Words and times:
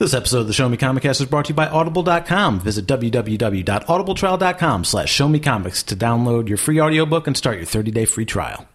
This 0.00 0.14
episode 0.14 0.38
of 0.40 0.46
the 0.46 0.54
Show 0.54 0.66
Me 0.66 0.78
Comic 0.78 1.02
Cast 1.02 1.20
is 1.20 1.26
brought 1.26 1.44
to 1.44 1.50
you 1.50 1.54
by 1.54 1.68
Audible.com. 1.68 2.60
Visit 2.60 2.86
www.audibletrial.com 2.86 4.84
slash 4.84 5.12
Show 5.12 5.28
Me 5.28 5.38
Comics 5.38 5.82
to 5.82 5.94
download 5.94 6.48
your 6.48 6.56
free 6.56 6.80
audiobook 6.80 7.26
and 7.26 7.36
start 7.36 7.58
your 7.58 7.66
30-day 7.66 8.06
free 8.06 8.24
trial. 8.24 8.66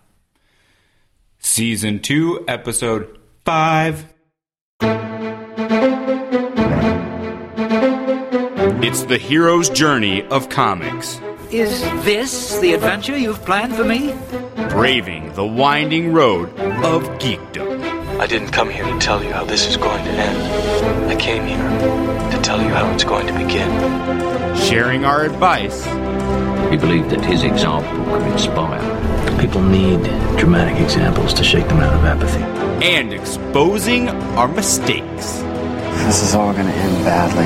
Season 1.39 1.99
2, 1.99 2.45
Episode 2.47 3.17
5. 3.43 4.13
It's 8.83 9.03
the 9.05 9.17
hero's 9.17 9.71
journey 9.71 10.21
of 10.27 10.49
comics, 10.49 11.19
Is 11.49 11.81
this 12.05 12.59
the 12.59 12.73
adventure 12.73 13.17
you've 13.17 13.43
planned 13.45 13.73
for 13.75 13.83
me? 13.83 14.13
braving 14.69 15.33
the 15.33 15.45
winding 15.45 16.13
road 16.13 16.49
of 16.83 17.01
geekdom. 17.19 17.84
I 18.17 18.27
didn't 18.27 18.51
come 18.51 18.69
here 18.69 18.85
to 18.85 18.97
tell 18.99 19.23
you 19.23 19.31
how 19.31 19.43
this 19.43 19.67
is 19.67 19.77
going 19.77 20.03
to 20.05 20.09
end. 20.11 21.11
I 21.11 21.15
came 21.15 21.45
here 21.45 22.31
to 22.31 22.41
tell 22.41 22.61
you 22.61 22.69
how 22.69 22.91
it's 22.93 23.03
going 23.03 23.27
to 23.27 23.33
begin. 23.33 23.69
Sharing 24.55 25.03
our 25.05 25.23
advice 25.25 25.83
He 26.71 26.77
believed 26.77 27.09
that 27.11 27.23
his 27.23 27.43
example 27.43 27.91
could 28.05 28.25
inspire. 28.31 28.81
People 29.39 29.61
need 29.61 30.01
dramatic 30.37 30.81
examples 30.81 31.33
to 31.35 31.43
shake 31.43 31.67
them 31.67 31.79
out 31.79 31.93
of 31.93 32.05
apathy. 32.05 32.43
and 32.83 33.13
exposing 33.13 34.09
our 34.37 34.47
mistakes. 34.47 35.39
This 36.05 36.21
is 36.23 36.35
all 36.35 36.53
gonna 36.53 36.69
end 36.71 37.03
badly. 37.05 37.45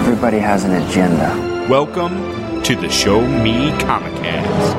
Everybody 0.00 0.38
has 0.38 0.64
an 0.64 0.72
agenda. 0.82 1.66
Welcome 1.68 2.62
to 2.62 2.74
the 2.76 2.88
Show 2.88 3.20
Me 3.20 3.70
Comic 3.80 4.14
Cast. 4.22 4.76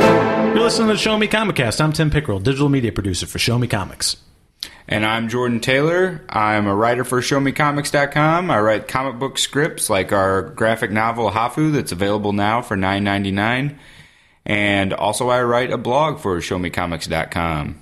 You're 0.00 0.09
listening 0.70 0.86
to 0.86 0.94
the 0.94 0.98
Show 1.00 1.18
Me 1.18 1.26
Comic 1.26 1.56
Cast. 1.56 1.80
I'm 1.80 1.92
Tim 1.92 2.12
Pickrell, 2.12 2.40
digital 2.40 2.68
media 2.68 2.92
producer 2.92 3.26
for 3.26 3.40
Show 3.40 3.58
Me 3.58 3.66
Comics. 3.66 4.18
And 4.86 5.04
I'm 5.04 5.28
Jordan 5.28 5.58
Taylor. 5.58 6.24
I'm 6.28 6.68
a 6.68 6.76
writer 6.76 7.02
for 7.02 7.20
ShowMeComics.com. 7.20 8.52
I 8.52 8.60
write 8.60 8.86
comic 8.86 9.18
book 9.18 9.36
scripts 9.36 9.90
like 9.90 10.12
our 10.12 10.42
graphic 10.42 10.92
novel 10.92 11.32
Hafu 11.32 11.72
that's 11.72 11.90
available 11.90 12.32
now 12.32 12.62
for 12.62 12.76
$9.99. 12.76 13.78
And 14.46 14.92
also 14.92 15.28
I 15.28 15.42
write 15.42 15.72
a 15.72 15.76
blog 15.76 16.20
for 16.20 16.38
ShowMeComics.com. 16.38 17.80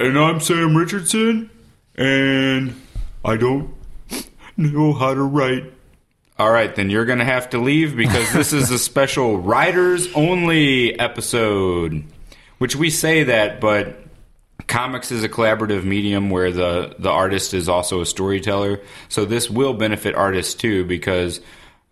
And 0.00 0.18
I'm 0.18 0.40
Sam 0.40 0.76
Richardson, 0.76 1.50
and 1.94 2.74
I 3.24 3.36
don't 3.36 3.76
know 4.56 4.92
how 4.92 5.14
to 5.14 5.22
write. 5.22 5.72
All 6.38 6.52
right, 6.52 6.72
then 6.72 6.88
you're 6.88 7.04
going 7.04 7.18
to 7.18 7.24
have 7.24 7.50
to 7.50 7.58
leave 7.58 7.96
because 7.96 8.32
this 8.32 8.52
is 8.52 8.70
a 8.70 8.78
special 8.78 9.38
writers 9.38 10.08
only 10.14 10.98
episode. 10.98 12.04
Which 12.58 12.76
we 12.76 12.90
say 12.90 13.24
that, 13.24 13.60
but 13.60 13.98
comics 14.68 15.10
is 15.10 15.24
a 15.24 15.28
collaborative 15.28 15.82
medium 15.82 16.30
where 16.30 16.52
the 16.52 16.94
the 16.98 17.10
artist 17.10 17.54
is 17.54 17.68
also 17.68 18.00
a 18.00 18.06
storyteller. 18.06 18.80
So 19.08 19.24
this 19.24 19.50
will 19.50 19.74
benefit 19.74 20.14
artists 20.14 20.54
too 20.54 20.84
because 20.84 21.40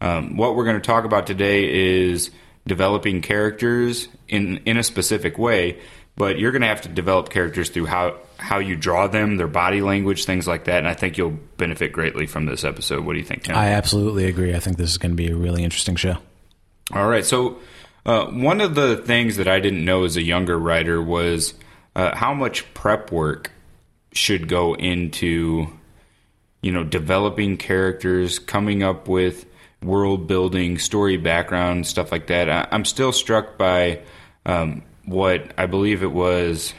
um, 0.00 0.36
what 0.36 0.54
we're 0.54 0.64
going 0.64 0.80
to 0.80 0.86
talk 0.86 1.04
about 1.04 1.26
today 1.26 2.04
is 2.04 2.30
developing 2.68 3.22
characters 3.22 4.06
in 4.28 4.58
in 4.58 4.76
a 4.76 4.84
specific 4.84 5.38
way. 5.38 5.80
But 6.14 6.38
you're 6.38 6.52
going 6.52 6.62
to 6.62 6.68
have 6.68 6.82
to 6.82 6.88
develop 6.88 7.30
characters 7.30 7.68
through 7.68 7.86
how 7.86 8.18
how 8.46 8.58
you 8.60 8.76
draw 8.76 9.08
them, 9.08 9.36
their 9.38 9.48
body 9.48 9.80
language, 9.80 10.24
things 10.24 10.46
like 10.46 10.66
that. 10.66 10.78
And 10.78 10.86
I 10.86 10.94
think 10.94 11.18
you'll 11.18 11.36
benefit 11.56 11.90
greatly 11.92 12.26
from 12.26 12.46
this 12.46 12.62
episode. 12.62 13.04
What 13.04 13.14
do 13.14 13.18
you 13.18 13.24
think, 13.24 13.42
Tim? 13.42 13.56
I 13.56 13.70
absolutely 13.70 14.26
agree. 14.26 14.54
I 14.54 14.60
think 14.60 14.76
this 14.76 14.88
is 14.90 14.98
going 14.98 15.10
to 15.10 15.16
be 15.16 15.28
a 15.28 15.34
really 15.34 15.64
interesting 15.64 15.96
show. 15.96 16.16
All 16.94 17.08
right. 17.08 17.24
So, 17.24 17.58
uh, 18.06 18.26
one 18.26 18.60
of 18.60 18.76
the 18.76 18.98
things 18.98 19.36
that 19.38 19.48
I 19.48 19.58
didn't 19.58 19.84
know 19.84 20.04
as 20.04 20.16
a 20.16 20.22
younger 20.22 20.56
writer 20.56 21.02
was 21.02 21.54
uh, 21.96 22.14
how 22.16 22.34
much 22.34 22.72
prep 22.72 23.10
work 23.10 23.50
should 24.12 24.46
go 24.48 24.74
into, 24.74 25.66
you 26.62 26.70
know, 26.70 26.84
developing 26.84 27.56
characters, 27.56 28.38
coming 28.38 28.84
up 28.84 29.08
with 29.08 29.44
world 29.82 30.28
building, 30.28 30.78
story 30.78 31.16
background, 31.16 31.84
stuff 31.84 32.12
like 32.12 32.28
that. 32.28 32.48
I- 32.48 32.68
I'm 32.70 32.84
still 32.84 33.10
struck 33.10 33.58
by 33.58 34.02
um, 34.46 34.82
what 35.04 35.52
I 35.58 35.66
believe 35.66 36.04
it 36.04 36.12
was 36.12 36.72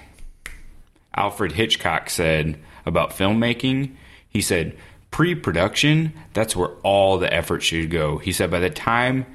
Alfred 1.18 1.54
Hitchcock 1.54 2.10
said 2.10 2.60
about 2.86 3.12
filmmaking. 3.12 3.96
He 4.30 4.42
said, 4.42 4.78
pre 5.12 5.36
production, 5.36 6.14
that's 6.34 6.56
where 6.56 6.70
all 6.84 7.18
the 7.18 7.32
effort 7.32 7.64
should 7.64 7.90
go. 7.90 8.18
He 8.18 8.32
said, 8.32 8.52
by 8.52 8.60
the 8.60 8.70
time 8.70 9.26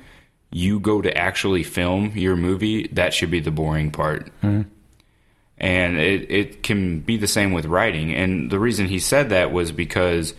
you 0.51 0.81
go 0.81 1.03
to 1.03 1.17
actually 1.17 1.63
film 1.63 2.13
your 2.15 2.37
movie, 2.37 2.89
that 2.89 3.15
should 3.15 3.31
be 3.31 3.41
the 3.41 3.51
boring 3.51 3.91
part. 3.91 4.27
Mm-hmm. 4.43 4.63
And 5.59 5.99
it, 5.99 6.31
it 6.31 6.63
can 6.63 7.01
be 7.01 7.17
the 7.17 7.29
same 7.29 7.53
with 7.53 7.67
writing. 7.67 8.15
And 8.15 8.51
the 8.51 8.59
reason 8.59 8.87
he 8.87 8.99
said 8.99 9.31
that 9.31 9.53
was 9.53 9.71
because 9.71 10.35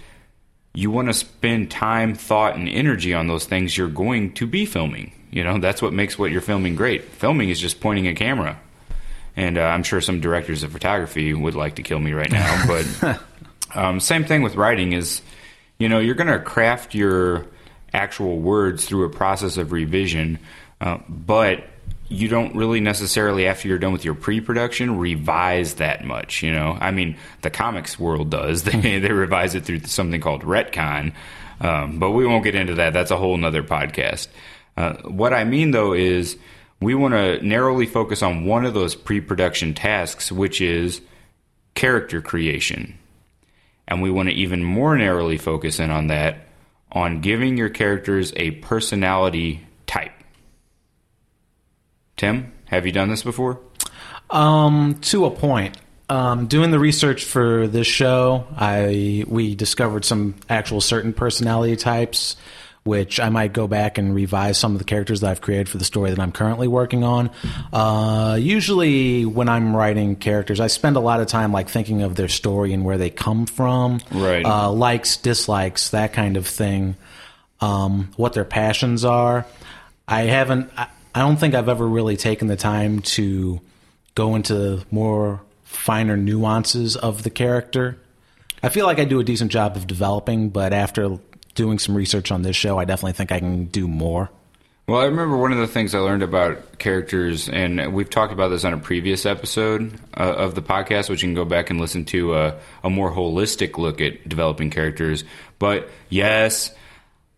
you 0.74 0.92
want 0.92 1.08
to 1.08 1.14
spend 1.14 1.72
time, 1.72 2.16
thought, 2.16 2.56
and 2.56 2.68
energy 2.68 3.14
on 3.14 3.28
those 3.28 3.46
things 3.46 3.78
you're 3.78 3.88
going 3.88 4.34
to 4.34 4.48
be 4.48 4.66
filming. 4.66 5.14
You 5.31 5.44
know, 5.44 5.60
that's 5.60 5.81
what 5.81 5.94
makes 5.94 6.20
what 6.20 6.31
you're 6.31 6.42
filming 6.42 6.75
great. 6.75 7.04
Filming 7.06 7.50
is 7.50 7.60
just 7.60 7.80
pointing 7.80 8.08
a 8.08 8.14
camera. 8.14 8.60
And 9.36 9.58
uh, 9.58 9.62
I'm 9.62 9.84
sure 9.84 10.02
some 10.02 10.20
directors 10.20 10.64
of 10.64 10.72
photography 10.72 11.34
would 11.34 11.56
like 11.56 11.76
to 11.76 11.84
kill 11.84 12.00
me 12.00 12.14
right 12.14 12.32
now. 12.32 12.66
But 12.68 13.22
um, 13.76 14.00
same 14.00 14.26
thing 14.26 14.42
with 14.42 14.56
writing 14.56 14.94
is, 14.94 15.22
you 15.80 15.90
know, 15.90 16.00
you're 16.00 16.16
going 16.16 16.28
to 16.28 16.40
craft 16.40 16.94
your 16.94 17.48
actual 17.94 18.40
words 18.40 18.86
through 18.86 19.06
a 19.06 19.10
process 19.10 19.58
of 19.58 19.72
revision, 19.72 20.40
uh, 20.82 20.98
but 21.08 21.64
you 22.10 22.28
don't 22.28 22.56
really 22.56 22.80
necessarily, 22.80 23.48
after 23.48 23.68
you're 23.68 23.80
done 23.80 23.94
with 23.94 24.06
your 24.06 24.14
pre-production, 24.14 25.00
revise 25.00 25.76
that 25.76 26.06
much. 26.06 26.44
You 26.44 26.52
know, 26.52 26.78
I 26.80 26.92
mean, 26.92 27.18
the 27.42 27.50
comics 27.50 28.00
world 28.00 28.30
does. 28.30 28.64
They 28.74 29.00
they 29.00 29.12
revise 29.12 29.56
it 29.56 29.66
through 29.66 29.82
something 29.82 30.22
called 30.22 30.44
retcon, 30.44 31.14
um, 31.60 32.00
but 32.00 32.12
we 32.12 32.26
won't 32.26 32.44
get 32.44 32.56
into 32.56 32.76
that. 32.76 32.94
That's 32.94 33.12
a 33.12 33.18
whole 33.18 33.38
nother 33.38 33.64
podcast. 33.64 34.28
Uh, 34.76 34.94
what 35.04 35.34
I 35.34 35.44
mean 35.44 35.72
though 35.72 35.94
is 35.94 36.38
we 36.84 36.96
want 36.96 37.14
to 37.14 37.46
narrowly 37.46 37.86
focus 37.86 38.22
on 38.22 38.46
one 38.46 38.66
of 38.66 38.74
those 38.74 38.96
pre-production 38.96 39.74
tasks, 39.74 40.32
which 40.32 40.62
is 40.62 41.02
character 41.76 42.22
creation. 42.22 42.98
And 43.88 44.02
we 44.02 44.12
want 44.12 44.30
to 44.30 44.36
even 44.36 44.64
more 44.64 44.98
narrowly 44.98 45.38
focus 45.38 45.80
in 45.80 45.92
on 45.92 46.08
that 46.08 46.48
on 46.92 47.22
giving 47.22 47.58
your 47.58 47.70
characters 47.70 48.32
a 48.36 48.52
personality 48.52 49.66
type. 49.88 50.12
Tim, 52.16 52.54
have 52.66 52.86
you 52.86 52.92
done 52.92 53.10
this 53.10 53.24
before? 53.24 53.60
Um, 54.30 55.00
to 55.02 55.26
a 55.26 55.32
point. 55.32 55.78
Um, 56.10 56.48
doing 56.48 56.72
the 56.72 56.80
research 56.80 57.24
for 57.24 57.68
this 57.68 57.88
show, 57.88 58.46
I 58.56 59.24
we 59.28 59.56
discovered 59.56 60.06
some 60.06 60.36
actual 60.50 60.82
certain 60.82 61.14
personality 61.14 61.76
types, 61.76 62.36
which 62.84 63.20
I 63.20 63.30
might 63.30 63.54
go 63.54 63.68
back 63.68 63.98
and 63.98 64.14
revise 64.14 64.58
some 64.58 64.74
of 64.74 64.80
the 64.80 64.84
characters 64.84 65.22
that 65.22 65.30
I've 65.32 65.42
created 65.42 65.70
for 65.70 65.78
the 65.78 65.86
story 65.86 66.10
that 66.10 66.20
I'm 66.20 66.34
currently 66.34 66.68
working 66.68 67.04
on. 67.04 67.30
Uh, 67.72 68.38
usually, 68.40 69.26
when 69.26 69.48
I'm 69.48 69.76
writing 69.76 70.16
characters, 70.18 70.60
I 70.60 70.68
spend 70.68 70.98
a 70.98 71.00
lot 71.00 71.22
of 71.22 71.28
time 71.28 71.54
like 71.54 71.70
thinking 71.70 72.02
of 72.02 72.16
their 72.16 72.28
story 72.28 72.74
and 72.74 72.84
where 72.84 72.98
they 72.98 73.10
come 73.10 73.46
from, 73.46 74.00
Right. 74.12 74.46
Uh, 74.46 74.72
likes, 74.72 75.18
dislikes, 75.18 75.92
that 75.92 76.14
kind 76.14 76.36
of 76.38 76.46
thing. 76.46 76.96
Um, 77.62 78.12
what 78.18 78.34
their 78.34 78.44
passions 78.44 79.06
are. 79.06 79.46
I 80.06 80.24
haven't. 80.24 80.70
I, 80.76 80.88
I 81.16 81.20
don't 81.20 81.38
think 81.38 81.54
I've 81.54 81.70
ever 81.70 81.88
really 81.88 82.18
taken 82.18 82.48
the 82.48 82.58
time 82.58 83.00
to 83.02 83.62
go 84.16 84.36
into 84.36 84.82
more 84.92 85.42
finer 85.64 86.18
nuances 86.18 86.98
of 86.98 87.24
the 87.24 87.30
character. 87.30 87.98
I 88.62 88.70
feel 88.70 88.86
like 88.86 89.00
I 89.00 89.06
do 89.06 89.20
a 89.20 89.24
decent 89.24 89.52
job 89.52 89.78
of 89.78 89.88
developing, 89.88 90.50
but 90.50 90.74
after 90.74 91.20
doing 91.56 91.80
some 91.80 91.96
research 91.96 92.31
on 92.31 92.41
this 92.41 92.56
show, 92.56 92.78
I 92.78 92.86
definitely 92.86 93.14
think 93.14 93.31
I 93.31 93.40
can 93.40 93.66
do 93.66 93.88
more. 93.88 94.30
Well, 94.86 95.00
I 95.00 95.06
remember 95.06 95.38
one 95.38 95.53
of 95.53 95.59
the 95.59 95.68
things 95.68 95.96
I 95.96 96.00
learned 96.00 96.24
about 96.24 96.78
characters, 96.78 97.47
and 97.47 97.94
we've 97.94 98.09
talked 98.09 98.34
about 98.34 98.50
this 98.50 98.66
on 98.66 98.74
a 98.74 98.78
previous 98.78 99.25
episode 99.25 99.97
uh, 100.18 100.24
of 100.24 100.56
the 100.56 100.62
podcast, 100.62 101.09
which 101.09 101.24
you 101.24 101.30
can 101.30 101.36
go 101.36 101.46
back 101.46 101.69
and 101.69 101.80
listen 101.80 102.03
to 102.06 102.36
a, 102.36 102.59
a 102.84 102.90
more 102.90 103.10
holistic 103.10 103.78
look 103.78 104.01
at 104.01 104.28
developing 104.28 104.69
characters. 104.69 105.24
But 105.57 105.88
yes, 106.10 106.75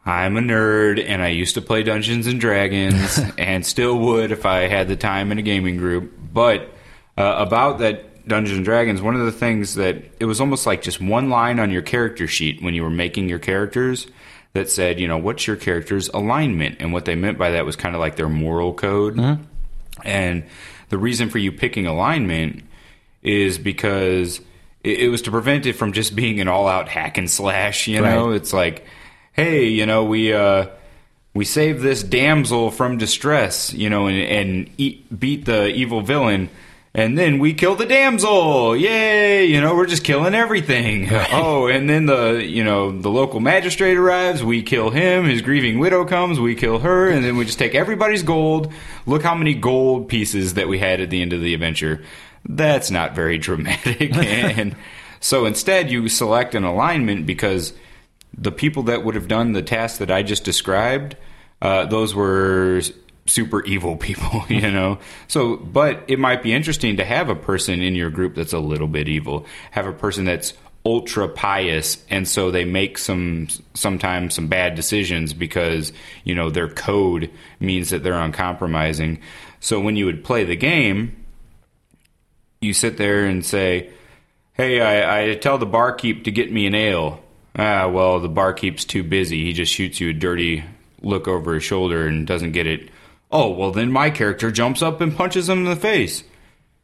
I'm 0.07 0.37
a 0.37 0.41
nerd, 0.41 1.03
and 1.07 1.21
I 1.21 1.27
used 1.27 1.53
to 1.53 1.61
play 1.61 1.83
Dungeons 1.83 2.25
and 2.25 2.41
Dragons, 2.41 3.19
and 3.37 3.63
still 3.63 3.95
would 3.99 4.31
if 4.31 4.47
I 4.47 4.61
had 4.61 4.87
the 4.87 4.95
time 4.95 5.31
in 5.31 5.37
a 5.37 5.43
gaming 5.43 5.77
group. 5.77 6.13
But 6.33 6.73
uh, 7.15 7.35
about 7.37 7.77
that 7.77 8.14
Dungeons 8.27 8.57
and 8.57 8.65
Dragons, 8.65 9.01
one 9.01 9.15
of 9.15 9.25
the 9.25 9.31
things 9.31 9.75
that 9.75 10.03
it 10.19 10.25
was 10.25 10.41
almost 10.41 10.65
like 10.65 10.81
just 10.81 10.99
one 10.99 11.29
line 11.29 11.59
on 11.59 11.71
your 11.71 11.81
character 11.81 12.27
sheet 12.27 12.61
when 12.61 12.73
you 12.73 12.83
were 12.83 12.89
making 12.89 13.29
your 13.29 13.39
characters 13.39 14.07
that 14.53 14.69
said, 14.69 14.99
you 14.99 15.07
know, 15.07 15.17
what's 15.17 15.45
your 15.45 15.55
character's 15.55 16.07
alignment? 16.09 16.77
And 16.79 16.93
what 16.93 17.05
they 17.05 17.15
meant 17.15 17.37
by 17.37 17.51
that 17.51 17.65
was 17.65 17.75
kind 17.75 17.93
of 17.93 17.99
like 17.99 18.15
their 18.15 18.29
moral 18.29 18.73
code. 18.73 19.17
And 20.03 20.43
the 20.89 20.97
reason 20.97 21.29
for 21.29 21.37
you 21.37 21.51
picking 21.51 21.87
alignment 21.87 22.63
is 23.21 23.57
because 23.57 24.39
it, 24.83 25.01
it 25.01 25.09
was 25.09 25.23
to 25.23 25.31
prevent 25.31 25.65
it 25.65 25.73
from 25.73 25.93
just 25.93 26.15
being 26.15 26.39
an 26.39 26.47
all 26.47 26.67
out 26.67 26.87
hack 26.87 27.17
and 27.17 27.29
slash, 27.29 27.87
you 27.87 28.01
know? 28.01 28.29
Right. 28.29 28.35
It's 28.37 28.53
like, 28.53 28.85
hey, 29.33 29.65
you 29.65 29.85
know, 29.85 30.05
we, 30.05 30.33
uh, 30.33 30.67
we 31.33 31.43
saved 31.43 31.81
this 31.81 32.01
damsel 32.01 32.71
from 32.71 32.97
distress, 32.97 33.73
you 33.73 33.89
know, 33.89 34.07
and, 34.07 34.17
and 34.17 34.69
eat, 34.77 35.19
beat 35.19 35.45
the 35.45 35.67
evil 35.67 36.01
villain. 36.01 36.49
And 36.95 37.17
then 37.17 37.39
we 37.39 37.53
kill 37.53 37.75
the 37.75 37.85
damsel. 37.85 38.73
Yay! 38.73 39.47
You 39.47 39.59
know, 39.59 39.75
we're 39.75 39.85
just 39.85 40.05
killing 40.05 40.33
everything. 40.33 41.09
oh, 41.11 41.67
and 41.67 41.89
then 41.89 42.05
the, 42.05 42.41
you 42.41 42.63
know, 42.63 42.97
the 42.97 43.09
local 43.09 43.41
magistrate 43.41 43.97
arrives. 43.97 44.41
We 44.41 44.63
kill 44.63 44.91
him. 44.91 45.25
His 45.25 45.41
grieving 45.41 45.77
widow 45.79 46.05
comes. 46.05 46.39
We 46.39 46.55
kill 46.55 46.79
her. 46.79 47.09
And 47.09 47.25
then 47.25 47.35
we 47.35 47.43
just 47.43 47.59
take 47.59 47.75
everybody's 47.75 48.23
gold. 48.23 48.71
Look 49.05 49.23
how 49.23 49.35
many 49.35 49.55
gold 49.55 50.07
pieces 50.07 50.53
that 50.53 50.69
we 50.69 50.79
had 50.79 51.01
at 51.01 51.09
the 51.09 51.21
end 51.21 51.33
of 51.33 51.41
the 51.41 51.53
adventure. 51.53 52.01
That's 52.47 52.89
not 52.89 53.13
very 53.13 53.39
dramatic. 53.39 54.15
and 54.15 54.77
so 55.19 55.45
instead, 55.45 55.91
you 55.91 56.07
select 56.07 56.55
an 56.55 56.63
alignment 56.63 57.25
because 57.25 57.73
the 58.37 58.53
people 58.53 58.83
that 58.83 59.03
would 59.03 59.15
have 59.15 59.27
done 59.27 59.51
the 59.51 59.61
task 59.61 59.99
that 59.99 60.11
I 60.11 60.23
just 60.23 60.45
described, 60.45 61.17
uh, 61.61 61.87
those 61.87 62.15
were 62.15 62.81
super 63.27 63.63
evil 63.63 63.97
people, 63.97 64.43
you 64.49 64.71
know. 64.71 64.99
So, 65.27 65.57
but 65.57 66.03
it 66.07 66.19
might 66.19 66.43
be 66.43 66.53
interesting 66.53 66.97
to 66.97 67.05
have 67.05 67.29
a 67.29 67.35
person 67.35 67.81
in 67.81 67.95
your 67.95 68.09
group 68.09 68.35
that's 68.35 68.53
a 68.53 68.59
little 68.59 68.87
bit 68.87 69.07
evil. 69.07 69.45
Have 69.71 69.87
a 69.87 69.93
person 69.93 70.25
that's 70.25 70.53
ultra 70.85 71.27
pious 71.27 71.97
and 72.11 72.27
so 72.27 72.51
they 72.51 72.63
make 72.63 72.99
some 72.99 73.47
sometimes 73.73 74.35
some 74.35 74.47
bad 74.47 74.75
decisions 74.75 75.33
because 75.33 75.91
you 76.23 76.35
know 76.35 76.51
their 76.51 76.69
code 76.69 77.31
means 77.59 77.89
that 77.89 78.03
they're 78.03 78.13
uncompromising 78.13 79.19
so 79.59 79.79
when 79.79 79.95
you 79.95 80.05
would 80.05 80.23
play 80.23 80.43
the 80.43 80.55
game 80.55 81.25
you 82.61 82.71
sit 82.71 82.97
there 82.97 83.25
and 83.25 83.43
say 83.43 83.89
hey 84.53 84.79
i, 84.79 85.31
I 85.31 85.35
tell 85.35 85.57
the 85.57 85.65
barkeep 85.65 86.25
to 86.25 86.31
get 86.31 86.51
me 86.51 86.67
an 86.67 86.75
ale 86.75 87.19
ah 87.57 87.87
well 87.87 88.19
the 88.19 88.29
barkeep's 88.29 88.85
too 88.85 89.03
busy 89.03 89.43
he 89.43 89.53
just 89.53 89.73
shoots 89.73 89.99
you 89.99 90.11
a 90.11 90.13
dirty 90.13 90.63
look 91.01 91.27
over 91.27 91.55
his 91.55 91.63
shoulder 91.63 92.05
and 92.05 92.27
doesn't 92.27 92.51
get 92.51 92.67
it 92.67 92.89
Oh, 93.37 93.49
well, 93.49 93.71
then 93.71 93.91
my 93.91 94.11
character 94.11 94.49
jumps 94.49 94.81
up 94.81 95.01
and 95.01 95.13
punches 95.13 95.49
him 95.49 95.57
in 95.57 95.65
the 95.65 95.75
face. 95.75 96.23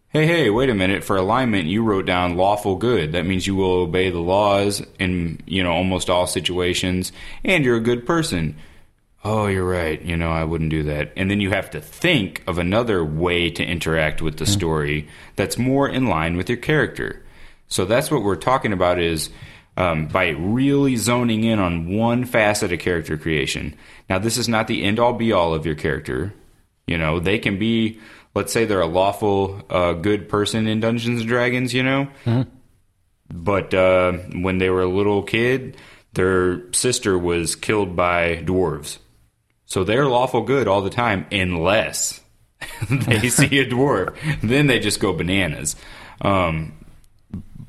Hey, 0.09 0.27
hey, 0.27 0.49
wait 0.49 0.69
a 0.69 0.75
minute. 0.75 1.01
For 1.01 1.15
alignment, 1.15 1.69
you 1.69 1.81
wrote 1.81 2.05
down 2.05 2.35
lawful 2.35 2.75
good. 2.75 3.13
That 3.13 3.25
means 3.25 3.47
you 3.47 3.55
will 3.55 3.83
obey 3.83 4.09
the 4.09 4.19
laws 4.19 4.85
in, 4.99 5.39
you 5.45 5.63
know, 5.63 5.71
almost 5.71 6.09
all 6.09 6.27
situations, 6.27 7.13
and 7.45 7.63
you're 7.63 7.77
a 7.77 7.79
good 7.79 8.05
person. 8.05 8.57
Oh, 9.23 9.47
you're 9.47 9.63
right. 9.63 10.01
You 10.01 10.17
know, 10.17 10.29
I 10.29 10.43
wouldn't 10.43 10.71
do 10.71 10.83
that. 10.83 11.13
And 11.15 11.31
then 11.31 11.39
you 11.39 11.51
have 11.51 11.69
to 11.69 11.79
think 11.79 12.43
of 12.47 12.57
another 12.57 13.01
way 13.01 13.49
to 13.51 13.63
interact 13.63 14.21
with 14.21 14.35
the 14.35 14.45
story 14.45 15.07
that's 15.37 15.57
more 15.57 15.87
in 15.87 16.07
line 16.07 16.35
with 16.35 16.49
your 16.49 16.57
character. 16.57 17.23
So 17.69 17.85
that's 17.85 18.11
what 18.11 18.23
we're 18.23 18.35
talking 18.35 18.73
about 18.73 18.99
is 18.99 19.29
um, 19.77 20.07
by 20.07 20.31
really 20.31 20.97
zoning 20.97 21.45
in 21.45 21.59
on 21.59 21.95
one 21.95 22.25
facet 22.25 22.73
of 22.73 22.79
character 22.79 23.17
creation. 23.17 23.73
Now, 24.09 24.19
this 24.19 24.35
is 24.35 24.49
not 24.49 24.67
the 24.67 24.83
end 24.83 24.99
all 24.99 25.13
be 25.13 25.31
all 25.31 25.53
of 25.53 25.65
your 25.65 25.75
character. 25.75 26.33
You 26.91 26.97
know, 26.97 27.19
they 27.19 27.39
can 27.39 27.57
be, 27.57 27.99
let's 28.35 28.53
say 28.53 28.65
they're 28.65 28.81
a 28.81 28.85
lawful, 28.85 29.63
uh, 29.69 29.93
good 29.93 30.29
person 30.29 30.67
in 30.67 30.81
Dungeons 30.81 31.21
and 31.21 31.29
Dragons, 31.29 31.73
you 31.73 31.83
know? 31.83 32.07
Mm-hmm. 32.25 32.49
But 33.33 33.73
uh, 33.73 34.11
when 34.33 34.57
they 34.57 34.69
were 34.69 34.81
a 34.81 34.89
little 34.89 35.23
kid, 35.23 35.77
their 36.13 36.71
sister 36.73 37.17
was 37.17 37.55
killed 37.55 37.95
by 37.95 38.43
dwarves. 38.43 38.97
So 39.65 39.85
they're 39.85 40.05
lawful 40.05 40.41
good 40.41 40.67
all 40.67 40.81
the 40.81 40.89
time, 40.89 41.25
unless 41.31 42.19
they 42.89 43.29
see 43.29 43.59
a 43.59 43.65
dwarf. 43.65 44.17
Then 44.41 44.67
they 44.67 44.79
just 44.79 44.99
go 44.99 45.13
bananas. 45.13 45.77
Um, 46.19 46.73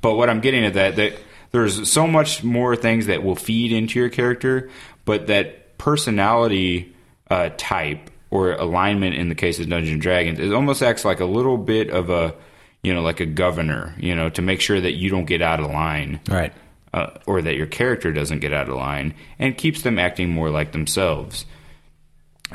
but 0.00 0.16
what 0.16 0.28
I'm 0.28 0.40
getting 0.40 0.64
at 0.64 0.74
that 0.74 0.96
that 0.96 1.14
there's 1.52 1.88
so 1.88 2.06
much 2.06 2.42
more 2.42 2.74
things 2.74 3.06
that 3.06 3.22
will 3.22 3.36
feed 3.36 3.72
into 3.72 4.00
your 4.00 4.08
character, 4.08 4.70
but 5.04 5.28
that 5.28 5.78
personality 5.78 6.94
uh, 7.30 7.50
type 7.56 8.10
or 8.32 8.52
alignment 8.52 9.14
in 9.14 9.28
the 9.28 9.34
case 9.34 9.60
of 9.60 9.68
Dungeons 9.68 9.92
and 9.92 10.00
Dragons, 10.00 10.38
it 10.38 10.54
almost 10.54 10.82
acts 10.82 11.04
like 11.04 11.20
a 11.20 11.26
little 11.26 11.58
bit 11.58 11.90
of 11.90 12.08
a, 12.08 12.34
you 12.82 12.94
know, 12.94 13.02
like 13.02 13.20
a 13.20 13.26
governor, 13.26 13.94
you 13.98 14.16
know, 14.16 14.30
to 14.30 14.40
make 14.40 14.62
sure 14.62 14.80
that 14.80 14.94
you 14.94 15.10
don't 15.10 15.26
get 15.26 15.42
out 15.42 15.60
of 15.60 15.70
line. 15.70 16.18
Right. 16.26 16.50
Uh, 16.94 17.10
or 17.26 17.42
that 17.42 17.56
your 17.56 17.66
character 17.66 18.10
doesn't 18.10 18.40
get 18.40 18.52
out 18.52 18.70
of 18.70 18.74
line 18.74 19.14
and 19.38 19.56
keeps 19.56 19.82
them 19.82 19.98
acting 19.98 20.30
more 20.30 20.48
like 20.48 20.72
themselves. 20.72 21.44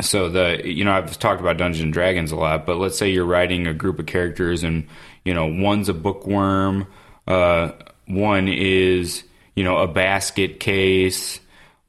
So 0.01 0.29
the 0.29 0.62
you 0.63 0.83
know 0.83 0.91
I've 0.91 1.18
talked 1.18 1.41
about 1.41 1.57
Dungeons 1.57 1.83
and 1.83 1.94
Dragons 1.94 2.31
a 2.31 2.35
lot, 2.35 2.65
but 2.65 2.77
let's 2.77 2.97
say 2.97 3.09
you're 3.09 3.25
writing 3.25 3.65
a 3.65 3.73
group 3.73 3.97
of 3.97 4.06
characters 4.06 4.63
and 4.63 4.88
you 5.25 5.33
know 5.33 5.47
one's 5.47 5.89
a 5.89 5.94
bookworm, 5.94 6.85
uh, 7.27 7.71
one 8.06 8.47
is 8.47 9.23
you 9.56 9.63
know 9.63 9.77
a 9.77 9.88
basket 9.88 10.59
case, 10.59 11.39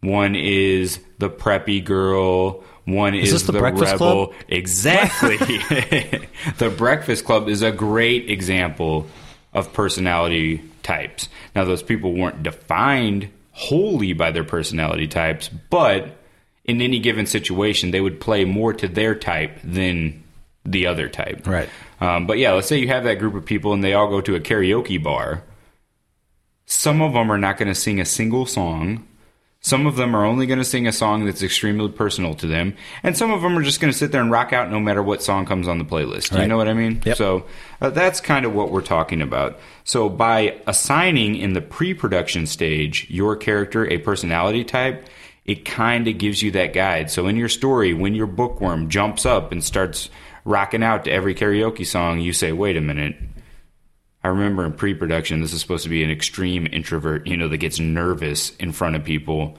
one 0.00 0.34
is 0.34 1.00
the 1.18 1.28
preppy 1.28 1.84
girl, 1.84 2.64
one 2.88 3.14
is, 3.14 3.32
this 3.32 3.42
the 3.42 3.52
the 3.52 3.58
Breakfast 3.58 3.92
rebel. 3.92 4.26
Club? 4.28 4.38
Exactly. 4.48 5.36
the 6.58 6.74
Breakfast 6.76 7.24
Club 7.24 7.48
is 7.48 7.62
a 7.62 7.72
great 7.72 8.30
example 8.30 9.06
of 9.52 9.72
personality 9.72 10.62
types. 10.82 11.28
Now, 11.54 11.64
those 11.64 11.82
people 11.82 12.12
weren't 12.12 12.42
defined 12.42 13.30
wholly 13.52 14.12
by 14.12 14.30
their 14.30 14.44
personality 14.44 15.08
types, 15.08 15.48
but 15.48 16.16
in 16.64 16.80
any 16.82 16.98
given 16.98 17.26
situation, 17.26 17.90
they 17.90 18.00
would 18.00 18.20
play 18.20 18.44
more 18.44 18.72
to 18.74 18.86
their 18.86 19.14
type 19.14 19.58
than 19.64 20.22
the 20.64 20.86
other 20.86 21.08
type. 21.08 21.46
Right. 21.46 21.68
Um, 22.00 22.26
but 22.26 22.38
yeah, 22.38 22.52
let's 22.52 22.68
say 22.68 22.78
you 22.78 22.88
have 22.88 23.04
that 23.04 23.18
group 23.18 23.34
of 23.34 23.44
people 23.44 23.72
and 23.72 23.82
they 23.82 23.94
all 23.94 24.08
go 24.08 24.20
to 24.20 24.36
a 24.36 24.40
karaoke 24.40 25.02
bar. 25.02 25.42
Some 26.66 27.00
of 27.00 27.14
them 27.14 27.32
are 27.32 27.38
not 27.38 27.56
going 27.56 27.68
to 27.68 27.74
sing 27.74 28.00
a 28.00 28.04
single 28.04 28.44
song. 28.44 29.07
Some 29.60 29.88
of 29.88 29.96
them 29.96 30.14
are 30.14 30.24
only 30.24 30.46
going 30.46 30.60
to 30.60 30.64
sing 30.64 30.86
a 30.86 30.92
song 30.92 31.24
that's 31.24 31.42
extremely 31.42 31.88
personal 31.88 32.34
to 32.36 32.46
them, 32.46 32.76
and 33.02 33.16
some 33.16 33.32
of 33.32 33.42
them 33.42 33.58
are 33.58 33.62
just 33.62 33.80
going 33.80 33.92
to 33.92 33.98
sit 33.98 34.12
there 34.12 34.20
and 34.20 34.30
rock 34.30 34.52
out 34.52 34.70
no 34.70 34.78
matter 34.78 35.02
what 35.02 35.20
song 35.20 35.46
comes 35.46 35.66
on 35.66 35.78
the 35.78 35.84
playlist. 35.84 36.38
You 36.40 36.46
know 36.46 36.56
what 36.56 36.68
I 36.68 36.74
mean? 36.74 37.02
Yep. 37.04 37.16
So 37.16 37.44
uh, 37.80 37.90
that's 37.90 38.20
kind 38.20 38.46
of 38.46 38.54
what 38.54 38.70
we're 38.70 38.82
talking 38.82 39.20
about. 39.20 39.58
So 39.82 40.08
by 40.08 40.60
assigning 40.68 41.34
in 41.34 41.54
the 41.54 41.60
pre-production 41.60 42.46
stage 42.46 43.06
your 43.10 43.34
character 43.34 43.84
a 43.90 43.98
personality 43.98 44.62
type, 44.62 45.08
it 45.44 45.64
kind 45.64 46.06
of 46.06 46.18
gives 46.18 46.40
you 46.40 46.52
that 46.52 46.72
guide. 46.72 47.10
So 47.10 47.26
in 47.26 47.36
your 47.36 47.48
story, 47.48 47.94
when 47.94 48.14
your 48.14 48.26
bookworm 48.28 48.88
jumps 48.88 49.26
up 49.26 49.50
and 49.50 49.64
starts 49.64 50.08
rocking 50.44 50.84
out 50.84 51.04
to 51.04 51.10
every 51.10 51.34
karaoke 51.34 51.84
song, 51.84 52.20
you 52.20 52.32
say, 52.32 52.52
"Wait 52.52 52.76
a 52.76 52.80
minute." 52.80 53.16
I 54.24 54.28
remember 54.28 54.64
in 54.64 54.72
pre-production, 54.72 55.40
this 55.40 55.52
is 55.52 55.60
supposed 55.60 55.84
to 55.84 55.88
be 55.88 56.02
an 56.02 56.10
extreme 56.10 56.66
introvert, 56.70 57.26
you 57.26 57.36
know, 57.36 57.48
that 57.48 57.58
gets 57.58 57.78
nervous 57.78 58.54
in 58.56 58.72
front 58.72 58.96
of 58.96 59.04
people. 59.04 59.56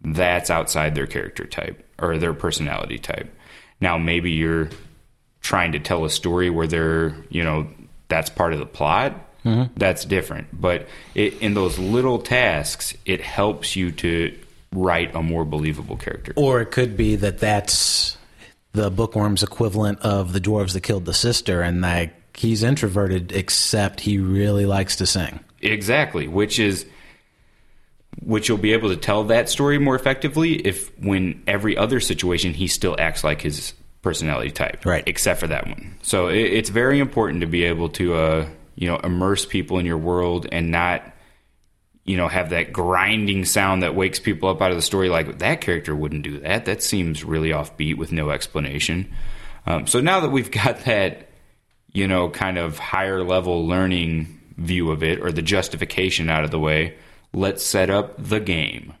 That's 0.00 0.50
outside 0.50 0.94
their 0.94 1.06
character 1.06 1.44
type 1.44 1.86
or 1.98 2.18
their 2.18 2.32
personality 2.32 2.98
type. 2.98 3.34
Now, 3.80 3.98
maybe 3.98 4.30
you're 4.30 4.70
trying 5.40 5.72
to 5.72 5.78
tell 5.78 6.04
a 6.04 6.10
story 6.10 6.50
where 6.50 6.66
they're, 6.66 7.16
you 7.28 7.44
know, 7.44 7.68
that's 8.08 8.30
part 8.30 8.52
of 8.52 8.58
the 8.58 8.66
plot. 8.66 9.12
Mm-hmm. 9.44 9.74
That's 9.76 10.04
different. 10.04 10.48
But 10.52 10.88
it, 11.14 11.40
in 11.42 11.54
those 11.54 11.78
little 11.78 12.18
tasks, 12.18 12.94
it 13.04 13.20
helps 13.20 13.76
you 13.76 13.92
to 13.92 14.36
write 14.72 15.14
a 15.14 15.22
more 15.22 15.44
believable 15.44 15.96
character. 15.96 16.32
Or 16.36 16.60
it 16.60 16.70
could 16.70 16.96
be 16.96 17.16
that 17.16 17.38
that's 17.38 18.16
the 18.72 18.90
bookworm's 18.90 19.42
equivalent 19.42 20.00
of 20.00 20.32
the 20.32 20.40
dwarves 20.40 20.72
that 20.72 20.82
killed 20.82 21.04
the 21.04 21.14
sister, 21.14 21.62
and 21.62 21.80
like 21.80 22.14
he's 22.38 22.62
introverted, 22.62 23.32
except 23.32 24.00
he 24.00 24.18
really 24.18 24.66
likes 24.66 24.96
to 24.96 25.06
sing. 25.06 25.40
Exactly, 25.60 26.28
which 26.28 26.58
is 26.58 26.86
which 28.22 28.48
you'll 28.48 28.58
be 28.58 28.72
able 28.72 28.88
to 28.88 28.96
tell 28.96 29.24
that 29.24 29.48
story 29.48 29.78
more 29.78 29.94
effectively 29.94 30.54
if 30.54 30.96
when 30.98 31.42
every 31.46 31.76
other 31.76 32.00
situation 32.00 32.52
he 32.52 32.66
still 32.66 32.96
acts 32.98 33.22
like 33.22 33.40
his 33.40 33.74
personality 34.02 34.50
type, 34.50 34.84
Right. 34.84 35.04
Except 35.06 35.40
for 35.40 35.46
that 35.48 35.66
one. 35.66 35.96
So 36.02 36.28
it, 36.28 36.38
it's 36.38 36.70
very 36.70 36.98
important 36.98 37.40
to 37.42 37.46
be 37.46 37.64
able 37.64 37.90
to 37.90 38.14
uh, 38.14 38.48
you 38.74 38.88
know 38.88 38.96
immerse 38.98 39.44
people 39.46 39.78
in 39.78 39.86
your 39.86 39.98
world 39.98 40.46
and 40.50 40.70
not 40.70 41.02
you 42.04 42.16
know 42.16 42.28
have 42.28 42.50
that 42.50 42.72
grinding 42.72 43.44
sound 43.44 43.82
that 43.82 43.94
wakes 43.94 44.18
people 44.18 44.48
up 44.48 44.62
out 44.62 44.70
of 44.70 44.76
the 44.76 44.82
story. 44.82 45.08
Like 45.08 45.38
that 45.40 45.60
character 45.60 45.94
wouldn't 45.94 46.22
do 46.22 46.40
that. 46.40 46.64
That 46.64 46.82
seems 46.82 47.24
really 47.24 47.50
offbeat 47.50 47.96
with 47.96 48.12
no 48.12 48.30
explanation. 48.30 49.12
Um, 49.66 49.86
so 49.86 50.00
now 50.00 50.20
that 50.20 50.30
we've 50.30 50.50
got 50.62 50.80
that 50.84 51.27
you 51.92 52.06
know, 52.06 52.28
kind 52.28 52.58
of 52.58 52.78
higher 52.78 53.22
level 53.22 53.66
learning 53.66 54.40
view 54.56 54.90
of 54.90 55.02
it 55.02 55.20
or 55.20 55.32
the 55.32 55.42
justification 55.42 56.28
out 56.28 56.44
of 56.44 56.50
the 56.50 56.58
way, 56.58 56.96
let's 57.32 57.64
set 57.64 57.90
up 57.90 58.14
the 58.22 58.40
game. 58.40 58.94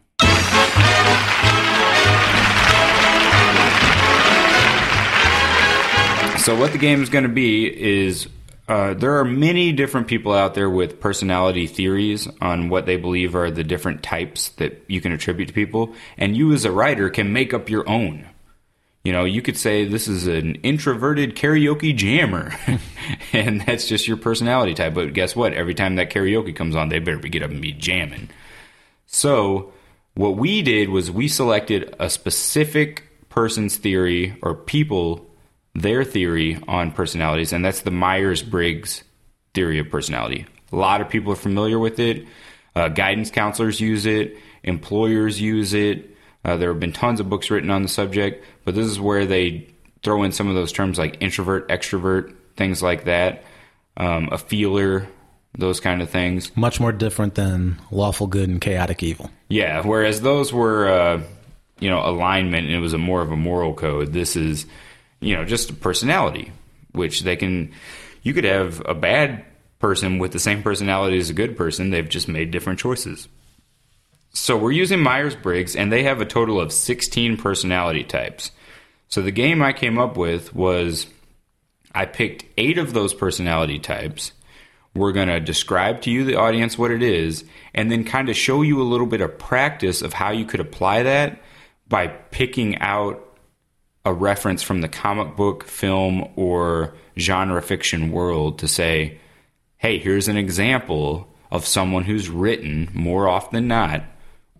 So, 6.38 6.56
what 6.56 6.72
the 6.72 6.78
game 6.78 7.02
is 7.02 7.10
going 7.10 7.24
to 7.24 7.28
be 7.28 7.66
is 7.66 8.26
uh, 8.68 8.94
there 8.94 9.18
are 9.18 9.24
many 9.24 9.72
different 9.72 10.08
people 10.08 10.32
out 10.32 10.54
there 10.54 10.70
with 10.70 11.00
personality 11.00 11.66
theories 11.66 12.28
on 12.40 12.68
what 12.68 12.86
they 12.86 12.96
believe 12.96 13.34
are 13.34 13.50
the 13.50 13.64
different 13.64 14.02
types 14.02 14.50
that 14.50 14.82
you 14.86 15.00
can 15.00 15.12
attribute 15.12 15.48
to 15.48 15.54
people, 15.54 15.94
and 16.16 16.36
you 16.36 16.52
as 16.52 16.64
a 16.64 16.72
writer 16.72 17.10
can 17.10 17.32
make 17.32 17.52
up 17.52 17.68
your 17.68 17.86
own. 17.88 18.26
You 19.08 19.14
know, 19.14 19.24
you 19.24 19.40
could 19.40 19.56
say 19.56 19.86
this 19.86 20.06
is 20.06 20.26
an 20.26 20.56
introverted 20.56 21.34
karaoke 21.34 21.96
jammer, 21.96 22.52
and 23.32 23.62
that's 23.62 23.88
just 23.88 24.06
your 24.06 24.18
personality 24.18 24.74
type. 24.74 24.92
But 24.92 25.14
guess 25.14 25.34
what? 25.34 25.54
Every 25.54 25.72
time 25.72 25.96
that 25.96 26.10
karaoke 26.10 26.54
comes 26.54 26.76
on, 26.76 26.90
they 26.90 26.98
better 26.98 27.16
get 27.16 27.42
up 27.42 27.50
and 27.50 27.62
be 27.62 27.72
jamming. 27.72 28.28
So, 29.06 29.72
what 30.12 30.36
we 30.36 30.60
did 30.60 30.90
was 30.90 31.10
we 31.10 31.26
selected 31.26 31.96
a 31.98 32.10
specific 32.10 33.04
person's 33.30 33.78
theory 33.78 34.36
or 34.42 34.54
people 34.54 35.26
their 35.74 36.04
theory 36.04 36.58
on 36.68 36.92
personalities, 36.92 37.54
and 37.54 37.64
that's 37.64 37.80
the 37.80 37.90
Myers 37.90 38.42
Briggs 38.42 39.04
theory 39.54 39.78
of 39.78 39.88
personality. 39.88 40.44
A 40.70 40.76
lot 40.76 41.00
of 41.00 41.08
people 41.08 41.32
are 41.32 41.36
familiar 41.36 41.78
with 41.78 41.98
it. 41.98 42.26
Uh, 42.76 42.88
guidance 42.88 43.30
counselors 43.30 43.80
use 43.80 44.04
it, 44.04 44.36
employers 44.64 45.40
use 45.40 45.72
it. 45.72 46.14
Uh, 46.44 46.58
there 46.58 46.68
have 46.70 46.80
been 46.80 46.92
tons 46.92 47.20
of 47.20 47.30
books 47.30 47.50
written 47.50 47.70
on 47.70 47.82
the 47.82 47.88
subject, 47.88 48.44
but 48.68 48.74
this 48.74 48.86
is 48.86 49.00
where 49.00 49.24
they 49.24 49.66
throw 50.02 50.24
in 50.24 50.30
some 50.30 50.46
of 50.46 50.54
those 50.54 50.72
terms 50.72 50.98
like 50.98 51.16
introvert, 51.22 51.70
extrovert, 51.70 52.34
things 52.54 52.82
like 52.82 53.04
that, 53.04 53.42
um, 53.96 54.28
a 54.30 54.36
feeler, 54.36 55.08
those 55.56 55.80
kind 55.80 56.02
of 56.02 56.10
things. 56.10 56.54
Much 56.54 56.78
more 56.78 56.92
different 56.92 57.34
than 57.34 57.80
lawful 57.90 58.26
good 58.26 58.50
and 58.50 58.60
chaotic 58.60 59.02
evil. 59.02 59.30
Yeah, 59.48 59.80
whereas 59.86 60.20
those 60.20 60.52
were, 60.52 60.86
uh, 60.86 61.22
you 61.80 61.88
know, 61.88 62.06
alignment 62.06 62.66
and 62.66 62.76
it 62.76 62.80
was 62.80 62.92
a 62.92 62.98
more 62.98 63.22
of 63.22 63.32
a 63.32 63.36
moral 63.36 63.72
code. 63.72 64.12
This 64.12 64.36
is, 64.36 64.66
you 65.20 65.34
know, 65.34 65.46
just 65.46 65.70
a 65.70 65.72
personality, 65.72 66.52
which 66.92 67.22
they 67.22 67.36
can, 67.36 67.72
you 68.22 68.34
could 68.34 68.44
have 68.44 68.82
a 68.84 68.94
bad 68.94 69.46
person 69.78 70.18
with 70.18 70.32
the 70.32 70.38
same 70.38 70.62
personality 70.62 71.16
as 71.16 71.30
a 71.30 71.32
good 71.32 71.56
person. 71.56 71.88
They've 71.88 72.06
just 72.06 72.28
made 72.28 72.50
different 72.50 72.80
choices. 72.80 73.28
So 74.32 74.58
we're 74.58 74.72
using 74.72 75.00
Myers 75.00 75.34
Briggs, 75.34 75.74
and 75.74 75.90
they 75.90 76.02
have 76.02 76.20
a 76.20 76.26
total 76.26 76.60
of 76.60 76.70
16 76.70 77.38
personality 77.38 78.04
types. 78.04 78.50
So 79.08 79.22
the 79.22 79.30
game 79.30 79.62
I 79.62 79.72
came 79.72 79.98
up 79.98 80.16
with 80.16 80.54
was 80.54 81.06
I 81.94 82.04
picked 82.06 82.44
eight 82.56 82.78
of 82.78 82.92
those 82.92 83.14
personality 83.14 83.78
types. 83.78 84.32
We're 84.94 85.12
going 85.12 85.28
to 85.28 85.40
describe 85.40 86.02
to 86.02 86.10
you, 86.10 86.24
the 86.24 86.36
audience, 86.36 86.78
what 86.78 86.90
it 86.90 87.02
is, 87.02 87.44
and 87.74 87.90
then 87.90 88.04
kind 88.04 88.28
of 88.28 88.36
show 88.36 88.62
you 88.62 88.80
a 88.80 88.84
little 88.84 89.06
bit 89.06 89.20
of 89.20 89.38
practice 89.38 90.02
of 90.02 90.12
how 90.12 90.30
you 90.30 90.44
could 90.44 90.60
apply 90.60 91.04
that 91.04 91.40
by 91.88 92.08
picking 92.08 92.78
out 92.78 93.24
a 94.04 94.12
reference 94.12 94.62
from 94.62 94.80
the 94.80 94.88
comic 94.88 95.36
book, 95.36 95.64
film, 95.64 96.28
or 96.36 96.94
genre 97.18 97.62
fiction 97.62 98.10
world 98.10 98.58
to 98.58 98.68
say, 98.68 99.18
hey, 99.76 99.98
here's 99.98 100.28
an 100.28 100.36
example 100.36 101.28
of 101.50 101.66
someone 101.66 102.04
who's 102.04 102.28
written 102.28 102.88
more 102.92 103.28
often 103.28 103.54
than 103.54 103.68
not 103.68 104.04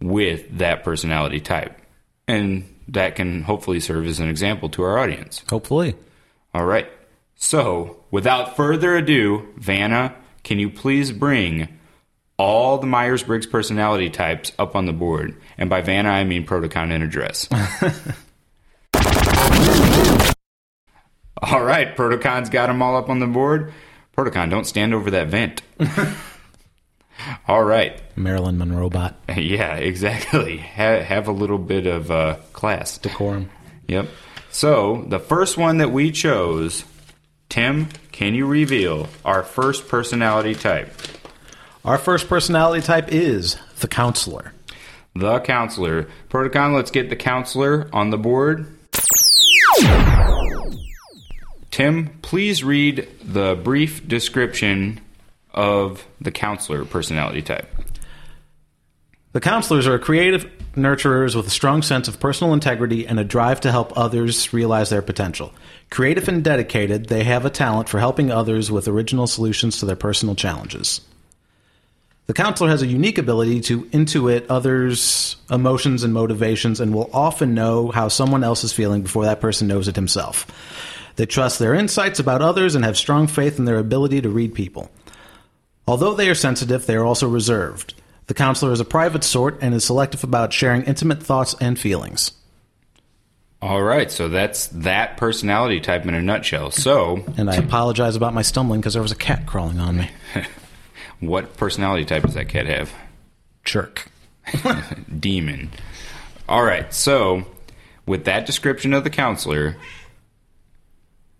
with 0.00 0.59
that 0.59 0.85
personality 0.85 1.40
type. 1.40 1.81
And 2.26 2.64
that 2.88 3.16
can 3.16 3.42
hopefully 3.42 3.80
serve 3.80 4.07
as 4.07 4.18
an 4.21 4.28
example 4.28 4.68
to 4.71 4.83
our 4.83 4.99
audience. 4.99 5.42
Hopefully. 5.49 5.95
All 6.54 6.64
right. 6.64 6.90
So, 7.37 8.02
without 8.11 8.57
further 8.57 8.97
ado, 8.97 9.47
Vanna, 9.57 10.16
can 10.42 10.59
you 10.59 10.71
please 10.71 11.12
bring 11.12 11.68
all 12.37 12.78
the 12.78 12.87
Myers 12.87 13.23
Briggs 13.23 13.47
personality 13.47 14.11
types 14.11 14.52
up 14.59 14.75
on 14.75 14.87
the 14.87 14.92
board? 14.92 15.37
And 15.57 15.71
by 15.71 15.83
Vanna, 15.83 16.09
I 16.09 16.25
mean 16.25 16.47
Protocon 16.47 16.90
and 16.90 17.04
address. 17.04 17.47
all 21.42 21.62
right, 21.62 21.95
Protocon's 21.97 22.50
got 22.50 22.66
them 22.66 22.83
all 22.83 22.97
up 22.97 23.09
on 23.09 23.21
the 23.21 23.26
board. 23.26 23.73
Protocon, 24.16 24.50
don't 24.50 24.66
stand 24.66 24.95
over 24.95 25.12
that 25.12 25.28
vent. 25.28 25.62
all 27.46 27.64
right. 27.64 28.00
Marilyn 28.16 28.58
Monroe 28.58 28.90
bot. 28.90 29.16
Yeah, 29.37 29.76
exactly. 29.76 30.58
Have, 30.58 31.02
have 31.02 31.28
a 31.28 31.32
little 31.32 31.58
bit 31.58 31.87
of 31.87 32.10
uh, 32.10 32.37
class. 32.52 32.98
Decorum. 32.98 33.50
Yep. 33.88 34.06
So 34.50 35.06
the 35.08 35.18
first 35.18 35.56
one 35.56 35.78
that 35.78 35.90
we 35.90 36.10
chose, 36.10 36.84
Tim, 37.48 37.88
can 38.12 38.34
you 38.34 38.46
reveal 38.46 39.08
our 39.25 39.42
first 39.42 39.88
personality 39.88 40.54
type? 40.54 40.92
Our 41.87 41.96
first 41.96 42.28
personality 42.28 42.82
type 42.82 43.10
is 43.10 43.56
the 43.80 43.88
counselor. 43.88 44.52
The 45.14 45.40
counselor. 45.40 46.08
Protocon, 46.28 46.75
let's 46.75 46.90
get 46.90 47.08
the 47.08 47.16
counselor 47.16 47.88
on 47.94 48.10
the 48.10 48.18
board. 48.18 48.66
Tim, 51.70 52.18
please 52.20 52.62
read 52.62 53.08
the 53.22 53.54
brief 53.54 54.06
description 54.06 55.00
of 55.59 56.07
the 56.21 56.31
counselor 56.31 56.85
personality 56.85 57.43
type. 57.43 57.67
The 59.33 59.41
counselors 59.41 59.88
are 59.88 59.99
creative 59.99 60.49
nurturers 60.75 61.35
with 61.35 61.49
a 61.49 61.50
strong 61.50 61.83
sense 61.83 62.07
of 62.07 62.21
personal 62.21 62.55
integrity 62.55 63.07
and 63.09 63.19
a 63.19 63.25
drive 63.25 63.61
to 63.62 63.73
help 63.73 63.99
others 63.99 64.53
realize 64.53 64.88
their 64.88 65.03
potential. 65.03 65.53
Creative 65.91 66.29
and 66.29 66.45
dedicated, 66.45 67.07
they 67.07 67.25
have 67.25 67.45
a 67.45 67.50
talent 67.50 67.88
for 67.88 67.99
helping 67.99 68.31
others 68.31 68.71
with 68.71 68.87
original 68.87 69.27
solutions 69.27 69.81
to 69.81 69.87
their 69.87 69.97
personal 69.97 70.37
challenges. 70.37 71.00
The 72.27 72.35
counselor 72.35 72.71
has 72.71 72.83
a 72.83 72.87
unique 72.87 73.19
ability 73.19 73.62
to 73.62 73.83
intuit 73.87 74.47
others' 74.49 75.37
emotions 75.50 76.05
and 76.05 76.15
motivations 76.15 76.79
and 76.79 76.95
will 76.95 77.11
often 77.12 77.55
know 77.55 77.91
how 77.91 78.07
someone 78.07 78.45
else 78.45 78.62
is 78.62 78.73
feeling 78.73 79.03
before 79.03 79.25
that 79.25 79.41
person 79.41 79.67
knows 79.67 79.88
it 79.88 79.97
himself. 79.97 80.47
They 81.17 81.27
trust 81.27 81.59
their 81.59 81.75
insights 81.75 82.21
about 82.21 82.43
others 82.43 82.77
and 82.77 82.85
have 82.85 82.97
strong 82.97 83.27
faith 83.27 83.59
in 83.59 83.65
their 83.65 83.79
ability 83.79 84.21
to 84.21 84.29
read 84.29 84.55
people. 84.55 84.88
Although 85.88 86.14
they 86.14 86.28
are 86.28 86.35
sensitive, 86.35 86.85
they 86.87 86.97
are 86.97 87.04
also 87.04 87.26
reserved. 87.26 87.95
The 88.26 88.35
counselor 88.35 88.73
is 88.73 88.80
a 88.80 88.85
private 88.85 89.25
sort 89.25 89.59
and 89.62 89.75
is 89.75 89.85
selective 89.85 90.23
about 90.23 90.52
sharing 90.52 90.83
intimate 90.83 91.23
thoughts 91.23 91.54
and 91.62 91.78
feelings. 91.78 92.33
All 93.62 93.83
right, 93.83 94.12
so 94.12 94.28
that's 94.28 94.68
that 94.68 95.16
personality 95.16 95.80
type 95.80 96.04
in 96.04 96.14
a 96.14 96.21
nutshell. 96.21 96.71
So, 96.71 97.25
And 97.38 97.50
I 97.50 97.57
apologize 97.57 98.16
about 98.16 98.35
my 98.35 98.42
stumbling 98.42 98.80
because 98.80 98.92
there 98.92 99.02
was 99.02 99.12
a 99.12 99.16
cat 99.16 99.47
crawling 99.47 99.80
on 99.80 99.97
me. 99.97 100.11
what 101.21 101.57
personality 101.57 102.04
type 102.04 102.23
does 102.23 102.35
that 102.35 102.50
cat 102.50 102.66
have? 102.66 102.92
Jerk. 103.64 104.11
demon. 105.18 105.71
All 106.49 106.62
right, 106.62 106.92
so 106.92 107.47
with 108.07 108.26
that 108.26 108.45
description 108.45 108.92
of 108.92 109.04
the 109.04 109.11
counselor, 109.11 109.76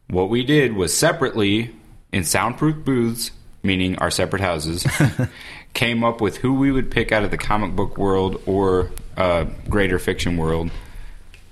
what 0.09 0.31
we 0.31 0.43
did 0.43 0.73
was 0.73 0.97
separately 0.97 1.75
in 2.12 2.25
soundproof 2.25 2.85
booths, 2.85 3.31
meaning 3.62 3.97
our 3.97 4.11
separate 4.11 4.41
houses, 4.41 4.87
came 5.75 6.05
up 6.05 6.21
with 6.21 6.38
who 6.38 6.55
we 6.55 6.73
would 6.73 6.91
pick 6.91 7.12
out 7.12 7.25
of 7.25 7.31
the 7.31 7.38
comic 7.38 7.75
book 7.75 7.99
world 7.99 8.43
or 8.47 8.91
uh, 9.17 9.45
greater 9.69 9.99
fiction 9.99 10.37
world, 10.37 10.71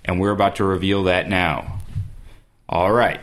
and 0.04 0.20
we're 0.20 0.30
about 0.30 0.56
to 0.56 0.64
reveal 0.64 1.04
that 1.04 1.28
now. 1.28 1.80
All 2.68 2.92
right. 2.92 3.20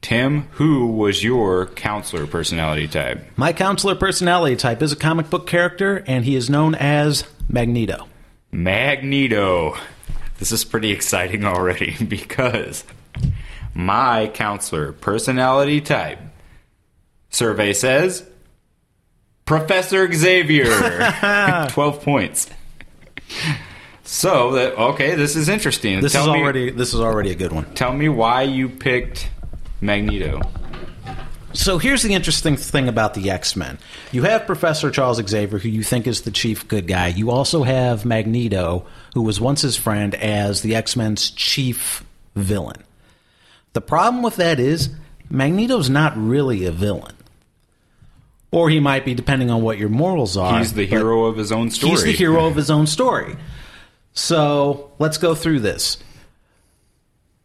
Tim, 0.00 0.42
who 0.52 0.86
was 0.86 1.24
your 1.24 1.66
counselor 1.66 2.26
personality 2.26 2.86
type? 2.86 3.24
My 3.36 3.52
counselor 3.52 3.96
personality 3.96 4.54
type 4.54 4.80
is 4.80 4.92
a 4.92 4.96
comic 4.96 5.28
book 5.28 5.46
character, 5.46 6.04
and 6.06 6.24
he 6.24 6.36
is 6.36 6.48
known 6.48 6.76
as 6.76 7.24
Magneto. 7.48 8.06
Magneto. 8.52 9.76
This 10.38 10.52
is 10.52 10.64
pretty 10.64 10.92
exciting 10.92 11.44
already 11.44 11.96
because 12.04 12.84
my 13.74 14.28
counselor 14.28 14.92
personality 14.92 15.80
type 15.80 16.20
survey 17.30 17.72
says 17.72 18.24
Professor 19.44 20.12
Xavier. 20.12 20.66
12 21.70 22.02
points. 22.02 22.48
So 24.04 24.52
that 24.52 24.74
okay, 24.78 25.14
this 25.14 25.36
is 25.36 25.48
interesting. 25.48 26.00
This 26.00 26.12
tell 26.12 26.24
is 26.28 26.32
me, 26.32 26.40
already 26.40 26.70
this 26.70 26.94
is 26.94 27.00
already 27.00 27.30
a 27.30 27.34
good 27.34 27.52
one. 27.52 27.64
tell 27.74 27.92
me 27.92 28.08
why 28.08 28.42
you 28.42 28.68
picked 28.68 29.28
Magneto. 29.80 30.40
So 31.54 31.78
here's 31.78 32.02
the 32.02 32.14
interesting 32.14 32.56
thing 32.56 32.88
about 32.88 33.14
the 33.14 33.30
X 33.30 33.56
Men. 33.56 33.78
You 34.12 34.22
have 34.22 34.46
Professor 34.46 34.90
Charles 34.90 35.18
Xavier, 35.26 35.58
who 35.58 35.68
you 35.68 35.82
think 35.82 36.06
is 36.06 36.22
the 36.22 36.30
chief 36.30 36.66
good 36.68 36.86
guy. 36.86 37.08
You 37.08 37.30
also 37.30 37.62
have 37.64 38.04
Magneto, 38.04 38.86
who 39.14 39.22
was 39.22 39.40
once 39.40 39.62
his 39.62 39.76
friend, 39.76 40.14
as 40.14 40.62
the 40.62 40.74
X 40.74 40.94
Men's 40.96 41.30
chief 41.30 42.04
villain. 42.34 42.82
The 43.72 43.80
problem 43.80 44.22
with 44.22 44.36
that 44.36 44.58
is 44.60 44.90
Magneto's 45.30 45.90
not 45.90 46.16
really 46.16 46.64
a 46.64 46.70
villain. 46.72 47.14
Or 48.50 48.70
he 48.70 48.80
might 48.80 49.04
be, 49.04 49.14
depending 49.14 49.50
on 49.50 49.62
what 49.62 49.78
your 49.78 49.90
morals 49.90 50.36
are. 50.36 50.58
He's 50.58 50.72
the 50.72 50.86
hero 50.86 51.26
of 51.26 51.36
his 51.36 51.52
own 51.52 51.70
story. 51.70 51.90
He's 51.90 52.02
the 52.02 52.12
hero 52.12 52.46
of 52.46 52.56
his 52.56 52.70
own 52.70 52.86
story. 52.86 53.36
So 54.12 54.90
let's 54.98 55.18
go 55.18 55.34
through 55.34 55.60
this. 55.60 55.98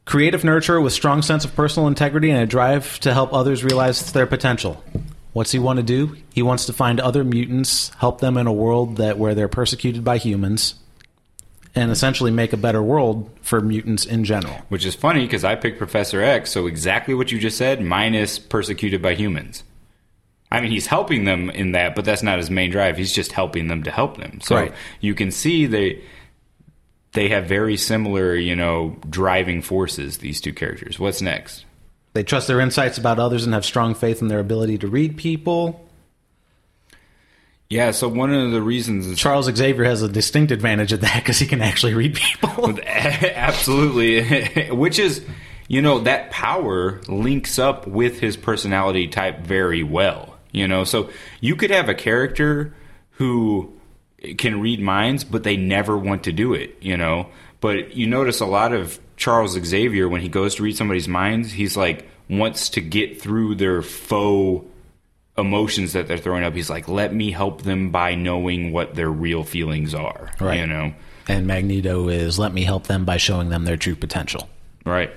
Creative 0.06 0.42
nurturer 0.42 0.84
with 0.84 0.94
strong 0.94 1.22
sense 1.22 1.46
of 1.46 1.56
personal 1.56 1.88
integrity 1.88 2.30
and 2.30 2.42
a 2.42 2.46
drive 2.46 3.00
to 3.02 3.14
help 3.14 3.34
others 3.34 3.64
realize 3.64 4.12
their 4.12 4.28
potential. 4.28 4.84
What's 5.34 5.52
he 5.52 5.60
want 5.60 5.78
to 5.78 5.84
do? 5.84 6.16
He 6.34 6.42
wants 6.42 6.66
to 6.68 6.74
find 6.74 7.00
other 7.00 7.24
mutants, 7.24 7.90
help 7.98 8.22
them 8.22 8.38
in 8.38 8.46
a 8.46 8.54
world 8.54 8.98
that 8.98 9.18
where 9.18 9.34
they're 9.34 9.48
persecuted 9.48 10.04
by 10.04 10.18
humans, 10.18 10.76
and 11.74 11.90
essentially 11.90 12.32
make 12.32 12.54
a 12.54 12.58
better 12.58 12.84
world 12.84 13.30
for 13.42 13.60
mutants 13.60 14.06
in 14.06 14.24
general. 14.26 14.56
Which 14.70 14.86
is 14.86 14.94
funny 14.94 15.26
because 15.26 15.44
I 15.44 15.56
picked 15.56 15.80
Professor 15.80 16.22
X, 16.22 16.52
so 16.52 16.68
exactly 16.68 17.14
what 17.14 17.32
you 17.32 17.40
just 17.40 17.58
said, 17.58 17.82
minus 17.82 18.38
persecuted 18.38 19.02
by 19.02 19.16
humans. 19.16 19.64
I 20.54 20.62
mean, 20.62 20.72
he's 20.72 20.86
helping 20.86 21.26
them 21.26 21.50
in 21.50 21.72
that, 21.74 21.96
but 21.96 22.06
that's 22.06 22.22
not 22.24 22.38
his 22.38 22.50
main 22.52 22.70
drive. 22.72 22.96
He's 22.96 23.12
just 23.12 23.32
helping 23.32 23.68
them 23.68 23.84
to 23.84 23.92
help 23.92 24.18
them. 24.18 24.40
So 24.42 24.56
Right. 24.56 24.74
you 25.02 25.16
can 25.16 25.32
see 25.32 25.66
they 25.66 26.02
they 27.14 27.30
have 27.30 27.46
very 27.46 27.76
similar, 27.76 28.36
you 28.36 28.56
know, 28.56 28.96
driving 29.10 29.62
forces. 29.62 30.18
These 30.20 30.40
two 30.42 30.54
characters. 30.54 31.00
What's 31.00 31.22
next? 31.22 31.66
They 32.14 32.24
trust 32.24 32.48
their 32.48 32.60
insights 32.60 32.98
about 33.00 33.18
others 33.20 33.44
and 33.46 33.54
have 33.54 33.66
strong 33.66 33.96
faith 33.96 34.22
in 34.22 34.28
their 34.30 34.40
ability 34.40 34.78
to 34.80 34.88
read 34.88 35.18
people. 35.18 35.88
Yeah. 37.70 37.92
So 37.92 38.08
one 38.08 38.32
of 38.34 38.52
the 38.52 38.62
reasons 38.62 39.18
Charles 39.18 39.46
Xavier 39.54 39.84
has 39.86 40.02
a 40.04 40.08
distinct 40.10 40.52
advantage 40.52 40.92
of 40.94 41.02
that 41.02 41.16
because 41.16 41.40
he 41.40 41.48
can 41.48 41.62
actually 41.62 41.96
read 41.96 42.14
people. 42.16 42.78
Absolutely. 42.86 44.70
Which 44.72 45.00
is, 45.00 45.24
you 45.68 45.82
know, 45.82 46.00
that 46.00 46.30
power 46.30 47.02
links 47.08 47.58
up 47.58 47.88
with 47.88 48.20
his 48.20 48.38
personality 48.38 49.08
type 49.08 49.40
very 49.42 49.82
well. 49.84 50.33
You 50.54 50.68
know, 50.68 50.86
so 50.86 51.10
you 51.42 51.58
could 51.58 51.72
have 51.72 51.90
a 51.90 51.94
character 51.94 52.74
who 53.12 53.74
can 54.38 54.62
read 54.62 54.80
minds, 54.80 55.24
but 55.24 55.44
they 55.44 55.58
never 55.58 55.98
want 55.98 56.24
to 56.24 56.32
do 56.32 56.54
it, 56.54 56.78
you 56.80 56.96
know. 56.96 57.28
But 57.60 57.96
you 57.96 58.08
notice 58.08 58.40
a 58.40 58.46
lot 58.46 58.72
of 58.72 59.00
Charles 59.18 59.54
Xavier 59.54 60.08
when 60.08 60.22
he 60.22 60.30
goes 60.30 60.56
to 60.56 60.64
read 60.64 60.78
somebody's 60.78 61.08
minds, 61.08 61.52
he's 61.52 61.76
like 61.76 62.08
wants 62.30 62.70
to 62.70 62.82
get 62.82 63.22
through 63.22 63.56
their 63.56 63.82
faux 63.82 64.66
emotions 65.38 65.94
that 65.94 66.08
they're 66.08 66.18
throwing 66.18 66.44
up. 66.44 66.54
He's 66.54 66.70
like, 66.70 66.88
let 66.88 67.14
me 67.14 67.32
help 67.32 67.64
them 67.64 67.90
by 67.90 68.16
knowing 68.16 68.72
what 68.72 68.96
their 68.96 69.10
real 69.10 69.44
feelings 69.44 69.94
are. 69.94 70.32
Right. 70.40 70.60
You 70.60 70.68
know? 70.68 70.94
And 71.28 71.48
Magneto 71.48 72.10
is 72.10 72.38
let 72.38 72.54
me 72.54 72.64
help 72.64 72.88
them 72.88 73.06
by 73.06 73.18
showing 73.18 73.50
them 73.50 73.66
their 73.66 73.78
true 73.78 73.96
potential. 73.96 74.50
Right. 74.86 75.12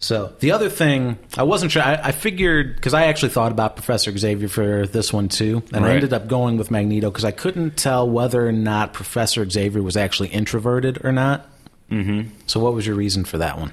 So 0.00 0.32
the 0.38 0.52
other 0.52 0.68
thing, 0.68 1.18
I 1.36 1.42
wasn't 1.42 1.72
sure. 1.72 1.82
I, 1.82 1.94
I 1.94 2.12
figured 2.12 2.76
because 2.76 2.94
I 2.94 3.06
actually 3.06 3.30
thought 3.30 3.50
about 3.50 3.74
Professor 3.74 4.16
Xavier 4.16 4.48
for 4.48 4.86
this 4.86 5.12
one 5.12 5.28
too, 5.28 5.62
and 5.72 5.84
I 5.84 5.94
ended 5.94 6.12
up 6.12 6.28
going 6.28 6.56
with 6.56 6.70
Magneto 6.70 7.10
because 7.10 7.24
I 7.24 7.32
couldn't 7.32 7.76
tell 7.76 8.08
whether 8.08 8.46
or 8.46 8.52
not 8.52 8.92
Professor 8.92 9.48
Xavier 9.48 9.82
was 9.82 9.96
actually 9.96 10.28
introverted 10.28 11.04
or 11.04 11.10
not. 11.10 11.48
Mm-hmm. 11.90 12.30
So 12.46 12.60
what 12.60 12.74
was 12.74 12.86
your 12.86 12.94
reason 12.94 13.24
for 13.24 13.38
that 13.38 13.58
one? 13.58 13.72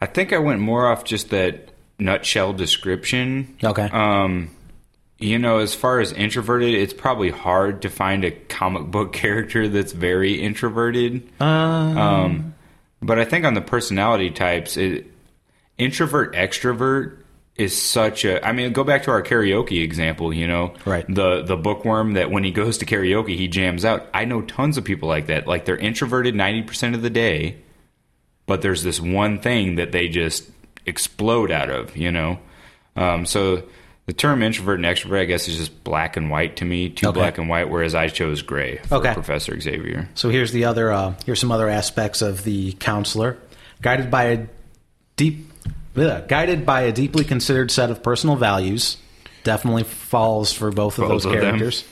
I 0.00 0.06
think 0.06 0.32
I 0.32 0.38
went 0.38 0.60
more 0.60 0.86
off 0.92 1.04
just 1.04 1.30
that 1.30 1.70
nutshell 1.98 2.52
description. 2.52 3.56
Okay. 3.64 3.88
Um, 3.90 4.50
you 5.18 5.38
know, 5.38 5.58
as 5.58 5.74
far 5.74 5.98
as 6.00 6.12
introverted, 6.12 6.74
it's 6.74 6.92
probably 6.92 7.30
hard 7.30 7.82
to 7.82 7.88
find 7.88 8.24
a 8.24 8.30
comic 8.30 8.84
book 8.84 9.12
character 9.14 9.68
that's 9.68 9.92
very 9.92 10.40
introverted. 10.40 11.28
Um, 11.40 12.54
but 13.00 13.18
I 13.18 13.24
think 13.24 13.44
on 13.44 13.54
the 13.54 13.60
personality 13.60 14.30
types, 14.30 14.76
it, 14.76 15.06
introvert 15.78 16.34
extrovert 16.34 17.18
is 17.56 17.80
such 17.80 18.24
a. 18.24 18.44
I 18.46 18.52
mean, 18.52 18.72
go 18.72 18.84
back 18.84 19.04
to 19.04 19.10
our 19.10 19.22
karaoke 19.22 19.82
example. 19.82 20.32
You 20.32 20.46
know, 20.46 20.74
Right. 20.84 21.06
The 21.08 21.42
the 21.42 21.56
bookworm 21.56 22.14
that 22.14 22.30
when 22.30 22.44
he 22.44 22.50
goes 22.50 22.78
to 22.78 22.86
karaoke, 22.86 23.36
he 23.36 23.48
jams 23.48 23.84
out. 23.84 24.08
I 24.12 24.24
know 24.24 24.42
tons 24.42 24.76
of 24.78 24.84
people 24.84 25.08
like 25.08 25.26
that. 25.28 25.46
Like 25.46 25.64
they're 25.64 25.76
introverted 25.78 26.34
ninety 26.34 26.62
percent 26.62 26.94
of 26.94 27.02
the 27.02 27.10
day, 27.10 27.56
but 28.46 28.62
there's 28.62 28.82
this 28.82 29.00
one 29.00 29.40
thing 29.40 29.76
that 29.76 29.92
they 29.92 30.08
just 30.08 30.48
explode 30.84 31.50
out 31.50 31.70
of, 31.70 31.96
you 31.96 32.12
know. 32.12 32.38
Um, 32.94 33.26
so 33.26 33.62
the 34.06 34.12
term 34.12 34.42
introvert 34.42 34.76
and 34.78 34.84
extrovert, 34.86 35.20
I 35.20 35.24
guess, 35.24 35.48
is 35.48 35.56
just 35.56 35.82
black 35.82 36.16
and 36.16 36.30
white 36.30 36.56
to 36.56 36.64
me, 36.64 36.90
too 36.90 37.08
Okay. 37.08 37.18
black 37.18 37.38
and 37.38 37.48
white. 37.48 37.68
Whereas 37.68 37.94
I 37.94 38.08
chose 38.08 38.42
gray 38.42 38.76
for 38.86 38.96
Okay. 38.96 39.12
Professor 39.14 39.58
Xavier. 39.58 40.08
So 40.14 40.28
here's 40.28 40.52
the 40.52 40.66
other. 40.66 40.92
Uh, 40.92 41.14
here's 41.24 41.40
some 41.40 41.50
other 41.50 41.68
aspects 41.68 42.22
of 42.22 42.44
the 42.44 42.72
counselor, 42.74 43.36
guided 43.82 44.10
by 44.10 44.24
a 44.24 44.46
deep, 45.16 45.45
bleh, 45.96 46.28
guided 46.28 46.64
by 46.66 46.82
a 46.82 46.92
deeply 46.92 47.24
considered 47.24 47.70
set 47.70 47.90
of 47.90 48.02
personal 48.02 48.36
values. 48.36 48.98
Definitely 49.42 49.84
falls 49.84 50.52
for 50.52 50.70
both 50.70 50.98
of 50.98 51.02
Both 51.02 51.08
those 51.10 51.24
of 51.24 51.32
them. 51.32 51.40
characters. 51.40 51.84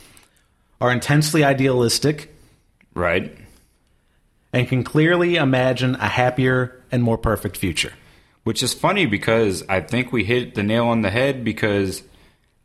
Are 0.80 0.92
intensely 0.92 1.42
idealistic 1.44 2.34
Right? 2.94 3.36
and 4.52 4.68
can 4.68 4.84
clearly 4.84 5.34
imagine 5.34 5.96
a 5.96 6.06
happier 6.08 6.80
and 6.92 7.02
more 7.02 7.18
perfect 7.18 7.56
future. 7.56 7.92
Which 8.44 8.62
is 8.62 8.72
funny 8.74 9.06
because 9.06 9.64
I 9.68 9.80
think 9.80 10.12
we 10.12 10.22
hit 10.24 10.54
the 10.54 10.62
nail 10.62 10.86
on 10.86 11.00
the 11.02 11.10
head 11.10 11.42
because 11.44 12.02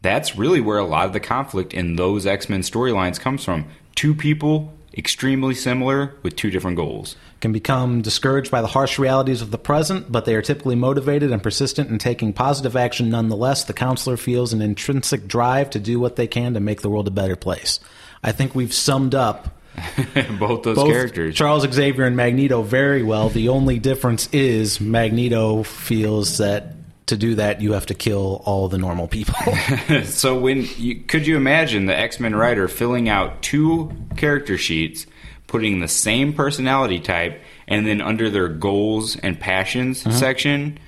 that's 0.01 0.36
really 0.36 0.62
where 0.62 0.77
a 0.77 0.86
lot 0.86 1.05
of 1.08 1.13
the 1.13 1.19
conflict 1.19 1.74
in 1.74 1.96
those 1.96 2.27
X 2.27 2.50
Men 2.50 2.62
storylines 2.62 3.19
comes 3.19 3.43
from. 3.43 3.65
Two 3.96 4.13
people 4.13 4.74
extremely 4.98 5.53
similar 5.53 6.15
with 6.24 6.36
two 6.36 6.50
different 6.50 6.77
goals. 6.77 7.15
Can 7.41 7.51
become 7.51 8.01
discouraged 8.01 8.51
by 8.51 8.62
the 8.62 8.67
harsh 8.67 9.00
realities 9.00 9.41
of 9.41 9.51
the 9.51 9.58
present, 9.58 10.12
but 10.12 10.25
they 10.25 10.36
are 10.36 10.41
typically 10.41 10.75
motivated 10.75 11.31
and 11.31 11.41
persistent 11.41 11.89
in 11.89 11.98
taking 11.98 12.34
positive 12.34 12.75
action 12.75 13.10
nonetheless. 13.10 13.63
The 13.63 13.74
counselor 13.74 14.17
feels 14.17 14.51
an 14.51 14.62
intrinsic 14.62 15.27
drive 15.27 15.69
to 15.72 15.79
do 15.79 16.00
what 16.00 16.15
they 16.15 16.27
can 16.27 16.53
to 16.53 16.60
make 16.60 16.81
the 16.81 16.89
world 16.89 17.08
a 17.08 17.12
better 17.12 17.36
place. 17.36 17.79
I 18.24 18.31
think 18.31 18.55
we've 18.55 18.74
summed 18.74 19.15
up 19.15 19.55
Both 20.39 20.63
those 20.63 20.75
both 20.75 20.89
characters. 20.89 21.36
Charles 21.36 21.69
Xavier 21.71 22.06
and 22.06 22.15
Magneto 22.15 22.62
very 22.63 23.04
well. 23.04 23.30
The 23.30 23.49
only 23.49 23.80
difference 23.80 24.28
is 24.34 24.82
Magneto 24.82 25.63
feels 25.63 26.39
that 26.39 26.75
to 27.10 27.17
do 27.17 27.36
that 27.36 27.62
you 27.62 27.74
have 27.74 27.86
to 27.88 27.93
kill 27.93 28.41
all 28.45 28.67
the 28.67 28.78
normal 28.78 29.08
people. 29.08 29.36
So 30.06 30.38
when 30.38 30.67
you, 30.78 31.02
could 31.02 31.28
you 31.28 31.36
imagine 31.36 31.86
the 31.86 31.98
X 31.98 32.19
Men 32.19 32.36
writer 32.36 32.67
filling 32.67 33.10
out 33.10 33.41
two 33.41 33.91
character 34.17 34.58
sheets, 34.58 35.06
putting 35.48 35.80
the 35.80 35.88
same 35.88 36.34
personality 36.34 37.00
type, 37.00 37.41
and 37.67 37.86
then 37.86 38.02
under 38.02 38.30
their 38.30 38.48
goals 38.48 39.15
and 39.15 39.39
passions 39.39 40.02
section, 40.15 40.80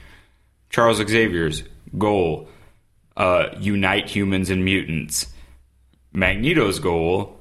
Charles 0.69 0.97
Xavier's 0.97 1.63
goal: 1.97 2.47
uh, 3.17 3.47
unite 3.59 4.09
humans 4.09 4.49
and 4.49 4.63
mutants. 4.63 5.27
Magneto's 6.13 6.79
goal: 6.79 7.37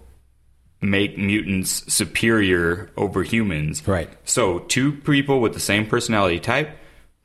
make 0.80 1.18
mutants 1.18 1.92
superior 1.92 2.90
over 2.96 3.22
humans. 3.22 3.86
Right. 3.86 4.08
So 4.24 4.60
two 4.60 4.92
people 4.92 5.40
with 5.40 5.54
the 5.54 5.60
same 5.60 5.86
personality 5.86 6.40
type, 6.40 6.76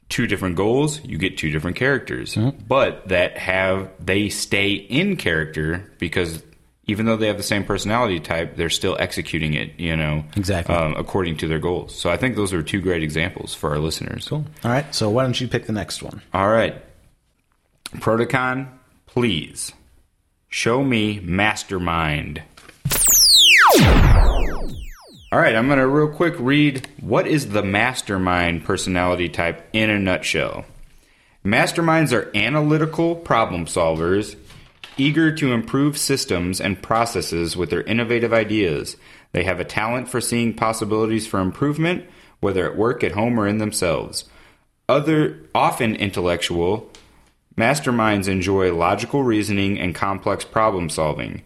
two 0.09 0.27
different 0.27 0.55
goals, 0.55 1.03
you 1.03 1.17
get 1.17 1.37
two 1.37 1.51
different 1.51 1.77
characters. 1.77 2.37
But 2.67 3.07
that 3.09 3.37
have 3.37 3.89
they 3.99 4.29
stay 4.29 4.73
in 4.73 5.15
character 5.17 5.91
because 5.99 6.43
even 6.87 7.07
though 7.07 7.17
they 7.17 7.25
have 7.25 7.37
the 7.37 7.43
same 7.43 7.63
personality 7.63 8.19
type, 8.19 8.55
they're 8.57 8.69
still 8.69 8.95
executing 8.99 9.55
it, 9.55 9.71
you 9.79 9.95
know, 9.97 10.23
Exactly. 10.37 10.75
um, 10.75 10.93
according 10.97 11.35
to 11.37 11.47
their 11.47 11.57
goals. 11.57 11.95
So 11.95 12.11
I 12.11 12.17
think 12.17 12.35
those 12.35 12.53
are 12.53 12.61
two 12.61 12.79
great 12.79 13.01
examples 13.01 13.55
for 13.55 13.71
our 13.71 13.79
listeners. 13.79 14.27
cool. 14.27 14.45
All 14.63 14.69
right, 14.71 14.93
so 14.93 15.09
why 15.09 15.23
don't 15.23 15.41
you 15.41 15.47
pick 15.47 15.65
the 15.65 15.73
next 15.73 16.03
one? 16.03 16.21
All 16.33 16.47
right. 16.47 16.75
Protocon, 17.95 18.67
please 19.07 19.73
show 20.47 20.83
me 20.83 21.19
mastermind. 21.21 22.43
All 25.35 25.41
right, 25.41 25.53
I'm 25.53 25.67
going 25.67 25.79
to 25.79 25.87
real 25.87 26.07
quick 26.07 26.35
read 26.39 26.87
what 27.01 27.27
is 27.27 27.49
the 27.49 27.61
mastermind 27.61 28.63
personality 28.63 29.27
type 29.27 29.67
in 29.73 29.89
a 29.89 29.99
nutshell. 29.99 30.63
Masterminds 31.43 32.13
are 32.13 32.31
analytical 32.33 33.17
problem 33.17 33.65
solvers, 33.65 34.37
eager 34.95 35.35
to 35.35 35.51
improve 35.51 35.97
systems 35.97 36.61
and 36.61 36.81
processes 36.81 37.57
with 37.57 37.69
their 37.69 37.81
innovative 37.81 38.31
ideas. 38.31 38.95
They 39.33 39.43
have 39.43 39.59
a 39.59 39.65
talent 39.65 40.07
for 40.07 40.21
seeing 40.21 40.53
possibilities 40.53 41.27
for 41.27 41.41
improvement, 41.41 42.05
whether 42.39 42.65
at 42.65 42.77
work, 42.77 43.03
at 43.03 43.11
home, 43.11 43.37
or 43.37 43.45
in 43.45 43.57
themselves. 43.57 44.23
Other 44.87 45.49
often 45.53 45.97
intellectual, 45.97 46.89
masterminds 47.57 48.29
enjoy 48.29 48.73
logical 48.73 49.23
reasoning 49.25 49.79
and 49.79 49.93
complex 49.93 50.45
problem 50.45 50.89
solving. 50.89 51.43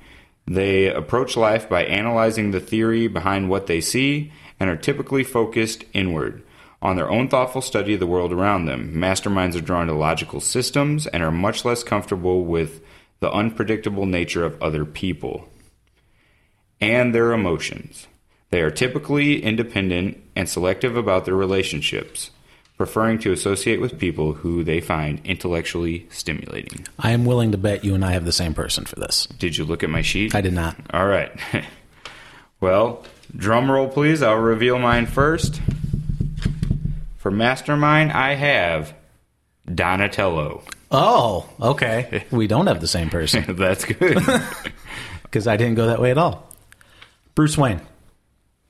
They 0.49 0.87
approach 0.87 1.37
life 1.37 1.69
by 1.69 1.83
analyzing 1.85 2.49
the 2.49 2.59
theory 2.59 3.07
behind 3.07 3.51
what 3.51 3.67
they 3.67 3.79
see 3.79 4.31
and 4.59 4.67
are 4.67 4.75
typically 4.75 5.23
focused 5.23 5.85
inward 5.93 6.41
on 6.81 6.95
their 6.95 7.07
own 7.11 7.27
thoughtful 7.27 7.61
study 7.61 7.93
of 7.93 7.99
the 7.99 8.07
world 8.07 8.33
around 8.33 8.65
them. 8.65 8.91
Masterminds 8.95 9.55
are 9.55 9.61
drawn 9.61 9.85
to 9.85 9.93
logical 9.93 10.41
systems 10.41 11.05
and 11.05 11.21
are 11.21 11.31
much 11.31 11.65
less 11.65 11.83
comfortable 11.83 12.45
with 12.45 12.83
the 13.19 13.31
unpredictable 13.31 14.07
nature 14.07 14.43
of 14.43 14.59
other 14.59 14.85
people 14.85 15.47
and 16.81 17.13
their 17.13 17.31
emotions. 17.31 18.07
They 18.49 18.61
are 18.61 18.71
typically 18.71 19.43
independent 19.43 20.19
and 20.35 20.49
selective 20.49 20.97
about 20.97 21.25
their 21.25 21.35
relationships, 21.35 22.31
preferring 22.79 23.19
to 23.19 23.33
associate 23.33 23.81
with 23.81 23.99
people 23.99 24.31
who 24.31 24.63
they 24.63 24.79
find 24.79 25.19
intellectually 25.25 26.07
stimulating. 26.09 26.87
I 26.97 27.11
am 27.11 27.25
willing 27.25 27.51
to 27.51 27.57
bet 27.57 27.83
you 27.83 27.93
and 27.93 28.05
I 28.05 28.13
have 28.13 28.23
the 28.23 28.31
same 28.31 28.53
person 28.53 28.85
for 28.85 28.95
this. 28.95 29.25
Did 29.37 29.57
you 29.57 29.65
look 29.65 29.83
at 29.83 29.89
my 29.89 30.01
sheet? 30.01 30.33
I 30.33 30.39
did 30.39 30.53
not. 30.53 30.77
All 30.93 31.05
right. 31.05 31.29
well, 32.61 33.03
drum 33.35 33.69
roll, 33.69 33.89
please. 33.89 34.23
I'll 34.23 34.37
reveal 34.37 34.79
mine 34.79 35.07
first. 35.07 35.61
For 37.17 37.29
Mastermind, 37.29 38.13
I 38.13 38.35
have 38.35 38.93
Donatello. 39.71 40.63
Oh, 40.89 41.49
okay. 41.61 42.23
We 42.31 42.47
don't 42.47 42.67
have 42.67 42.79
the 42.79 42.87
same 42.87 43.09
person 43.09 43.43
That's 43.57 43.83
good. 43.83 44.23
because 45.23 45.47
I 45.47 45.57
didn't 45.57 45.75
go 45.75 45.87
that 45.87 45.99
way 45.99 46.11
at 46.11 46.17
all. 46.17 46.49
Bruce 47.35 47.57
Wayne. 47.57 47.81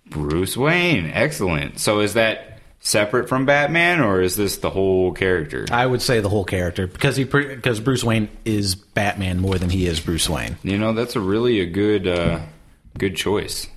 Bruce 0.10 0.58
Wayne. 0.58 1.12
Excellent. 1.14 1.78
So 1.78 2.00
is 2.00 2.16
that 2.16 2.49
separate 2.80 3.30
from 3.30 3.46
Batman, 3.46 4.02
or 4.02 4.22
is 4.22 4.36
this 4.36 4.58
the 4.58 4.70
whole 4.70 5.12
character? 5.12 5.66
I 5.72 5.86
would 5.86 6.02
say 6.02 6.20
the 6.20 6.30
whole 6.30 6.46
character 6.46 6.88
because 6.88 7.16
he 7.16 7.24
because 7.24 7.80
Bruce 7.80 8.04
Wayne 8.04 8.30
is 8.46 8.76
Batman 8.76 9.40
more 9.40 9.58
than 9.58 9.70
he 9.70 9.86
is 9.86 10.00
Bruce 10.00 10.30
Wayne. 10.30 10.58
You 10.64 10.78
know, 10.78 10.94
that's 10.94 11.16
a 11.16 11.20
really 11.20 11.60
a 11.60 11.66
good 11.66 12.08
uh, 12.08 12.42
good 12.98 13.16
choice. 13.16 13.68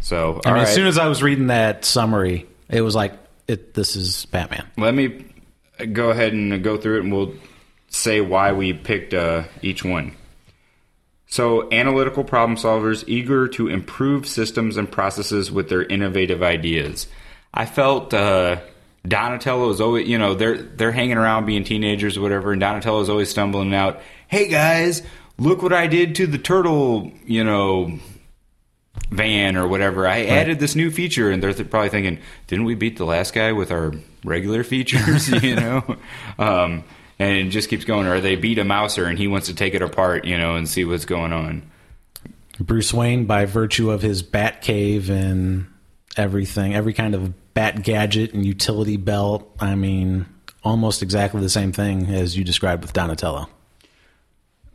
So, 0.00 0.40
I 0.44 0.48
mean, 0.48 0.58
right. 0.58 0.68
as 0.68 0.74
soon 0.74 0.86
as 0.86 0.98
I 0.98 1.06
was 1.06 1.22
reading 1.22 1.46
that 1.46 1.84
summary, 1.84 2.46
it 2.68 2.80
was 2.80 2.94
like, 2.94 3.12
it, 3.46 3.74
"This 3.74 3.94
is 3.96 4.26
Batman." 4.26 4.66
Let 4.76 4.94
me 4.94 5.24
go 5.92 6.10
ahead 6.10 6.32
and 6.32 6.62
go 6.62 6.76
through 6.76 6.98
it, 6.98 7.04
and 7.04 7.12
we'll 7.12 7.34
say 7.88 8.20
why 8.20 8.52
we 8.52 8.72
picked 8.72 9.14
uh, 9.14 9.44
each 9.62 9.84
one. 9.84 10.16
So, 11.28 11.70
analytical 11.72 12.24
problem 12.24 12.58
solvers 12.58 13.04
eager 13.06 13.48
to 13.48 13.68
improve 13.68 14.26
systems 14.26 14.76
and 14.76 14.90
processes 14.90 15.50
with 15.50 15.70
their 15.70 15.82
innovative 15.82 16.42
ideas. 16.42 17.06
I 17.54 17.66
felt 17.66 18.14
uh, 18.14 18.60
Donatello 19.06 19.68
is 19.70 19.80
always, 19.80 20.08
you 20.08 20.18
know, 20.18 20.34
they're 20.34 20.56
they're 20.56 20.92
hanging 20.92 21.18
around 21.18 21.44
being 21.46 21.64
teenagers 21.64 22.16
or 22.16 22.22
whatever, 22.22 22.52
and 22.52 22.60
Donatello 22.60 23.00
is 23.00 23.08
always 23.08 23.30
stumbling 23.30 23.74
out. 23.74 24.00
Hey 24.28 24.48
guys, 24.48 25.02
look 25.38 25.62
what 25.62 25.72
I 25.72 25.86
did 25.86 26.14
to 26.16 26.26
the 26.26 26.38
turtle, 26.38 27.12
you 27.26 27.44
know, 27.44 27.98
van 29.10 29.56
or 29.56 29.68
whatever. 29.68 30.06
I 30.06 30.24
added 30.24 30.60
this 30.60 30.74
new 30.74 30.90
feature, 30.90 31.30
and 31.30 31.42
they're 31.42 31.52
th- 31.52 31.68
probably 31.68 31.90
thinking, 31.90 32.18
didn't 32.46 32.64
we 32.64 32.74
beat 32.74 32.96
the 32.96 33.04
last 33.04 33.34
guy 33.34 33.52
with 33.52 33.70
our 33.70 33.92
regular 34.24 34.64
features? 34.64 35.28
you 35.42 35.56
know, 35.56 35.96
um, 36.38 36.84
and 37.18 37.36
it 37.36 37.50
just 37.50 37.68
keeps 37.68 37.84
going. 37.84 38.06
Or 38.06 38.20
they 38.20 38.36
beat 38.36 38.58
a 38.58 38.64
mouser, 38.64 39.04
and 39.04 39.18
he 39.18 39.26
wants 39.26 39.48
to 39.48 39.54
take 39.54 39.74
it 39.74 39.82
apart, 39.82 40.24
you 40.24 40.38
know, 40.38 40.56
and 40.56 40.68
see 40.68 40.84
what's 40.84 41.04
going 41.04 41.32
on. 41.32 41.70
Bruce 42.60 42.94
Wayne, 42.94 43.26
by 43.26 43.44
virtue 43.44 43.90
of 43.90 44.00
his 44.00 44.22
bat 44.22 44.62
cave 44.62 45.10
and 45.10 45.66
everything, 46.16 46.74
every 46.74 46.92
kind 46.92 47.14
of 47.14 47.34
bat 47.54 47.82
gadget 47.82 48.32
and 48.34 48.44
utility 48.44 48.96
belt, 48.96 49.50
I 49.60 49.74
mean, 49.74 50.26
almost 50.62 51.02
exactly 51.02 51.40
the 51.40 51.48
same 51.48 51.72
thing 51.72 52.06
as 52.06 52.36
you 52.36 52.44
described 52.44 52.82
with 52.82 52.92
Donatello. 52.92 53.48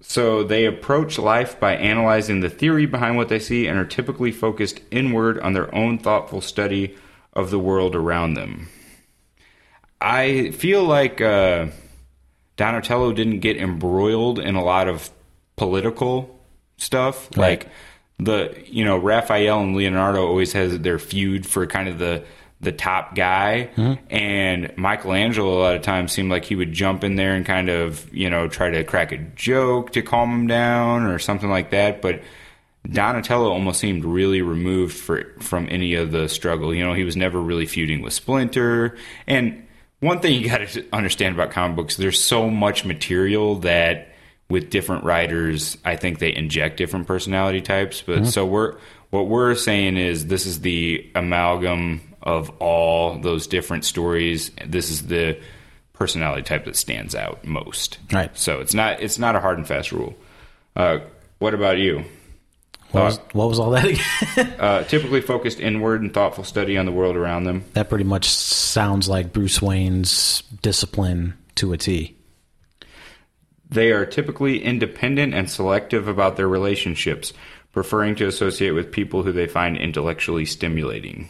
So 0.02 0.44
they 0.44 0.66
approach 0.66 1.18
life 1.18 1.60
by 1.60 1.76
analyzing 1.76 2.40
the 2.40 2.50
theory 2.50 2.86
behind 2.86 3.18
what 3.18 3.30
they 3.30 3.40
see 3.40 3.68
and 3.68 3.78
are 3.78 3.86
typically 3.86 4.32
focused 4.32 4.80
inward 4.92 5.40
on 5.40 5.54
their 5.54 5.74
own 5.74 5.98
thoughtful 5.98 6.40
study 6.40 6.96
of 7.34 7.52
the 7.52 7.60
world 7.60 7.96
around 7.96 8.36
them. 8.36 8.70
I 10.00 10.52
feel 10.52 10.84
like 10.84 11.20
uh, 11.20 11.68
Donatello 12.56 13.14
didn't 13.14 13.40
get 13.40 13.58
embroiled 13.58 14.40
in 14.40 14.56
a 14.56 14.64
lot 14.64 14.88
of 14.88 15.10
political 15.56 16.40
stuff. 16.78 17.30
Right. 17.36 17.60
Like 17.60 17.68
the 18.20 18.64
you 18.66 18.84
know 18.84 18.98
Raphael 18.98 19.62
and 19.62 19.76
Leonardo 19.76 20.26
always 20.26 20.54
has 20.54 20.80
their 20.80 21.00
feud 21.00 21.46
for 21.46 21.68
kind 21.68 21.88
of 21.88 22.00
the 22.00 22.24
the 22.60 22.72
top 22.72 23.16
guy, 23.16 23.66
hmm? 23.76 23.94
and 24.10 24.74
Michelangelo 24.78 25.58
a 25.58 25.62
lot 25.62 25.76
of 25.76 25.84
times 25.84 26.12
seemed 26.12 26.32
like 26.32 26.46
he 26.46 26.56
would 26.56 26.74
jump 26.74 27.04
in 27.04 27.16
there 27.16 27.36
and 27.36 27.46
kind 27.46 27.70
of 27.70 28.12
you 28.14 28.30
know 28.30 28.48
try 28.48 28.70
to 28.70 28.84
crack 28.84 29.12
a 29.12 29.18
joke 29.18 29.92
to 29.92 30.02
calm 30.02 30.32
him 30.32 30.48
down 30.48 31.04
or 31.04 31.20
something 31.20 31.50
like 31.50 31.72
that, 31.72 32.02
but. 32.02 32.22
Donatello 32.90 33.52
almost 33.52 33.82
seemed 33.82 34.06
really 34.06 34.42
removed 34.42 34.96
for, 34.96 35.34
from 35.42 35.68
any 35.70 35.96
of 35.96 36.12
the 36.14 36.30
struggle. 36.30 36.74
You 36.74 36.86
know, 36.86 36.94
he 36.94 37.04
was 37.04 37.18
never 37.18 37.38
really 37.38 37.66
feuding 37.66 38.02
with 38.02 38.14
Splinter. 38.14 38.96
And 39.26 39.68
one 40.00 40.22
thing 40.22 40.42
you 40.42 40.48
got 40.48 40.66
to 40.70 40.86
understand 40.94 41.36
about 41.36 41.52
comic 41.52 41.76
books, 41.76 41.98
there's 41.98 42.22
so 42.22 42.50
much 42.50 42.86
material 42.86 43.56
that 43.60 44.14
with 44.50 44.70
different 44.70 45.04
writers, 45.04 45.78
I 45.84 45.96
think 45.96 46.20
they 46.20 46.34
inject 46.34 46.78
different 46.78 47.08
personality 47.08 47.62
types. 47.62 48.02
But 48.02 48.20
hmm? 48.20 48.26
so 48.26 48.46
we're 48.46 48.78
what 49.10 49.28
we're 49.28 49.56
saying 49.56 49.98
is 49.98 50.28
this 50.28 50.46
is 50.46 50.62
the 50.62 51.10
amalgam 51.16 52.02
of 52.22 52.50
all 52.60 53.20
those 53.20 53.48
different 53.48 53.86
stories. 53.86 54.52
This 54.66 54.90
is 54.90 55.08
the 55.08 55.40
personality 55.94 56.44
type 56.44 56.66
that 56.66 56.76
stands 56.76 57.16
out 57.16 57.46
most. 57.46 57.98
Right. 58.12 58.36
So 58.38 58.60
it's 58.60 58.74
not 58.74 59.02
it's 59.02 59.20
not 59.20 59.36
a 59.36 59.40
hard 59.40 59.58
and 59.58 59.68
fast 59.68 59.92
rule. 59.92 60.16
Uh, 60.76 61.00
what 61.40 61.54
about 61.54 61.78
you? 61.78 62.06
What 62.92 63.04
was, 63.04 63.18
what 63.34 63.50
was 63.50 63.60
all 63.60 63.72
that 63.72 63.86
again? 63.86 64.54
Uh, 64.60 64.84
typically 64.84 65.22
focused 65.22 65.60
inward 65.60 66.02
and 66.02 66.14
thoughtful 66.14 66.44
study 66.44 66.78
on 66.78 66.86
the 66.86 66.92
world 66.92 67.16
around 67.16 67.44
them. 67.44 67.64
that 67.74 67.90
pretty 67.90 68.04
much 68.04 68.30
sounds 68.30 69.08
like 69.08 69.34
Bruce 69.34 69.62
Wayne's 69.62 70.42
discipline 70.62 71.36
to 71.56 71.74
a 71.74 71.78
T. 71.78 72.16
They 73.70 73.92
are 73.92 74.06
typically 74.06 74.64
independent 74.64 75.34
and 75.34 75.50
selective 75.50 76.08
about 76.08 76.38
their 76.38 76.48
relationships, 76.48 77.34
preferring 77.72 78.16
to 78.16 78.28
associate 78.28 78.72
with 78.72 78.92
people 78.92 79.24
who 79.24 79.32
they 79.32 79.48
find 79.48 79.78
intellectually 79.78 80.46
stimulating. 80.46 81.30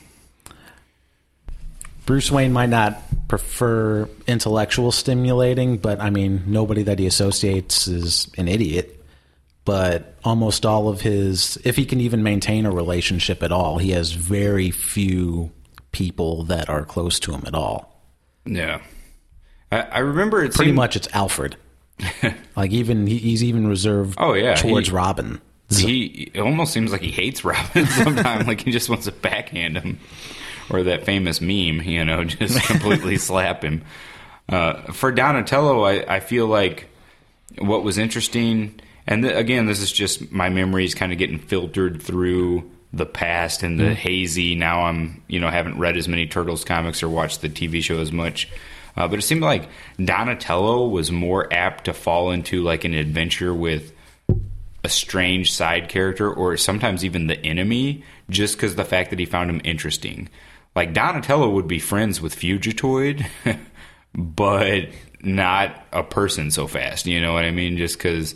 Bruce 2.08 2.32
Wayne 2.32 2.52
might 2.54 2.70
not 2.70 3.00
prefer 3.28 4.10
intellectual 4.26 4.92
stimulating, 4.92 5.78
but 5.78 6.00
I 6.02 6.10
mean, 6.10 6.42
nobody 6.48 6.82
that 6.84 6.98
he 6.98 7.06
associates 7.06 7.88
is 7.88 8.32
an 8.38 8.48
idiot. 8.48 8.94
But 9.66 10.16
almost 10.24 10.66
all 10.66 10.88
of 10.88 11.02
his, 11.02 11.58
if 11.66 11.76
he 11.76 11.86
can 11.86 12.00
even 12.00 12.24
maintain 12.24 12.66
a 12.66 12.72
relationship 12.72 13.44
at 13.44 13.52
all, 13.52 13.78
he 13.78 13.92
has 13.92 14.14
very 14.14 14.72
few 14.72 15.52
people 15.92 16.44
that 16.44 16.70
are 16.70 16.86
close 16.86 17.20
to 17.20 17.34
him 17.34 17.44
at 17.46 17.54
all. 17.54 18.02
Yeah. 18.46 18.82
I, 19.70 19.82
I 19.82 20.00
remember 20.00 20.42
it 20.42 20.54
Pretty 20.54 20.70
seemed- 20.70 20.78
much 20.78 20.96
it's 20.96 21.10
Alfred. 21.14 21.58
like 22.56 22.72
even 22.72 23.08
he, 23.08 23.18
he's 23.18 23.44
even 23.44 23.68
reserved 23.68 24.16
Oh, 24.20 24.34
yeah, 24.34 24.56
towards 24.56 24.88
he- 24.88 24.94
Robin. 24.96 25.42
He 25.70 26.32
it 26.34 26.40
almost 26.40 26.72
seems 26.72 26.94
like 26.94 27.02
he 27.02 27.12
hates 27.12 27.44
Robin 27.44 27.86
sometimes, 27.88 28.48
like 28.48 28.62
he 28.62 28.72
just 28.72 28.88
wants 28.88 29.04
to 29.04 29.12
backhand 29.12 29.78
him, 29.78 30.00
or 30.70 30.84
that 30.84 31.06
famous 31.06 31.42
meme, 31.42 31.82
you 31.82 32.04
know, 32.06 32.24
just 32.26 32.62
completely 32.64 33.18
slap 33.18 33.64
him. 33.64 33.84
Uh, 34.50 34.92
for 34.94 35.12
Donatello, 35.12 35.84
I, 35.84 36.16
I 36.16 36.20
feel 36.20 36.48
like 36.48 36.90
what 37.60 37.84
was 37.84 37.98
interesting, 37.98 38.80
and 39.06 39.24
th- 39.24 39.36
again, 39.36 39.66
this 39.66 39.82
is 39.82 39.92
just 39.92 40.32
my 40.32 40.50
memories 40.50 40.96
kind 40.96 41.12
of 41.12 41.18
getting 41.18 41.40
filtered 41.40 42.02
through 42.02 42.70
the 42.94 43.06
past 43.06 43.64
and 43.64 43.80
the 43.80 43.94
hazy. 43.94 44.56
Now 44.56 44.84
I'm, 44.84 45.22
you 45.28 45.40
know, 45.40 45.50
haven't 45.50 45.78
read 45.78 45.98
as 45.98 46.08
many 46.08 46.26
Turtles 46.26 46.64
comics 46.64 47.04
or 47.04 47.10
watched 47.10 47.42
the 47.42 47.50
TV 47.50 47.84
show 47.84 48.00
as 48.00 48.12
much. 48.12 48.50
Uh, 48.96 49.08
but 49.08 49.20
it 49.20 49.24
seemed 49.24 49.42
like 49.42 49.70
Donatello 50.04 50.88
was 50.88 51.12
more 51.12 51.52
apt 51.54 51.86
to 51.86 51.94
fall 51.94 52.32
into 52.32 52.64
like 52.64 52.84
an 52.84 52.94
adventure 52.94 53.54
with 53.54 53.94
a 54.84 54.90
strange 54.90 55.52
side 55.52 55.90
character 55.90 56.32
or 56.32 56.58
sometimes 56.58 57.04
even 57.04 57.28
the 57.28 57.46
enemy 57.46 58.04
just 58.30 58.56
because 58.56 58.76
the 58.76 58.86
fact 58.86 59.10
that 59.10 59.20
he 59.20 59.26
found 59.26 59.50
him 59.50 59.62
interesting. 59.64 60.30
Like 60.78 60.94
Donatello 60.94 61.50
would 61.50 61.68
be 61.68 61.80
friends 61.80 62.22
with 62.22 62.36
Fugitoid, 62.36 63.26
but 64.14 64.90
not 65.24 65.76
a 65.92 66.04
person 66.04 66.52
so 66.52 66.68
fast. 66.68 67.08
You 67.08 67.20
know 67.20 67.34
what 67.34 67.46
I 67.46 67.50
mean? 67.50 67.78
Just 67.78 67.98
because 67.98 68.36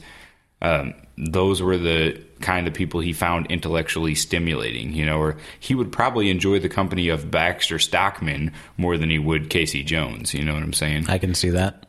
um, 0.60 0.95
those 1.19 1.62
were 1.62 1.77
the 1.77 2.19
kind 2.39 2.67
of 2.67 2.73
people 2.73 2.99
he 2.99 3.13
found 3.13 3.45
intellectually 3.51 4.15
stimulating. 4.15 4.91
You 4.91 5.06
know, 5.06 5.19
or 5.19 5.38
he 5.60 5.75
would 5.75 5.91
probably 5.91 6.32
enjoy 6.32 6.58
the 6.58 6.67
company 6.67 7.10
of 7.10 7.30
Baxter 7.30 7.77
Stockman 7.77 8.54
more 8.75 8.97
than 8.97 9.12
he 9.12 9.19
would 9.19 9.51
Casey 9.51 9.84
Jones. 9.84 10.34
You 10.34 10.43
know 10.43 10.56
what 10.56 10.63
I'm 10.63 10.73
saying? 10.73 11.12
I 11.12 11.19
can 11.19 11.36
see 11.36 11.51
that. 11.51 11.86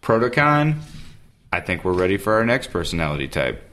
Protocon. 0.00 0.76
I 1.52 1.58
think 1.58 1.84
we're 1.84 1.92
ready 1.92 2.18
for 2.18 2.34
our 2.34 2.46
next 2.46 2.68
personality 2.70 3.26
type. 3.26 3.68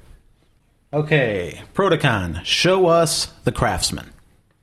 Okay, 0.91 1.61
Protocon, 1.75 2.43
show 2.43 2.87
us 2.87 3.27
the 3.43 3.51
craftsman. 3.51 4.11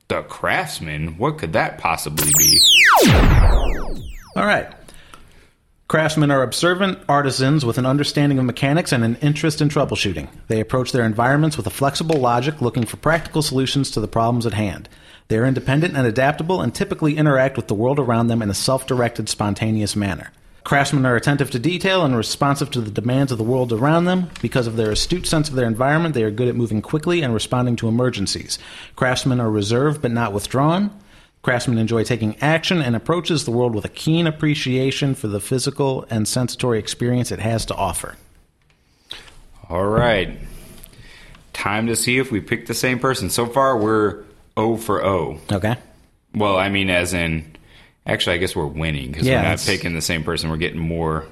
The 0.09 0.23
craftsman? 0.23 1.17
What 1.19 1.39
could 1.39 1.53
that 1.55 1.79
possibly 1.79 2.31
be? 2.37 2.61
All 4.37 4.47
right. 4.47 4.73
Craftsmen 5.89 6.31
are 6.31 6.43
observant 6.43 6.99
artisans 7.09 7.67
with 7.67 7.77
an 7.77 7.85
understanding 7.85 8.39
of 8.39 8.47
mechanics 8.47 8.93
and 8.93 9.05
an 9.05 9.17
interest 9.17 9.61
in 9.61 9.69
troubleshooting. 9.69 10.29
They 10.49 10.61
approach 10.61 10.93
their 10.93 11.05
environments 11.05 11.59
with 11.59 11.67
a 11.67 11.71
flexible 11.71 12.19
logic, 12.19 12.63
looking 12.63 12.87
for 12.87 12.97
practical 12.97 13.43
solutions 13.43 13.91
to 13.91 14.01
the 14.01 14.09
problems 14.09 14.47
at 14.47 14.55
hand. 14.55 14.89
They 15.29 15.37
are 15.37 15.45
independent 15.45 15.97
and 15.97 16.07
adaptable 16.07 16.63
and 16.63 16.75
typically 16.75 17.17
interact 17.17 17.57
with 17.57 17.69
the 17.69 17.75
world 17.75 17.99
around 17.99 18.29
them 18.29 18.41
in 18.41 18.49
a 18.49 18.55
self 18.55 18.87
directed, 18.87 19.29
spontaneous 19.29 19.95
manner. 19.95 20.33
Craftsmen 20.65 21.05
are 21.05 21.17
attentive 21.17 21.51
to 21.51 21.59
detail 21.59 22.05
and 22.05 22.17
responsive 22.17 22.71
to 22.71 22.81
the 22.81 22.91
demands 22.91 23.33
of 23.33 23.39
the 23.39 23.45
world 23.45 23.73
around 23.73 24.05
them. 24.05 24.31
Because 24.41 24.67
of 24.67 24.77
their 24.77 24.93
astute 24.93 25.27
sense 25.27 25.49
of 25.49 25.57
their 25.57 25.67
environment, 25.67 26.15
they 26.15 26.23
are 26.23 26.31
good 26.31 26.49
at 26.49 26.55
moving 26.55 26.81
quickly 26.81 27.23
and 27.23 27.35
responding 27.35 27.75
to 27.77 27.89
emergencies. 27.89 28.59
Craftsmen 28.95 29.41
are 29.41 29.51
reserved 29.51 30.01
but 30.01 30.13
not 30.13 30.33
withdrawn. 30.33 30.97
Craftsmen 31.43 31.79
enjoy 31.79 32.05
taking 32.05 32.37
action 32.41 32.81
and 32.81 32.95
approaches 32.95 33.45
the 33.45 33.51
world 33.51 33.75
with 33.75 33.85
a 33.85 33.89
keen 33.89 34.29
appreciation 34.29 35.17
for 35.17 35.27
the 35.27 35.41
physical 35.41 36.07
and 36.09 36.29
sensory 36.29 36.79
experience 36.79 37.33
it 37.33 37.41
has 37.41 37.67
to 37.67 37.75
offer. 37.75 38.17
All 39.69 39.87
right. 39.87 40.39
Time 41.53 41.89
to 41.89 41.97
see 41.97 42.19
if 42.19 42.31
we 42.31 42.41
pick 42.41 42.67
the 42.67 42.75
same 42.75 43.01
person. 43.01 43.29
So 43.29 43.47
far, 43.47 43.77
we're 43.77 44.23
O 44.57 44.77
for 44.77 45.05
O. 45.05 45.39
Okay. 45.51 45.77
Well, 46.35 46.57
I 46.57 46.69
mean, 46.69 46.89
as 46.91 47.13
in, 47.13 47.52
actually, 48.07 48.35
I 48.37 48.39
guess 48.39 48.55
we're 48.57 48.67
winning 48.67 49.11
because 49.13 49.27
Yeah, 49.27 49.43
we're 49.43 49.49
not 49.51 49.59
picking 49.61 49.95
the 49.95 50.01
same 50.01 50.25
person. 50.25 50.51
We're 50.51 50.57
getting 50.57 50.81
more 50.81 51.27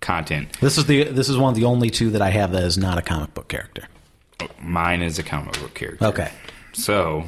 content. 0.00 0.58
This 0.60 0.78
is 0.78 0.86
the 0.86 1.04
this 1.04 1.28
is 1.28 1.36
one 1.38 1.50
of 1.50 1.56
the 1.56 1.64
only 1.64 1.90
two 1.90 2.10
that 2.10 2.22
I 2.22 2.30
have 2.30 2.52
that 2.52 2.64
is 2.64 2.76
not 2.78 2.98
a 2.98 3.02
comic 3.02 3.34
book 3.34 3.48
character. 3.48 3.84
Mine 4.60 5.02
is 5.02 5.18
a 5.18 5.22
comic 5.22 5.54
book 5.60 5.74
character. 5.74 6.04
Okay. 6.06 6.30
So, 6.72 7.24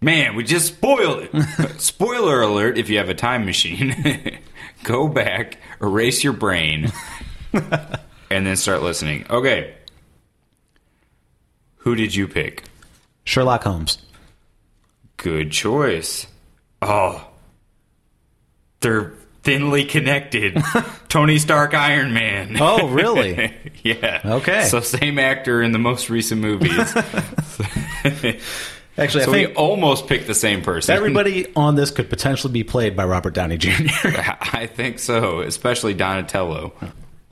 man, 0.00 0.36
we 0.36 0.44
just 0.44 0.68
spoiled 0.68 1.28
it. 1.32 1.70
Spoiler 1.80 2.42
alert 2.42 2.78
if 2.78 2.88
you 2.88 2.98
have 2.98 3.08
a 3.08 3.14
time 3.14 3.44
machine, 3.44 4.38
go 4.84 5.08
back, 5.08 5.58
erase 5.80 6.22
your 6.22 6.32
brain, 6.32 6.92
and 7.52 8.46
then 8.46 8.56
start 8.56 8.82
listening. 8.82 9.26
Okay. 9.28 9.74
Who 11.78 11.94
did 11.94 12.14
you 12.14 12.26
pick? 12.28 12.62
Sherlock 13.24 13.64
Holmes. 13.64 13.98
Good 15.16 15.50
choice. 15.50 16.26
Oh, 16.80 17.26
they're 18.84 19.12
thinly 19.42 19.84
connected. 19.84 20.62
Tony 21.08 21.38
Stark, 21.38 21.74
Iron 21.74 22.12
Man. 22.12 22.56
Oh, 22.60 22.88
really? 22.88 23.52
yeah. 23.82 24.20
Okay. 24.24 24.64
So 24.64 24.80
same 24.80 25.18
actor 25.18 25.62
in 25.62 25.72
the 25.72 25.78
most 25.78 26.08
recent 26.10 26.40
movies. 26.40 26.78
Actually, 28.96 29.24
I 29.24 29.26
think 29.26 29.48
we 29.48 29.54
almost 29.56 30.06
picked 30.06 30.28
the 30.28 30.34
same 30.34 30.62
person. 30.62 30.94
everybody 30.94 31.52
on 31.56 31.74
this 31.74 31.90
could 31.90 32.08
potentially 32.08 32.52
be 32.52 32.62
played 32.62 32.94
by 32.96 33.04
Robert 33.04 33.34
Downey 33.34 33.56
Jr. 33.56 33.72
I 34.04 34.68
think 34.72 35.00
so, 35.00 35.40
especially 35.40 35.94
Donatello. 35.94 36.72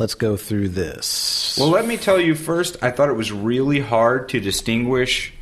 Let's 0.00 0.16
go 0.16 0.36
through 0.36 0.70
this. 0.70 1.56
Well, 1.60 1.68
let 1.68 1.86
me 1.86 1.96
tell 1.96 2.20
you 2.20 2.34
first, 2.34 2.82
I 2.82 2.90
thought 2.90 3.10
it 3.10 3.16
was 3.16 3.30
really 3.30 3.78
hard 3.78 4.28
to 4.30 4.40
distinguish 4.40 5.32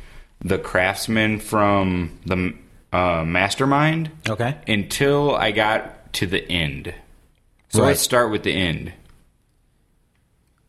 the 0.43 0.59
craftsman 0.59 1.39
from 1.39 2.19
the 2.27 2.53
uh, 2.93 3.23
mastermind 3.25 4.11
okay. 4.29 4.57
until 4.67 5.35
I 5.35 5.51
got 5.51 6.00
to 6.13 6.25
the 6.27 6.49
end. 6.49 6.93
So 7.69 7.81
Right. 7.81 7.89
let's 7.89 8.01
start 8.01 8.31
with 8.31 8.43
the 8.43 8.53
end, 8.53 8.91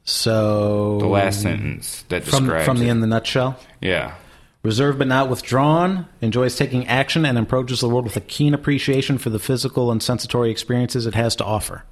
So 0.04 0.98
the 0.98 1.06
last 1.06 1.42
sentence 1.42 2.04
that 2.08 2.24
from 2.24 2.44
describes 2.44 2.64
from 2.64 2.78
the 2.78 2.86
it. 2.86 2.90
in 2.90 3.00
the 3.00 3.06
nutshell. 3.06 3.58
Yeah. 3.80 4.14
Reserved 4.62 4.98
but 4.98 5.08
not 5.08 5.28
withdrawn, 5.28 6.06
enjoys 6.20 6.56
taking 6.56 6.86
action 6.86 7.24
and 7.26 7.36
approaches 7.38 7.80
the 7.80 7.88
world 7.88 8.04
with 8.04 8.16
a 8.16 8.20
keen 8.20 8.54
appreciation 8.54 9.18
for 9.18 9.30
the 9.30 9.38
physical 9.40 9.90
and 9.90 10.00
sensatory 10.00 10.50
experiences 10.50 11.06
it 11.06 11.14
has 11.14 11.34
to 11.36 11.44
offer. 11.44 11.84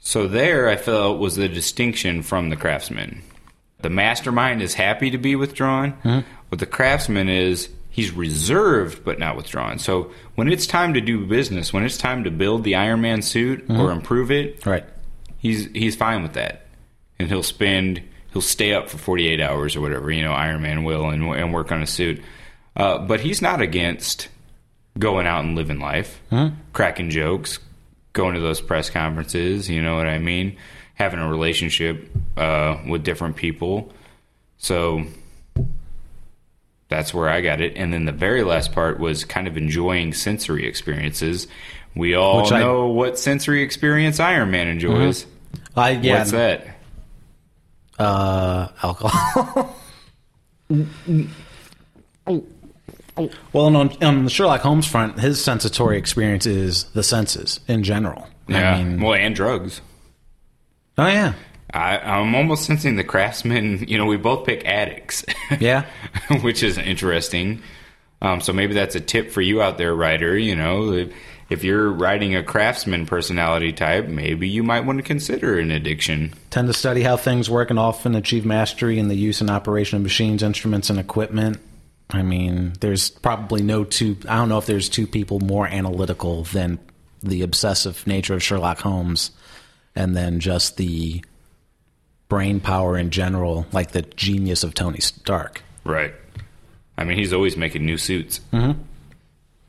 So 0.00 0.26
there, 0.28 0.68
I 0.68 0.76
felt 0.76 1.18
was 1.18 1.36
the 1.36 1.48
distinction 1.48 2.22
from 2.22 2.48
the 2.50 2.56
craftsman. 2.56 3.22
The 3.80 3.90
mastermind 3.90 4.60
is 4.62 4.74
happy 4.74 5.10
to 5.10 5.18
be 5.18 5.36
withdrawn. 5.36 5.92
Mm-hmm. 6.04 6.20
What 6.50 6.58
the 6.58 6.66
craftsman 6.66 7.28
is, 7.28 7.68
he's 8.00 8.12
reserved 8.12 9.04
but 9.04 9.18
not 9.18 9.36
withdrawn. 9.36 9.78
So 9.78 10.10
when 10.36 10.48
it's 10.52 10.66
time 10.66 10.94
to 10.94 11.00
do 11.00 11.26
business, 11.26 11.72
when 11.72 11.84
it's 11.84 11.98
time 11.98 12.24
to 12.24 12.30
build 12.30 12.64
the 12.64 12.74
Iron 12.76 13.00
Man 13.00 13.22
suit 13.22 13.64
or 13.70 13.90
improve 13.92 14.30
it, 14.30 14.64
Right. 14.66 14.84
he's 15.38 15.66
he's 15.72 15.96
fine 15.96 16.22
with 16.22 16.32
that, 16.34 16.66
and 17.18 17.28
he'll 17.28 17.42
spend 17.42 18.00
he'll 18.32 18.42
stay 18.42 18.72
up 18.72 18.88
for 18.88 18.98
forty 18.98 19.26
eight 19.28 19.40
hours 19.40 19.76
or 19.76 19.80
whatever 19.80 20.10
you 20.10 20.22
know 20.22 20.32
Iron 20.32 20.62
Man 20.62 20.84
will 20.84 21.08
and 21.10 21.22
and 21.24 21.52
work 21.52 21.70
on 21.72 21.82
a 21.82 21.86
suit. 21.86 22.22
Uh, 22.76 22.98
but 22.98 23.20
he's 23.20 23.42
not 23.42 23.60
against 23.60 24.28
going 24.98 25.26
out 25.26 25.44
and 25.44 25.54
living 25.56 25.78
life, 25.80 26.20
cracking 26.72 27.10
jokes, 27.10 27.58
going 28.12 28.34
to 28.34 28.40
those 28.40 28.60
press 28.60 28.88
conferences. 28.90 29.68
You 29.68 29.82
know 29.82 29.96
what 29.96 30.06
I 30.06 30.18
mean? 30.18 30.56
Having 30.94 31.20
a 31.20 31.28
relationship 31.28 32.08
uh, 32.36 32.76
with 32.88 33.02
different 33.04 33.36
people. 33.36 33.92
So 34.58 35.04
that's 36.90 37.14
where 37.14 37.30
I 37.30 37.40
got 37.40 37.62
it. 37.62 37.72
And 37.76 37.92
then 37.92 38.04
the 38.04 38.12
very 38.12 38.42
last 38.42 38.72
part 38.72 38.98
was 39.00 39.24
kind 39.24 39.46
of 39.48 39.56
enjoying 39.56 40.12
sensory 40.12 40.66
experiences. 40.66 41.46
We 41.94 42.14
all 42.14 42.42
Which 42.42 42.52
I- 42.52 42.60
know 42.60 42.88
what 42.88 43.18
sensory 43.18 43.62
experience 43.62 44.20
Iron 44.20 44.50
Man 44.50 44.68
enjoys. 44.68 45.24
I 45.74 45.92
yeah. 45.92 46.18
What's 46.18 46.32
that? 46.32 46.66
Uh, 47.98 48.68
alcohol. 48.82 49.76
well, 53.52 53.66
and 53.66 53.76
on, 53.76 54.02
on 54.02 54.24
the 54.24 54.30
Sherlock 54.30 54.60
Holmes 54.60 54.86
front, 54.86 55.18
his 55.20 55.38
sensatory 55.38 55.96
experience 55.98 56.46
is 56.46 56.84
the 56.84 57.02
senses 57.02 57.60
in 57.68 57.82
general. 57.82 58.26
Yeah. 58.48 58.74
I 58.74 58.82
mean, 58.84 59.00
well, 59.02 59.14
and 59.14 59.34
drugs. 59.34 59.80
oh 60.98 61.06
yeah, 61.06 61.34
I, 61.72 61.98
I'm 61.98 62.34
almost 62.34 62.64
sensing 62.64 62.96
the 62.96 63.04
craftsman. 63.04 63.86
You 63.88 63.98
know, 63.98 64.06
we 64.06 64.16
both 64.16 64.46
pick 64.46 64.64
addicts. 64.66 65.24
yeah. 65.60 65.86
which 66.42 66.62
is 66.62 66.78
interesting. 66.78 67.62
Um, 68.22 68.40
so 68.40 68.52
maybe 68.52 68.74
that's 68.74 68.94
a 68.94 69.00
tip 69.00 69.30
for 69.30 69.40
you 69.40 69.62
out 69.62 69.78
there, 69.78 69.94
writer. 69.94 70.36
You 70.36 70.56
know, 70.56 70.92
if, 70.92 71.12
if 71.48 71.64
you're 71.64 71.90
writing 71.90 72.36
a 72.36 72.42
craftsman 72.42 73.06
personality 73.06 73.72
type, 73.72 74.06
maybe 74.06 74.48
you 74.48 74.62
might 74.62 74.84
want 74.84 74.98
to 74.98 75.02
consider 75.02 75.58
an 75.58 75.70
addiction. 75.70 76.34
Tend 76.50 76.68
to 76.68 76.74
study 76.74 77.02
how 77.02 77.16
things 77.16 77.48
work 77.48 77.70
and 77.70 77.78
often 77.78 78.14
achieve 78.14 78.44
mastery 78.44 78.98
in 78.98 79.08
the 79.08 79.16
use 79.16 79.40
and 79.40 79.50
operation 79.50 79.96
of 79.96 80.02
machines, 80.02 80.42
instruments, 80.42 80.90
and 80.90 80.98
equipment. 80.98 81.60
I 82.10 82.22
mean, 82.22 82.74
there's 82.80 83.10
probably 83.10 83.62
no 83.62 83.84
two. 83.84 84.16
I 84.28 84.36
don't 84.36 84.48
know 84.48 84.58
if 84.58 84.66
there's 84.66 84.88
two 84.88 85.06
people 85.06 85.40
more 85.40 85.66
analytical 85.66 86.44
than 86.44 86.78
the 87.22 87.42
obsessive 87.42 88.06
nature 88.06 88.34
of 88.34 88.42
Sherlock 88.42 88.80
Holmes, 88.80 89.30
and 89.94 90.16
then 90.16 90.40
just 90.40 90.76
the 90.76 91.22
brain 92.30 92.60
power 92.60 92.96
in 92.96 93.10
general, 93.10 93.66
like 93.72 93.90
the 93.90 94.00
genius 94.00 94.64
of 94.64 94.72
Tony 94.72 95.00
Stark. 95.00 95.60
Right. 95.84 96.14
I 96.96 97.04
mean, 97.04 97.18
he's 97.18 97.34
always 97.34 97.58
making 97.58 97.84
new 97.84 97.98
suits. 97.98 98.40
Mm-hmm. 98.52 98.80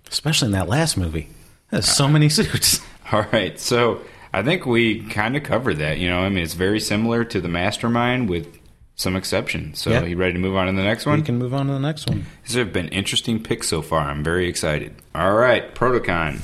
especially 0.10 0.46
in 0.48 0.52
that 0.54 0.70
last 0.70 0.96
movie. 0.96 1.28
There's 1.70 1.88
so 1.90 2.06
uh, 2.06 2.10
many 2.10 2.30
suits. 2.30 2.80
All 3.12 3.26
right. 3.34 3.60
So 3.60 4.02
I 4.34 4.44
think 4.44 4.66
we 4.66 5.02
kind 5.04 5.36
of 5.36 5.44
covered 5.44 5.78
that. 5.80 5.98
You 5.98 6.10
know, 6.10 6.20
I 6.20 6.30
mean, 6.30 6.44
it's 6.44 6.54
very 6.54 6.80
similar 6.80 7.24
to 7.26 7.42
the 7.42 7.48
Mastermind 7.50 8.30
with 8.30 8.58
some 8.96 9.16
exceptions. 9.16 9.80
So 9.80 9.90
Yeah. 9.90 10.04
you 10.04 10.16
ready 10.18 10.34
to 10.34 10.40
move 10.40 10.56
on 10.56 10.68
to 10.68 10.74
the 10.74 10.84
next 10.84 11.06
one? 11.06 11.20
We 11.20 11.26
can 11.26 11.38
move 11.38 11.54
on 11.54 11.68
to 11.68 11.74
the 11.74 11.80
next 11.80 12.08
one. 12.10 12.26
These 12.46 12.56
have 12.56 12.72
been 12.74 12.90
interesting 12.90 13.42
picks 13.42 13.68
so 13.70 13.82
far. 13.82 14.02
I'm 14.02 14.24
very 14.24 14.48
excited. 14.48 14.94
All 15.16 15.34
right, 15.34 15.74
Protocon. 15.74 16.42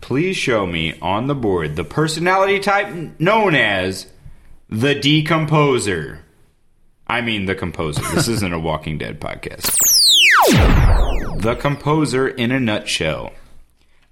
Please 0.00 0.36
show 0.36 0.64
me 0.66 0.96
on 1.02 1.26
the 1.26 1.34
board 1.34 1.74
the 1.76 1.84
personality 1.84 2.60
type 2.60 3.18
known 3.18 3.54
as 3.54 4.06
the 4.68 4.94
decomposer. 4.94 6.18
I 7.06 7.22
mean, 7.22 7.46
the 7.46 7.54
composer. 7.54 8.02
This 8.14 8.28
isn't 8.28 8.52
a 8.52 8.58
Walking 8.58 8.98
Dead 8.98 9.18
podcast. 9.18 9.74
The 11.40 11.56
composer 11.58 12.28
in 12.28 12.50
a 12.50 12.60
nutshell. 12.60 13.32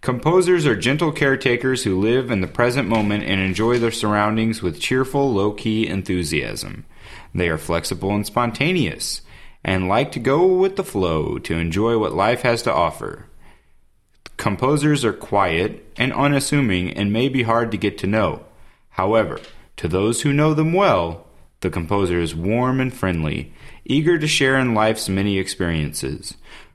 Composers 0.00 0.66
are 0.66 0.76
gentle 0.76 1.12
caretakers 1.12 1.84
who 1.84 2.00
live 2.00 2.30
in 2.30 2.40
the 2.40 2.46
present 2.46 2.88
moment 2.88 3.24
and 3.24 3.40
enjoy 3.40 3.78
their 3.78 3.90
surroundings 3.90 4.62
with 4.62 4.80
cheerful, 4.80 5.32
low 5.32 5.52
key 5.52 5.86
enthusiasm. 5.86 6.86
They 7.34 7.48
are 7.48 7.58
flexible 7.58 8.14
and 8.14 8.24
spontaneous 8.24 9.20
and 9.62 9.88
like 9.88 10.12
to 10.12 10.20
go 10.20 10.46
with 10.46 10.76
the 10.76 10.84
flow 10.84 11.38
to 11.38 11.58
enjoy 11.58 11.98
what 11.98 12.14
life 12.14 12.42
has 12.42 12.62
to 12.62 12.72
offer. 12.72 13.26
Composers 14.36 15.04
are 15.04 15.12
quiet 15.12 15.84
and 15.96 16.12
unassuming 16.12 16.92
and 16.92 17.12
may 17.12 17.28
be 17.28 17.42
hard 17.42 17.70
to 17.72 17.76
get 17.76 17.98
to 17.98 18.06
know. 18.06 18.44
However, 18.90 19.40
to 19.76 19.88
those 19.88 20.22
who 20.22 20.32
know 20.32 20.54
them 20.54 20.72
well, 20.72 21.26
the 21.60 21.70
composer 21.70 22.20
is 22.20 22.34
warm 22.34 22.80
and 22.80 22.92
friendly, 22.92 23.52
eager 23.84 24.18
to 24.18 24.26
share 24.26 24.58
in 24.58 24.74
life's 24.74 25.08
many 25.08 25.38
experiences. 25.38 26.34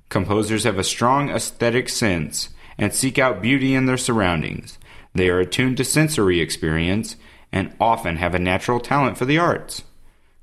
Composers 0.09 0.63
have 0.63 0.77
a 0.77 0.83
strong 0.83 1.29
aesthetic 1.29 1.89
sense 1.89 2.49
and 2.77 2.93
seek 2.93 3.19
out 3.19 3.41
beauty 3.41 3.73
in 3.73 3.85
their 3.85 3.97
surroundings. 3.97 4.77
They 5.13 5.29
are 5.29 5.39
attuned 5.39 5.77
to 5.77 5.85
sensory 5.85 6.39
experience 6.39 7.15
and 7.51 7.75
often 7.79 8.17
have 8.17 8.33
a 8.33 8.39
natural 8.39 8.79
talent 8.79 9.17
for 9.17 9.25
the 9.25 9.37
arts. 9.37 9.83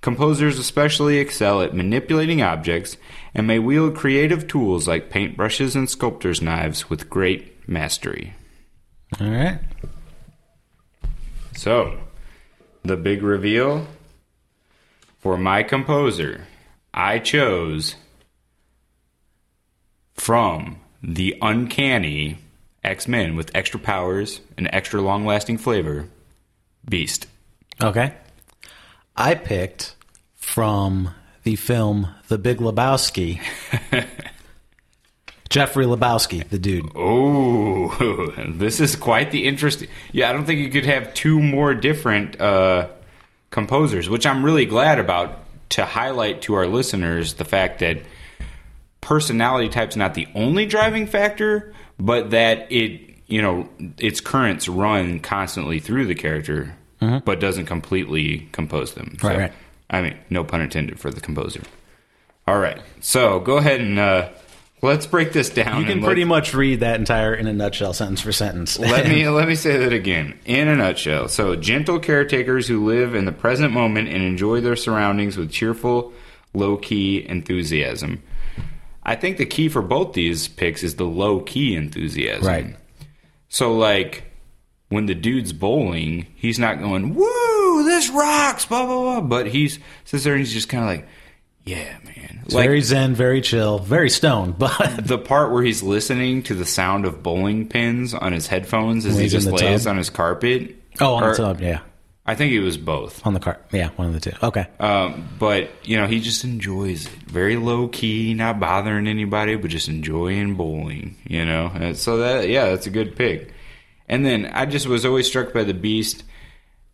Composers 0.00 0.58
especially 0.58 1.18
excel 1.18 1.60
at 1.60 1.74
manipulating 1.74 2.40
objects 2.40 2.96
and 3.34 3.46
may 3.46 3.58
wield 3.58 3.96
creative 3.96 4.46
tools 4.46 4.86
like 4.86 5.10
paintbrushes 5.10 5.74
and 5.74 5.90
sculptor's 5.90 6.40
knives 6.40 6.88
with 6.88 7.10
great 7.10 7.68
mastery. 7.68 8.34
All 9.20 9.28
right. 9.28 9.58
So, 11.56 11.98
the 12.84 12.96
big 12.96 13.22
reveal 13.22 13.86
for 15.18 15.36
my 15.36 15.62
composer, 15.62 16.46
I 16.94 17.18
chose 17.18 17.96
from 20.14 20.78
the 21.02 21.36
uncanny 21.42 22.38
X 22.84 23.08
Men 23.08 23.36
with 23.36 23.50
extra 23.54 23.80
powers 23.80 24.40
and 24.56 24.68
extra 24.72 25.00
long 25.00 25.26
lasting 25.26 25.58
flavor, 25.58 26.08
Beast. 26.88 27.26
Okay. 27.82 28.14
I 29.16 29.34
picked 29.34 29.96
from 30.34 31.14
the 31.42 31.56
film 31.56 32.14
The 32.28 32.38
Big 32.38 32.58
Lebowski. 32.58 33.40
Jeffrey 35.50 35.86
Lebowski, 35.86 36.46
the 36.48 36.58
dude. 36.58 36.90
Oh, 36.94 38.32
this 38.48 38.80
is 38.80 38.96
quite 38.96 39.30
the 39.30 39.46
interesting. 39.46 39.88
Yeah, 40.12 40.28
I 40.28 40.32
don't 40.32 40.44
think 40.44 40.60
you 40.60 40.68
could 40.68 40.84
have 40.84 41.14
two 41.14 41.40
more 41.40 41.74
different 41.74 42.40
uh, 42.40 42.88
composers, 43.50 44.08
which 44.10 44.26
I'm 44.26 44.44
really 44.44 44.66
glad 44.66 44.98
about 44.98 45.38
to 45.70 45.84
highlight 45.84 46.42
to 46.42 46.54
our 46.54 46.66
listeners 46.66 47.34
the 47.34 47.44
fact 47.44 47.78
that 47.80 47.98
personality 49.00 49.68
type's 49.68 49.96
not 49.96 50.14
the 50.14 50.28
only 50.34 50.66
driving 50.66 51.06
factor, 51.06 51.72
but 51.98 52.30
that 52.30 52.70
it, 52.70 53.00
you 53.26 53.40
know, 53.40 53.68
its 53.98 54.20
currents 54.20 54.68
run 54.68 55.20
constantly 55.20 55.78
through 55.80 56.06
the 56.06 56.14
character, 56.14 56.74
but 57.00 57.40
doesn't 57.40 57.66
completely 57.66 58.48
compose 58.52 58.94
them. 58.94 59.16
So, 59.20 59.28
Right, 59.28 59.38
right. 59.38 59.52
I 59.90 60.02
mean, 60.02 60.18
no 60.28 60.44
pun 60.44 60.60
intended 60.60 60.98
for 61.00 61.10
the 61.10 61.20
composer. 61.20 61.62
All 62.46 62.58
right, 62.58 62.80
so 63.00 63.40
go 63.40 63.58
ahead 63.58 63.80
and 63.80 63.98
uh, 63.98 64.30
let's 64.82 65.06
break 65.06 65.32
this 65.32 65.50
down. 65.50 65.80
You 65.80 65.86
can 65.86 66.02
pretty 66.02 66.24
much 66.24 66.54
read 66.54 66.80
that 66.80 66.98
entire 66.98 67.34
in 67.34 67.46
a 67.46 67.52
nutshell, 67.52 67.92
sentence 67.92 68.20
for 68.20 68.32
sentence. 68.32 68.78
let 68.78 69.06
me 69.06 69.28
let 69.30 69.48
me 69.48 69.54
say 69.54 69.76
that 69.78 69.92
again 69.92 70.38
in 70.44 70.68
a 70.68 70.76
nutshell. 70.76 71.28
So, 71.28 71.56
gentle 71.56 71.98
caretakers 71.98 72.66
who 72.68 72.84
live 72.84 73.14
in 73.14 73.24
the 73.24 73.32
present 73.32 73.72
moment 73.72 74.08
and 74.08 74.22
enjoy 74.22 74.60
their 74.60 74.76
surroundings 74.76 75.36
with 75.36 75.50
cheerful, 75.50 76.12
low-key 76.54 77.26
enthusiasm. 77.28 78.22
I 79.02 79.16
think 79.16 79.38
the 79.38 79.46
key 79.46 79.68
for 79.68 79.82
both 79.82 80.12
these 80.12 80.48
picks 80.48 80.82
is 80.82 80.96
the 80.96 81.06
low-key 81.06 81.74
enthusiasm. 81.74 82.46
Right. 82.46 82.76
So, 83.48 83.74
like 83.74 84.24
when 84.88 85.06
the 85.06 85.14
dude's 85.14 85.52
bowling, 85.52 86.26
he's 86.34 86.58
not 86.58 86.78
going 86.80 87.14
"Woo, 87.14 87.84
this 87.84 88.10
rocks," 88.10 88.66
blah 88.66 88.86
blah 88.86 89.02
blah, 89.02 89.20
but 89.20 89.46
he's 89.48 89.78
sits 90.04 90.24
there 90.24 90.34
and 90.34 90.40
he's 90.40 90.52
just 90.52 90.68
kind 90.68 90.84
of 90.84 90.88
like, 90.88 91.08
Yeah, 91.68 91.98
man. 92.04 92.40
It's 92.44 92.54
very 92.54 92.80
zen, 92.80 93.14
very 93.14 93.40
chill, 93.42 93.78
very 93.78 94.08
stoned, 94.08 94.58
but 94.58 95.06
the 95.06 95.18
part 95.18 95.52
where 95.52 95.62
he's 95.62 95.82
listening 95.82 96.42
to 96.44 96.54
the 96.54 96.64
sound 96.64 97.04
of 97.04 97.22
bowling 97.22 97.68
pins 97.68 98.14
on 98.14 98.32
his 98.32 98.46
headphones 98.46 99.04
as 99.04 99.18
he 99.18 99.28
just 99.28 99.46
lays 99.46 99.84
tub? 99.84 99.90
on 99.90 99.98
his 99.98 100.08
carpet. 100.08 100.76
oh, 101.00 101.14
on 101.16 101.24
Or- 101.24 101.30
the 101.32 101.36
tub, 101.36 101.60
yeah, 101.60 101.80
I 102.24 102.34
think 102.34 102.52
it 102.54 102.60
was 102.60 102.78
both. 102.78 103.26
on 103.26 103.34
the 103.34 103.40
car, 103.40 103.58
yeah, 103.70 103.90
one 103.96 104.08
of 104.08 104.14
the 104.14 104.20
two. 104.20 104.32
Okay, 104.42 104.66
Um, 104.80 105.28
but 105.38 105.68
you 105.84 105.98
know, 105.98 106.06
he 106.06 106.20
just 106.20 106.42
enjoys 106.44 107.04
it. 107.06 107.12
Very 107.26 107.56
low 107.56 107.88
key, 107.88 108.32
not 108.32 108.58
bothering 108.58 109.06
anybody, 109.06 109.56
but 109.56 109.70
just 109.70 109.88
enjoying 109.88 110.54
bowling. 110.54 111.16
You 111.26 111.44
know, 111.44 111.70
and 111.74 111.96
so 111.98 112.16
that 112.18 112.48
yeah, 112.48 112.70
that's 112.70 112.86
a 112.86 112.90
good 112.90 113.14
pick. 113.14 113.52
And 114.08 114.24
then 114.24 114.46
I 114.54 114.64
just 114.64 114.86
was 114.86 115.04
always 115.04 115.26
struck 115.26 115.52
by 115.52 115.64
the 115.64 115.74
Beast, 115.74 116.24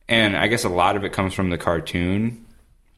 and 0.08 0.36
I 0.36 0.48
guess 0.48 0.64
a 0.64 0.68
lot 0.68 0.96
of 0.96 1.04
it 1.04 1.12
comes 1.12 1.32
from 1.32 1.50
the 1.50 1.58
cartoon. 1.58 2.44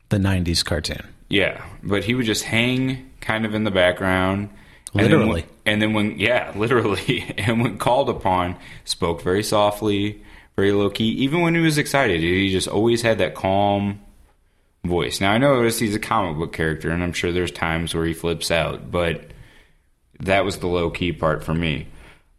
the 0.09 0.17
'90s 0.17 0.65
cartoon. 0.65 1.03
Yeah, 1.29 1.65
but 1.83 2.05
he 2.05 2.15
would 2.15 2.27
just 2.27 2.45
hang 2.45 3.11
kind 3.21 3.45
of 3.45 3.55
in 3.55 3.65
the 3.65 3.71
background. 3.71 4.51
and 4.95 5.03
then 5.03 5.11
Literally. 5.11 5.43
when- 5.43 5.51
and 5.67 5.83
then 5.83 5.93
when, 5.95 6.19
yeah, 6.19 6.53
literally. 6.57 7.35
And 7.37 7.61
when 7.61 7.79
called 7.79 8.09
upon, 8.09 8.57
spoke 8.85 9.23
very 9.23 9.43
softly, 9.43 10.23
very 10.55 10.71
low 10.73 10.89
key. 10.91 11.09
Even 11.09 11.41
when 11.43 11.55
he 11.55 11.61
was 11.61 11.77
excited, 11.79 12.21
he 12.21 12.51
just 12.53 12.69
always 12.69 13.03
had 13.03 13.19
that 13.19 13.35
calm 13.35 14.01
voice. 14.85 15.21
Now, 15.21 15.33
I 15.33 15.39
know 15.39 15.63
he's 15.65 15.95
a 15.95 15.99
comic 15.99 16.39
book 16.39 16.53
character, 16.53 16.91
and 16.91 17.03
I'm 17.03 17.13
sure 17.13 17.33
there's 17.33 17.51
times 17.51 17.95
where 17.95 18.05
he 18.07 18.15
flips 18.15 18.53
out, 18.53 18.91
but 18.93 19.23
that 20.21 20.45
was 20.45 20.59
the 20.59 20.69
low 20.69 20.89
key 20.91 21.13
part 21.13 21.43
for 21.43 21.53
me. 21.53 21.89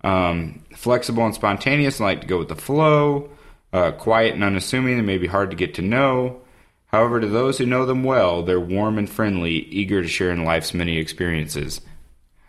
Um, 0.06 0.64
flexible 0.74 1.26
and 1.26 1.36
spontaneous, 1.36 2.00
and 2.00 2.06
like 2.08 2.22
to 2.22 2.28
go 2.28 2.38
with 2.40 2.48
the 2.48 2.56
flow. 2.56 3.30
Uh, 3.74 3.92
quiet 3.92 4.34
and 4.34 4.44
unassuming, 4.46 4.98
and 4.98 5.06
maybe 5.06 5.28
hard 5.28 5.50
to 5.50 5.58
get 5.58 5.74
to 5.76 5.82
know. 5.82 6.40
However, 6.88 7.20
to 7.20 7.28
those 7.28 7.58
who 7.58 7.66
know 7.66 7.86
them 7.86 8.04
well, 8.04 8.44
they're 8.44 8.60
warm 8.60 8.98
and 8.98 9.10
friendly, 9.10 9.52
eager 9.52 10.02
to 10.02 10.08
share 10.08 10.32
in 10.32 10.46
life's 10.46 10.74
many 10.74 10.98
experiences. 10.98 11.82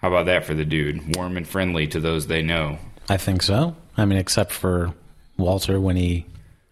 How 0.00 0.08
about 0.08 0.26
that 0.26 0.44
for 0.44 0.54
the 0.54 0.64
dude? 0.64 1.16
Warm 1.16 1.36
and 1.36 1.46
friendly 1.46 1.86
to 1.88 1.98
those 2.00 2.28
they 2.28 2.42
know. 2.42 2.78
I 3.08 3.16
think 3.16 3.42
so. 3.42 3.74
I 3.96 4.04
mean, 4.04 4.18
except 4.18 4.52
for 4.52 4.94
Walter 5.36 5.80
when 5.80 5.96
he 5.96 6.26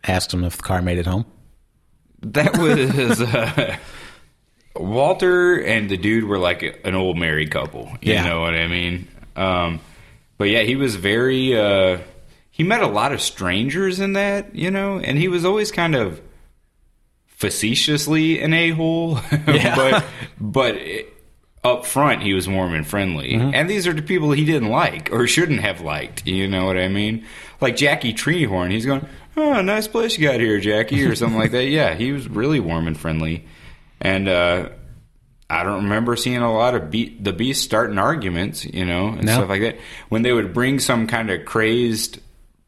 asked 0.05 0.33
him 0.33 0.45
if 0.45 0.59
the 0.59 0.63
car 0.63 0.81
made 0.81 0.99
it 0.99 1.07
home. 1.07 1.27
That 2.21 2.57
was 2.57 3.21
uh, 3.21 3.77
Walter 4.77 5.57
and 5.61 5.89
the 5.91 5.97
dude 5.97 6.25
were 6.25 6.39
like 6.39 6.81
an 6.85 6.95
old 6.95 7.17
married 7.19 7.51
couple. 7.51 7.91
You 8.01 8.15
Yeah. 8.15 8.27
know 8.27 8.41
what 8.43 8.55
I 8.55 8.67
mean? 8.69 9.09
Um, 9.35 9.81
but 10.39 10.45
yeah, 10.49 10.63
he 10.63 10.77
was 10.77 10.97
very. 10.97 11.59
Uh, 11.59 11.99
he 12.51 12.63
met 12.63 12.81
a 12.83 12.87
lot 12.87 13.13
of 13.13 13.21
strangers 13.21 14.01
in 14.01 14.15
that, 14.15 14.55
you 14.55 14.71
know, 14.71 14.99
and 14.99 15.19
he 15.19 15.29
was 15.29 15.45
always 15.45 15.71
kind 15.73 15.95
of 15.95 16.21
facetiously 17.37 18.40
an 18.42 18.53
a 18.53 18.70
hole, 18.70 19.18
but 19.46 20.05
but 20.40 20.75
it, 20.77 21.12
up 21.62 21.85
front 21.87 22.22
he 22.22 22.33
was 22.35 22.49
warm 22.49 22.75
and 22.75 22.87
friendly. 22.87 23.35
And 23.35 23.68
these 23.70 23.87
are 23.87 23.92
the 23.92 24.03
people 24.03 24.33
he 24.33 24.44
didn't 24.44 24.68
like 24.70 25.11
or 25.12 25.27
shouldn't 25.27 25.61
have 25.61 25.81
liked. 25.81 26.27
You 26.27 26.49
know 26.49 26.64
what 26.66 26.77
I 26.77 26.88
mean? 26.88 27.25
Like 27.61 27.77
Jackie 27.77 28.12
Treehorn, 28.14 28.70
he's 28.70 28.87
going, 28.87 29.07
"Oh, 29.37 29.61
nice 29.62 29.88
place 29.88 30.18
you 30.18 30.29
got 30.29 30.40
here, 30.40 30.59
Jackie," 30.61 31.05
or 31.05 31.14
something 31.14 31.38
like 31.38 31.53
that. 31.53 31.64
Yeah, 31.68 31.94
he 31.94 32.12
was 32.12 32.29
really 32.29 32.61
warm 32.61 32.87
and 32.87 32.99
friendly, 32.99 33.44
and. 34.01 34.29
uh 34.29 34.68
I 35.49 35.62
don't 35.62 35.85
remember 35.85 36.16
seeing 36.16 36.38
a 36.42 36.53
lot 36.53 36.75
of 36.75 36.90
be- 36.90 37.16
the 37.20 37.33
Beast 37.33 37.62
starting 37.62 38.01
arguments, 38.01 38.64
you 38.64 38.85
know, 38.85 39.11
and 39.11 39.27
No. 39.27 39.35
stuff 39.35 39.49
like 39.49 39.61
that. 39.61 39.77
When 40.09 40.22
they 40.22 40.33
would 40.33 40.53
bring 40.53 40.81
some 40.81 41.07
kind 41.07 41.31
of 41.31 41.44
crazed 41.44 42.18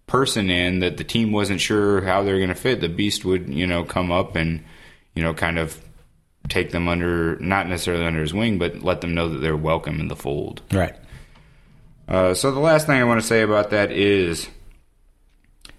person 0.09 0.51
in 0.51 0.81
that 0.81 0.97
the 0.97 1.05
team 1.05 1.31
wasn't 1.31 1.61
sure 1.61 2.01
how 2.01 2.23
they're 2.23 2.39
going 2.39 2.49
to 2.49 2.55
fit, 2.55 2.81
the 2.81 2.89
Beast 2.89 3.25
would, 3.25 3.49
you 3.49 3.67
know, 3.67 3.85
come 3.85 4.11
up 4.11 4.35
and, 4.35 4.65
you 5.15 5.23
know, 5.23 5.35
kind 5.35 5.59
of 5.59 5.81
take 6.49 6.71
them 6.71 6.89
under, 6.89 7.39
not 7.39 7.69
necessarily 7.69 8.05
under 8.05 8.21
his 8.21 8.35
wing, 8.35 8.59
but 8.59 8.83
let 8.83 9.01
them 9.01 9.15
know 9.15 9.29
that 9.29 9.39
they're 9.39 9.57
welcome 9.57 10.01
in 10.01 10.09
the 10.09 10.17
fold. 10.17 10.63
Right. 10.73 10.97
Uh, 12.09 12.35
so 12.35 12.51
the 12.51 12.61
last 12.61 12.87
thing 12.87 13.01
I 13.01 13.05
want 13.05 13.21
to 13.21 13.27
say 13.27 13.43
about 13.43 13.71
that 13.71 13.93
is 13.93 14.49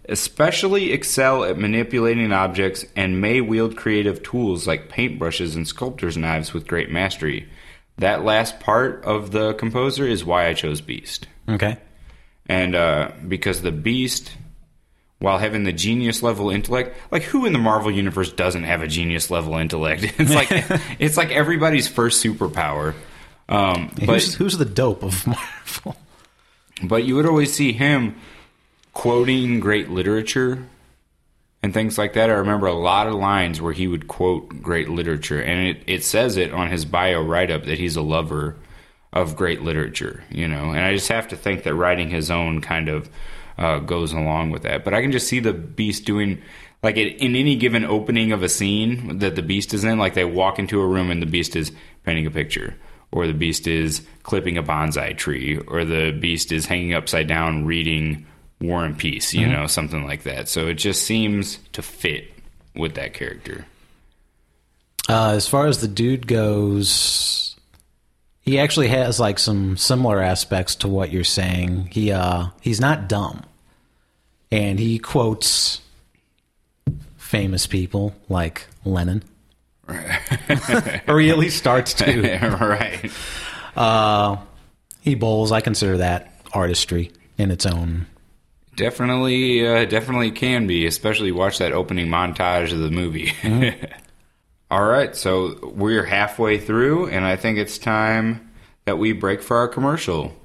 especially 0.08 0.92
excel 0.92 1.44
at 1.44 1.58
manipulating 1.58 2.32
objects 2.32 2.86
and 2.96 3.22
may 3.22 3.42
wield 3.42 3.76
creative 3.78 4.24
tools 4.24 4.68
like 4.68 4.89
paintbrushes 4.89 5.56
and 5.56 5.68
sculptor's 5.68 6.18
knives 6.18 6.54
with 6.54 6.68
great 6.68 6.89
mastery. 6.89 7.48
That 7.98 8.24
last 8.24 8.60
part 8.60 9.04
of 9.04 9.32
the 9.32 9.54
composer 9.54 10.08
is 10.08 10.24
why 10.24 10.48
I 10.48 10.54
chose 10.54 10.82
Beast. 10.82 11.28
Okay. 11.48 11.78
And 12.50 12.76
uh, 12.76 13.12
because 13.28 13.62
the 13.62 13.72
Beast, 13.72 14.32
while 15.20 15.38
having 15.38 15.64
the 15.64 15.72
genius 15.72 16.24
level 16.24 16.50
intellect, 16.50 16.98
like 17.12 17.22
who 17.22 17.46
in 17.46 17.54
the 17.54 17.60
Marvel 17.60 17.92
universe 17.92 18.32
doesn't 18.32 18.64
have 18.64 18.82
a 18.82 18.88
genius 18.88 19.30
level 19.30 19.56
intellect? 19.56 20.04
It's 20.20 20.34
like 20.34 20.48
it's 21.00 21.16
like 21.16 21.30
everybody's 21.30 21.88
first 21.88 22.26
superpower. 22.26 22.96
Um, 23.48 23.92
but 23.96 24.06
who's, 24.06 24.36
who's 24.36 24.58
the 24.58 24.66
dope 24.66 25.04
of 25.04 25.26
Marvel? 25.28 25.96
but 26.84 27.04
you 27.04 27.16
would 27.16 27.26
always 27.26 27.54
see 27.54 27.72
him 27.74 28.16
quoting 28.94 29.60
great 29.60 29.90
literature 29.90 30.66
and 31.62 31.74
things 31.74 31.98
like 31.98 32.14
that. 32.14 32.30
I 32.30 32.34
remember 32.34 32.68
a 32.68 32.74
lot 32.74 33.08
of 33.08 33.14
lines 33.14 33.62
where 33.62 33.74
he 33.74 33.88
would 33.88 34.08
quote 34.08 34.62
great 34.62 34.90
literature, 34.90 35.42
and 35.42 35.68
it, 35.68 35.84
it 35.88 36.04
says 36.04 36.38
it 36.38 36.52
on 36.54 36.72
his 36.72 36.86
bio 36.86 37.22
write 37.22 37.52
up 37.52 37.66
that 37.66 37.78
he's 37.78 37.96
a 37.96 38.02
lover 38.02 38.56
of 39.12 39.36
great 39.36 39.62
literature, 39.62 40.24
you 40.30 40.48
know. 40.48 40.72
And 40.72 40.80
I 40.80 40.93
just 40.93 41.10
have 41.10 41.28
to 41.30 41.36
think 41.36 41.63
that 41.63 41.74
writing 41.74 42.10
his 42.10 42.30
own 42.30 42.62
kind 42.62 42.89
of 42.89 43.10
uh, 43.58 43.80
goes 43.80 44.13
along 44.13 44.52
with 44.52 44.63
that. 44.63 44.84
But 44.84 44.93
I 44.93 45.02
can 45.02 45.12
just 45.12 45.28
see 45.28 45.39
the 45.39 45.54
Beast 45.54 46.06
doing. 46.06 46.41
Like 46.82 46.95
it, 46.95 47.17
in 47.17 47.36
any 47.36 47.58
given 47.58 47.84
opening 47.84 48.32
of 48.32 48.41
a 48.41 48.48
scene 48.48 49.17
that 49.17 49.36
the 49.36 49.41
Beast 49.41 49.74
is 49.74 49.84
in, 49.84 50.00
like 50.00 50.13
they 50.13 50.24
walk 50.24 50.60
into 50.60 50.80
a 50.80 50.88
room 50.88 51.12
and 51.12 51.22
the 51.22 51.26
Beast 51.26 51.58
is 51.58 51.74
painting 52.06 52.26
a 52.26 52.32
picture, 52.32 52.74
or 53.12 53.28
the 53.28 53.34
Beast 53.34 53.67
is 53.67 54.02
clipping 54.24 54.58
a 54.58 54.63
bonsai 54.63 55.17
tree, 55.17 55.58
or 55.67 55.84
the 55.84 56.12
Beast 56.12 56.54
is 56.54 56.67
hanging 56.67 56.93
upside 56.93 57.28
down 57.28 57.65
reading 57.65 58.26
War 58.62 58.86
and 58.86 58.98
Peace, 58.98 59.34
you 59.34 59.45
know, 59.48 59.67
something 59.67 60.06
like 60.06 60.24
that. 60.24 60.48
So 60.48 60.67
it 60.67 60.76
just 60.76 61.06
seems 61.06 61.60
to 61.74 61.82
fit 61.82 62.32
with 62.76 62.95
that 62.95 63.13
character. 63.13 63.65
Uh, 65.08 65.32
as 65.32 65.48
far 65.48 65.67
as 65.67 65.82
the 65.82 65.88
dude 65.88 66.28
goes, 66.28 67.49
he 68.50 68.60
actually 68.60 68.88
has 68.88 69.20
like 69.20 69.38
some 69.38 69.78
similar 69.78 70.20
aspects 70.20 70.76
to 70.76 70.88
what 70.88 71.12
you're 71.12 71.24
saying. 71.24 71.90
He 71.92 72.12
uh, 72.12 72.48
he's 72.62 72.82
not 72.82 73.08
dumb, 73.08 73.44
and 74.52 74.80
he 74.80 74.98
quotes 74.98 75.82
famous 77.18 77.68
people 77.68 78.16
like 78.28 78.66
Lennon, 78.86 79.24
or 79.88 81.20
he 81.20 81.30
at 81.30 81.38
least 81.38 81.58
starts 81.58 81.94
to. 81.96 82.22
right. 82.60 83.12
Uh, 83.76 84.38
he 85.02 85.14
bowls. 85.14 85.52
I 85.52 85.62
consider 85.62 85.98
that 85.98 86.34
artistry 86.52 87.12
in 87.38 87.52
its 87.52 87.68
own. 87.68 88.08
Definitely, 88.76 89.68
uh, 89.68 89.86
definitely 89.86 90.32
can 90.32 90.66
be, 90.66 90.88
especially 90.88 91.32
watch 91.32 91.60
that 91.60 91.72
opening 91.72 92.08
montage 92.08 92.72
of 92.72 92.80
the 92.80 92.90
movie. 92.90 93.34
All 94.72 94.86
right, 94.86 95.16
so 95.16 95.58
we're 95.64 96.06
halfway 96.06 96.60
through, 96.60 97.08
and 97.08 97.26
I 97.26 97.38
think 97.38 97.58
it's 97.58 97.80
time 97.80 98.52
that 98.86 99.00
we 99.00 99.14
break 99.14 99.42
for 99.42 99.58
our 99.58 99.68
commercial. 99.68 100.36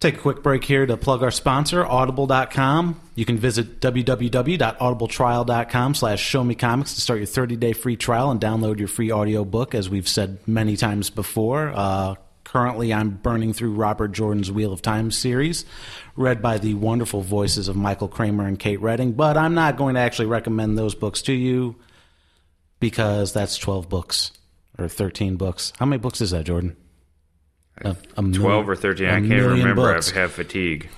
Take 0.00 0.16
a 0.16 0.18
quick 0.18 0.42
break 0.42 0.64
here 0.64 0.86
to 0.86 0.96
plug 0.96 1.22
our 1.22 1.30
sponsor, 1.30 1.84
Audible.com. 1.84 2.98
You 3.14 3.26
can 3.26 3.36
visit 3.36 3.80
www.audibletrial.com 3.80 5.94
slash 5.94 6.32
showmecomics 6.32 6.94
to 6.94 7.02
start 7.02 7.18
your 7.18 7.26
30-day 7.26 7.74
free 7.74 7.96
trial 7.96 8.30
and 8.30 8.40
download 8.40 8.78
your 8.78 8.88
free 8.88 9.12
audiobook, 9.12 9.74
as 9.74 9.90
we've 9.90 10.08
said 10.08 10.38
many 10.46 10.78
times 10.78 11.10
before. 11.10 11.70
Uh, 11.74 12.14
currently, 12.44 12.94
I'm 12.94 13.10
burning 13.10 13.52
through 13.52 13.74
Robert 13.74 14.12
Jordan's 14.12 14.50
Wheel 14.50 14.72
of 14.72 14.80
Time 14.80 15.10
series, 15.10 15.66
read 16.14 16.40
by 16.40 16.56
the 16.56 16.72
wonderful 16.74 17.20
voices 17.20 17.68
of 17.68 17.76
Michael 17.76 18.08
Kramer 18.08 18.46
and 18.46 18.58
Kate 18.58 18.80
Reading, 18.80 19.12
but 19.12 19.36
I'm 19.36 19.52
not 19.54 19.76
going 19.76 19.96
to 19.96 20.00
actually 20.00 20.28
recommend 20.28 20.78
those 20.78 20.94
books 20.94 21.20
to 21.22 21.34
you 21.34 21.76
because 22.80 23.32
that's 23.32 23.56
12 23.58 23.88
books 23.88 24.32
or 24.78 24.88
13 24.88 25.36
books. 25.36 25.72
How 25.78 25.86
many 25.86 25.98
books 26.00 26.20
is 26.20 26.30
that, 26.30 26.44
Jordan? 26.44 26.76
A, 27.82 27.96
a 28.16 28.22
million- 28.22 28.42
12 28.42 28.68
or 28.68 28.76
13, 28.76 29.06
I 29.06 29.10
can't 29.20 29.30
remember. 29.30 29.74
books. 29.94 30.12
I 30.12 30.20
have 30.20 30.32
fatigue. 30.32 30.88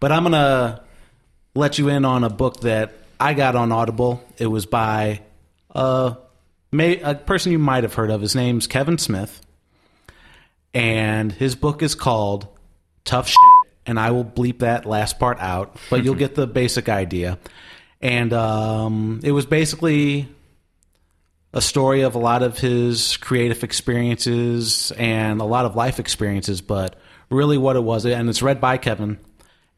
But 0.00 0.12
I'm 0.12 0.22
gonna 0.24 0.82
let 1.54 1.78
you 1.78 1.88
in 1.88 2.04
on 2.04 2.24
a 2.24 2.30
book 2.30 2.60
that 2.60 2.92
I 3.20 3.34
got 3.34 3.54
on 3.56 3.70
Audible. 3.72 4.22
It 4.38 4.48
was 4.48 4.66
by 4.66 5.20
a, 5.70 6.16
a 6.72 7.14
person 7.14 7.52
you 7.52 7.58
might 7.58 7.84
have 7.84 7.94
heard 7.94 8.10
of. 8.10 8.20
His 8.20 8.34
name's 8.34 8.66
Kevin 8.66 8.98
Smith, 8.98 9.40
and 10.72 11.32
his 11.32 11.54
book 11.54 11.82
is 11.82 11.94
called 11.94 12.48
Tough 13.04 13.28
Shit. 13.28 13.36
And 13.86 14.00
I 14.00 14.10
will 14.10 14.24
bleep 14.24 14.60
that 14.60 14.86
last 14.86 15.18
part 15.18 15.38
out, 15.40 15.76
but 15.90 16.04
you'll 16.04 16.14
get 16.16 16.34
the 16.34 16.46
basic 16.46 16.88
idea. 16.88 17.38
And 18.00 18.32
um, 18.32 19.20
it 19.22 19.32
was 19.32 19.46
basically 19.46 20.28
a 21.54 21.60
story 21.60 22.02
of 22.02 22.16
a 22.16 22.18
lot 22.18 22.42
of 22.42 22.58
his 22.58 23.16
creative 23.16 23.62
experiences 23.62 24.92
and 24.98 25.40
a 25.40 25.44
lot 25.44 25.64
of 25.64 25.76
life 25.76 26.00
experiences, 26.00 26.60
but 26.60 26.98
really 27.30 27.56
what 27.56 27.76
it 27.76 27.80
was, 27.82 28.04
and 28.04 28.28
it's 28.28 28.42
read 28.42 28.60
by 28.60 28.76
Kevin, 28.76 29.20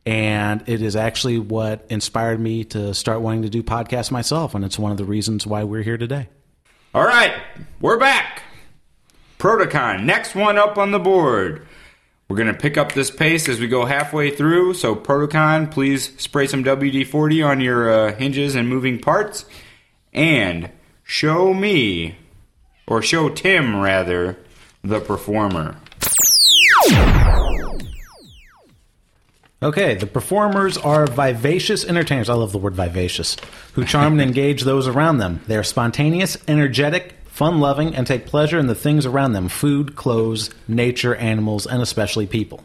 and 0.06 0.64
it 0.66 0.80
is 0.80 0.96
actually 0.96 1.38
what 1.38 1.86
inspired 1.90 2.40
me 2.40 2.64
to 2.64 2.94
start 2.94 3.20
wanting 3.20 3.42
to 3.42 3.50
do 3.50 3.62
podcasts 3.62 4.10
myself, 4.10 4.54
and 4.54 4.64
it's 4.64 4.78
one 4.78 4.90
of 4.90 4.96
the 4.96 5.04
reasons 5.04 5.46
why 5.46 5.64
we're 5.64 5.82
here 5.82 5.98
today. 5.98 6.28
All 6.94 7.04
right, 7.04 7.34
we're 7.82 7.98
back. 7.98 8.42
Protocon, 9.38 10.04
next 10.04 10.34
one 10.34 10.56
up 10.56 10.78
on 10.78 10.92
the 10.92 10.98
board. 10.98 11.66
We're 12.26 12.36
going 12.36 12.52
to 12.52 12.58
pick 12.58 12.78
up 12.78 12.92
this 12.92 13.10
pace 13.10 13.50
as 13.50 13.60
we 13.60 13.68
go 13.68 13.84
halfway 13.84 14.30
through. 14.30 14.74
So, 14.74 14.96
Protocon, 14.96 15.70
please 15.70 16.10
spray 16.16 16.46
some 16.46 16.64
WD 16.64 17.06
40 17.06 17.42
on 17.42 17.60
your 17.60 17.90
uh, 17.90 18.16
hinges 18.16 18.54
and 18.54 18.66
moving 18.66 18.98
parts. 18.98 19.44
And 20.12 20.70
show 21.06 21.54
me, 21.54 22.16
or 22.86 23.00
show 23.00 23.28
Tim 23.28 23.80
rather, 23.80 24.36
the 24.82 25.00
performer. 25.00 25.76
Okay, 29.62 29.94
the 29.94 30.06
performers 30.06 30.76
are 30.76 31.06
vivacious 31.06 31.84
entertainers. 31.84 32.28
I 32.28 32.34
love 32.34 32.52
the 32.52 32.58
word 32.58 32.74
vivacious, 32.74 33.36
who 33.72 33.84
charm 33.84 34.14
and 34.14 34.20
engage 34.20 34.62
those 34.62 34.86
around 34.86 35.18
them. 35.18 35.40
They 35.46 35.56
are 35.56 35.62
spontaneous, 35.62 36.36
energetic, 36.46 37.14
fun 37.24 37.60
loving, 37.60 37.94
and 37.94 38.06
take 38.06 38.26
pleasure 38.26 38.58
in 38.58 38.66
the 38.66 38.74
things 38.74 39.06
around 39.06 39.32
them 39.32 39.48
food, 39.48 39.96
clothes, 39.96 40.50
nature, 40.68 41.14
animals, 41.14 41.66
and 41.66 41.80
especially 41.80 42.26
people. 42.26 42.62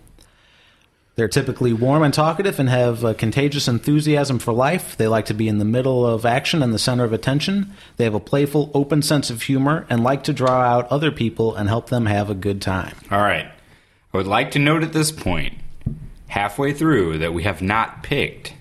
They're 1.15 1.27
typically 1.27 1.73
warm 1.73 2.03
and 2.03 2.13
talkative 2.13 2.59
and 2.59 2.69
have 2.69 3.03
a 3.03 3.13
contagious 3.13 3.67
enthusiasm 3.67 4.39
for 4.39 4.53
life. 4.53 4.95
They 4.95 5.07
like 5.07 5.25
to 5.25 5.33
be 5.33 5.49
in 5.49 5.57
the 5.57 5.65
middle 5.65 6.07
of 6.07 6.25
action 6.25 6.63
and 6.63 6.73
the 6.73 6.79
center 6.79 7.03
of 7.03 7.11
attention. 7.11 7.73
They 7.97 8.05
have 8.05 8.13
a 8.13 8.19
playful, 8.19 8.71
open 8.73 9.01
sense 9.01 9.29
of 9.29 9.43
humor 9.43 9.85
and 9.89 10.03
like 10.03 10.23
to 10.23 10.33
draw 10.33 10.61
out 10.61 10.89
other 10.89 11.11
people 11.11 11.55
and 11.55 11.67
help 11.67 11.89
them 11.89 12.05
have 12.05 12.29
a 12.29 12.35
good 12.35 12.61
time. 12.61 12.95
All 13.11 13.21
right. 13.21 13.45
I 14.13 14.17
would 14.17 14.27
like 14.27 14.51
to 14.51 14.59
note 14.59 14.83
at 14.83 14.93
this 14.93 15.11
point, 15.11 15.57
halfway 16.27 16.73
through, 16.73 17.19
that 17.19 17.33
we 17.33 17.43
have 17.43 17.61
not 17.61 18.03
picked 18.03 18.53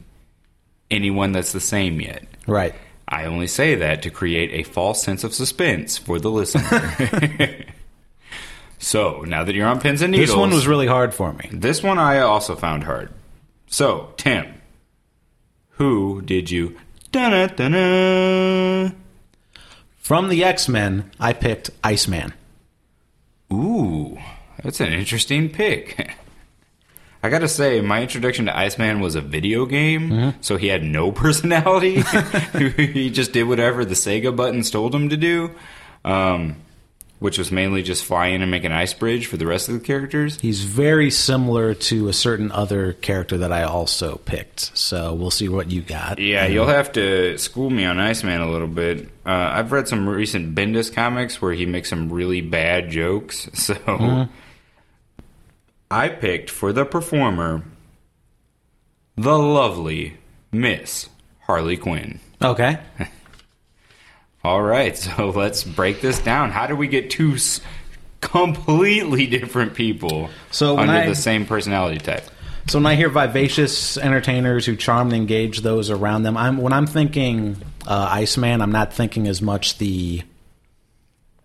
anyone 0.91 1.33
that's 1.33 1.53
the 1.53 1.61
same 1.61 2.01
yet. 2.01 2.25
Right. 2.47 2.75
I 3.07 3.25
only 3.25 3.47
say 3.47 3.77
that 3.77 4.03
to 4.03 4.11
create 4.11 4.51
a 4.53 4.69
false 4.69 5.03
sense 5.03 5.25
of 5.25 5.35
suspense 5.35 5.99
for 5.99 6.19
the 6.19 6.31
listener. 6.31 7.65
so, 8.81 9.21
now 9.21 9.45
that 9.45 9.55
you're 9.55 9.69
on 9.69 9.79
pins 9.79 10.03
and 10.03 10.11
needles. 10.11 10.31
This 10.31 10.37
one 10.37 10.51
was 10.51 10.67
really 10.67 10.87
hard 10.87 11.15
for 11.15 11.33
me. 11.35 11.49
This 11.53 11.83
one 11.83 11.99
I 11.99 12.19
also 12.21 12.57
found 12.57 12.85
hard. 12.85 13.11
So, 13.67 14.15
Tim, 14.17 14.55
who 15.73 16.23
did 16.23 16.51
you. 16.51 16.77
Dun-dun, 17.13 17.55
dun-dun. 17.57 18.97
From 19.99 20.29
the 20.29 20.43
X 20.43 20.69
Men, 20.69 21.11
I 21.21 21.35
picked 21.35 21.71
Iceman. 21.85 22.33
Ooh, 23.53 24.19
that's 24.63 24.81
an 24.81 24.93
interesting 24.93 25.51
pick. 25.51 26.17
I 27.23 27.29
gotta 27.29 27.49
say, 27.49 27.83
my 27.83 28.01
introduction 28.01 28.47
to 28.47 28.57
Iceman 28.57 29.01
was 29.01 29.15
a 29.15 29.21
video 29.21 29.67
game, 29.67 30.35
so 30.41 30.57
he 30.57 30.69
had 30.69 30.83
no 30.83 31.13
personality. 31.13 32.01
he 32.77 33.11
just 33.11 33.33
did 33.35 33.45
whatever 33.45 33.85
the 33.85 33.95
Sega 33.95 34.35
buttons 34.35 34.71
told 34.71 34.95
him 34.95 35.11
to 35.11 35.19
do, 35.19 35.51
um, 36.03 36.57
which 37.21 37.39
was 37.39 37.53
mainly 37.53 37.83
just 37.83 38.05
fly 38.05 38.29
in 38.29 38.43
and 38.43 38.51
make 38.51 38.65
an 38.65 38.73
ice 38.73 38.95
bridge 38.95 39.27
for 39.27 39.37
the 39.37 39.47
rest 39.47 39.69
of 39.69 39.75
the 39.75 39.81
characters. 39.81 40.41
He's 40.41 40.65
very 40.65 41.11
similar 41.11 41.75
to 41.75 42.09
a 42.09 42.13
certain 42.13 42.51
other 42.51 42.95
character 42.95 43.39
that 43.39 43.53
I 43.53 43.63
also 43.63 44.17
picked. 44.25 44.77
So 44.77 45.15
we'll 45.15 45.31
see 45.31 45.49
what 45.49 45.71
you 45.71 45.83
got. 45.83 46.19
Yeah, 46.19 46.47
you'll 46.47 46.67
have 46.67 46.93
to 46.93 47.37
school 47.39 47.71
me 47.71 47.85
on 47.85 48.01
Iceman 48.01 48.41
a 48.41 48.51
little 48.51 48.67
bit. 48.67 49.09
Uh, 49.25 49.51
I've 49.53 49.71
read 49.71 49.87
some 49.87 50.09
recent 50.09 50.55
Bendis 50.55 50.93
comics 50.93 51.41
where 51.41 51.53
he 51.53 51.67
makes 51.67 51.91
some 51.91 52.11
really 52.11 52.41
bad 52.41 52.91
jokes, 52.91 53.49
so 53.55 54.29
I 55.91 56.09
picked 56.09 56.49
for 56.49 56.73
the 56.73 56.87
performer 56.87 57.63
the 59.17 59.39
lovely 59.39 60.17
Miss 60.51 61.11
Harley 61.41 61.77
Quinn. 61.77 62.21
Okay. 62.43 62.79
All 64.45 64.63
right, 64.63 64.97
so 64.99 65.31
let's 65.31 65.65
break 65.65 66.01
this 66.01 66.19
down. 66.19 66.51
How 66.51 66.67
do 66.67 66.75
we 66.77 66.89
get 66.89 67.11
two 67.11 67.35
s- 67.35 67.61
completely 68.21 69.27
different 69.27 69.75
people 69.75 70.31
So 70.51 70.79
under 70.79 70.93
I- 70.93 71.07
the 71.07 71.15
same 71.15 71.47
personality 71.47 71.99
type? 71.99 72.25
So 72.69 72.79
when 72.79 72.87
I 72.87 72.95
hear 72.95 73.09
vivacious 73.09 73.97
entertainers 73.97 74.65
who 74.65 74.77
charm 74.77 75.09
and 75.09 75.17
engage 75.17 75.61
those 75.63 75.91
around 75.91 76.23
them, 76.23 76.37
I'm 76.37 76.59
when 76.59 76.73
I'm 76.73 76.87
thinking 76.87 77.57
uh, 77.87 78.09
Iceman, 78.13 78.61
I'm 78.61 78.71
not 78.71 78.93
thinking 78.93 79.27
as 79.27 79.43
much 79.43 79.79
the 79.79 80.23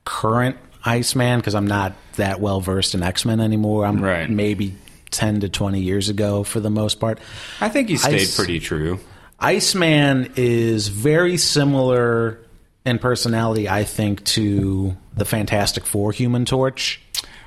current 0.03 0.57
Iceman 0.83 1.39
because 1.39 1.55
I'm 1.55 1.65
not 1.65 1.93
that 2.17 2.39
well 2.39 2.59
versed 2.61 2.93
in 2.93 3.01
X 3.01 3.25
Men 3.25 3.39
anymore. 3.39 3.85
I'm 3.87 4.01
Right. 4.03 4.29
maybe 4.29 4.75
ten 5.09 5.39
to 5.39 5.49
twenty 5.49 5.81
years 5.81 6.09
ago 6.09 6.43
for 6.43 6.59
the 6.59 6.69
most 6.69 6.99
part. 6.99 7.17
I 7.59 7.69
think 7.69 7.89
he 7.89 7.97
stayed 7.97 8.15
Ice- 8.21 8.35
pretty 8.35 8.59
true. 8.59 8.99
Iceman 9.39 10.33
is 10.35 10.89
very 10.89 11.37
similar 11.37 12.39
in 12.85 12.99
personality, 12.99 13.67
I 13.67 13.83
think, 13.83 14.23
to 14.25 14.95
the 15.15 15.25
Fantastic 15.25 15.85
Four 15.85 16.11
Human 16.11 16.45
Torch. 16.45 17.01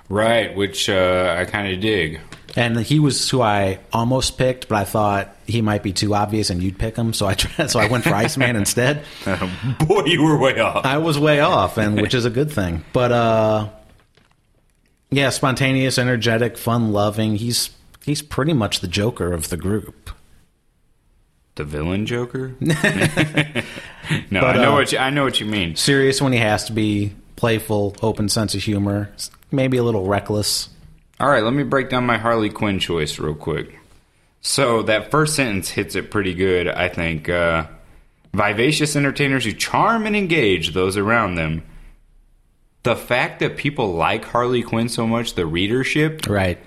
Right, 0.08 0.54
which 0.56 0.88
uh, 0.88 1.36
I 1.38 1.44
kind 1.44 1.72
of 1.72 1.80
dig. 1.80 2.20
And 2.56 2.78
he 2.80 2.98
was 2.98 3.28
who 3.30 3.40
I 3.40 3.78
almost 3.92 4.38
picked, 4.38 4.68
but 4.68 4.76
I 4.76 4.84
thought 4.84 5.36
he 5.46 5.62
might 5.62 5.82
be 5.82 5.92
too 5.92 6.14
obvious, 6.14 6.50
and 6.50 6.62
you'd 6.62 6.78
pick 6.78 6.96
him. 6.96 7.12
So 7.12 7.26
I 7.26 7.34
tried, 7.34 7.66
so 7.70 7.78
I 7.78 7.86
went 7.86 8.04
for 8.04 8.14
Iceman 8.14 8.56
instead. 8.56 9.04
Boy, 9.24 10.04
you 10.06 10.22
were 10.22 10.36
way 10.38 10.58
off. 10.58 10.84
I 10.84 10.98
was 10.98 11.18
way 11.18 11.40
off, 11.40 11.76
and 11.76 12.00
which 12.00 12.14
is 12.14 12.24
a 12.24 12.30
good 12.30 12.50
thing. 12.50 12.84
But 12.92 13.12
uh, 13.12 13.68
yeah, 15.10 15.30
spontaneous, 15.30 15.98
energetic, 15.98 16.56
fun 16.56 16.92
loving. 16.92 17.36
He's 17.36 17.70
he's 18.04 18.22
pretty 18.22 18.54
much 18.54 18.80
the 18.80 18.88
Joker 18.88 19.32
of 19.32 19.50
the 19.50 19.56
group. 19.56 20.10
The 21.58 21.64
villain 21.64 22.06
Joker? 22.06 22.54
no, 22.60 22.70
But, 24.30 24.44
I 24.44 24.62
know 24.62 24.70
uh, 24.70 24.74
what 24.74 24.92
you, 24.92 24.98
I 24.98 25.10
know 25.10 25.24
what 25.24 25.40
you 25.40 25.46
mean. 25.46 25.74
Serious 25.74 26.22
when 26.22 26.32
he 26.32 26.38
has 26.38 26.66
to 26.66 26.72
be, 26.72 27.14
playful, 27.34 27.96
open 28.00 28.28
sense 28.28 28.54
of 28.54 28.62
humor, 28.62 29.10
maybe 29.50 29.76
a 29.76 29.82
little 29.82 30.06
reckless. 30.06 30.68
All 31.18 31.28
right, 31.28 31.42
let 31.42 31.52
me 31.52 31.64
break 31.64 31.88
down 31.90 32.06
my 32.06 32.16
Harley 32.16 32.48
Quinn 32.48 32.78
choice 32.78 33.18
real 33.18 33.34
quick. 33.34 33.76
So 34.40 34.82
that 34.82 35.10
first 35.10 35.34
sentence 35.34 35.70
hits 35.70 35.96
it 35.96 36.12
pretty 36.12 36.32
good, 36.32 36.68
I 36.68 36.88
think. 36.88 37.28
Uh, 37.28 37.66
vivacious 38.32 38.94
entertainers 38.94 39.44
who 39.44 39.52
charm 39.52 40.06
and 40.06 40.14
engage 40.14 40.74
those 40.74 40.96
around 40.96 41.34
them. 41.34 41.64
The 42.84 42.94
fact 42.94 43.40
that 43.40 43.56
people 43.56 43.94
like 43.94 44.24
Harley 44.26 44.62
Quinn 44.62 44.88
so 44.88 45.08
much, 45.08 45.34
the 45.34 45.44
readership, 45.44 46.28
Right. 46.28 46.58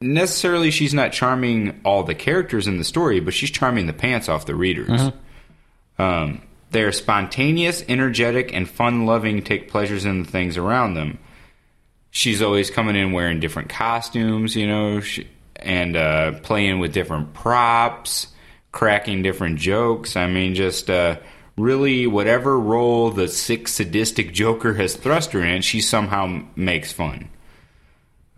Necessarily 0.00 0.70
she's 0.70 0.94
not 0.94 1.12
charming 1.12 1.80
all 1.84 2.02
the 2.04 2.14
characters 2.14 2.66
in 2.66 2.78
the 2.78 2.84
story, 2.84 3.20
but 3.20 3.34
she's 3.34 3.50
charming 3.50 3.86
the 3.86 3.92
pants 3.92 4.28
off 4.28 4.46
the 4.46 4.54
readers. 4.54 4.88
Um, 5.98 6.42
they're 6.70 6.92
spontaneous, 6.92 7.82
energetic, 7.88 8.52
and 8.52 8.68
fun 8.68 9.06
loving, 9.06 9.42
take 9.42 9.70
pleasures 9.70 10.04
in 10.04 10.22
the 10.22 10.30
things 10.30 10.56
around 10.56 10.94
them. 10.94 11.18
She's 12.10 12.42
always 12.42 12.70
coming 12.70 12.96
in 12.96 13.12
wearing 13.12 13.40
different 13.40 13.68
costumes, 13.68 14.54
you 14.54 14.66
know, 14.66 15.00
she, 15.00 15.26
and 15.56 15.96
uh, 15.96 16.32
playing 16.40 16.78
with 16.78 16.92
different 16.92 17.34
props, 17.34 18.28
cracking 18.72 19.22
different 19.22 19.58
jokes. 19.58 20.14
I 20.16 20.28
mean, 20.28 20.54
just 20.54 20.88
uh, 20.88 21.18
really 21.56 22.06
whatever 22.06 22.58
role 22.58 23.10
the 23.10 23.28
sick, 23.28 23.66
sadistic 23.66 24.32
Joker 24.32 24.74
has 24.74 24.94
thrust 24.94 25.32
her 25.32 25.42
in, 25.42 25.62
she 25.62 25.80
somehow 25.80 26.44
makes 26.54 26.92
fun. 26.92 27.28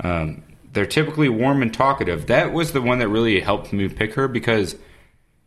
Um, 0.02 0.42
they're 0.72 0.86
typically 0.86 1.28
warm 1.28 1.62
and 1.62 1.72
talkative. 1.72 2.26
That 2.26 2.52
was 2.52 2.72
the 2.72 2.82
one 2.82 2.98
that 2.98 3.08
really 3.08 3.40
helped 3.40 3.72
me 3.72 3.88
pick 3.88 4.14
her 4.14 4.28
because 4.28 4.76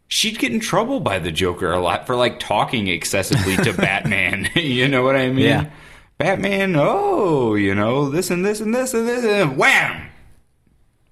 she'd 0.07 0.39
get 0.39 0.51
in 0.51 0.59
trouble 0.59 0.99
by 0.99 1.19
the 1.19 1.31
Joker 1.31 1.71
a 1.71 1.79
lot 1.79 2.05
for 2.05 2.15
like 2.15 2.39
talking 2.39 2.87
excessively 2.87 3.55
to 3.57 3.73
Batman. 3.77 4.49
you 4.55 4.87
know 4.87 5.03
what 5.03 5.15
I 5.15 5.29
mean? 5.29 5.45
Yeah. 5.45 5.69
Batman, 6.17 6.75
oh, 6.77 7.55
you 7.55 7.73
know, 7.73 8.09
this 8.09 8.29
and 8.29 8.45
this 8.45 8.61
and 8.61 8.73
this 8.73 8.93
and 8.93 9.07
this 9.07 9.25
and 9.25 9.57
wham! 9.57 10.09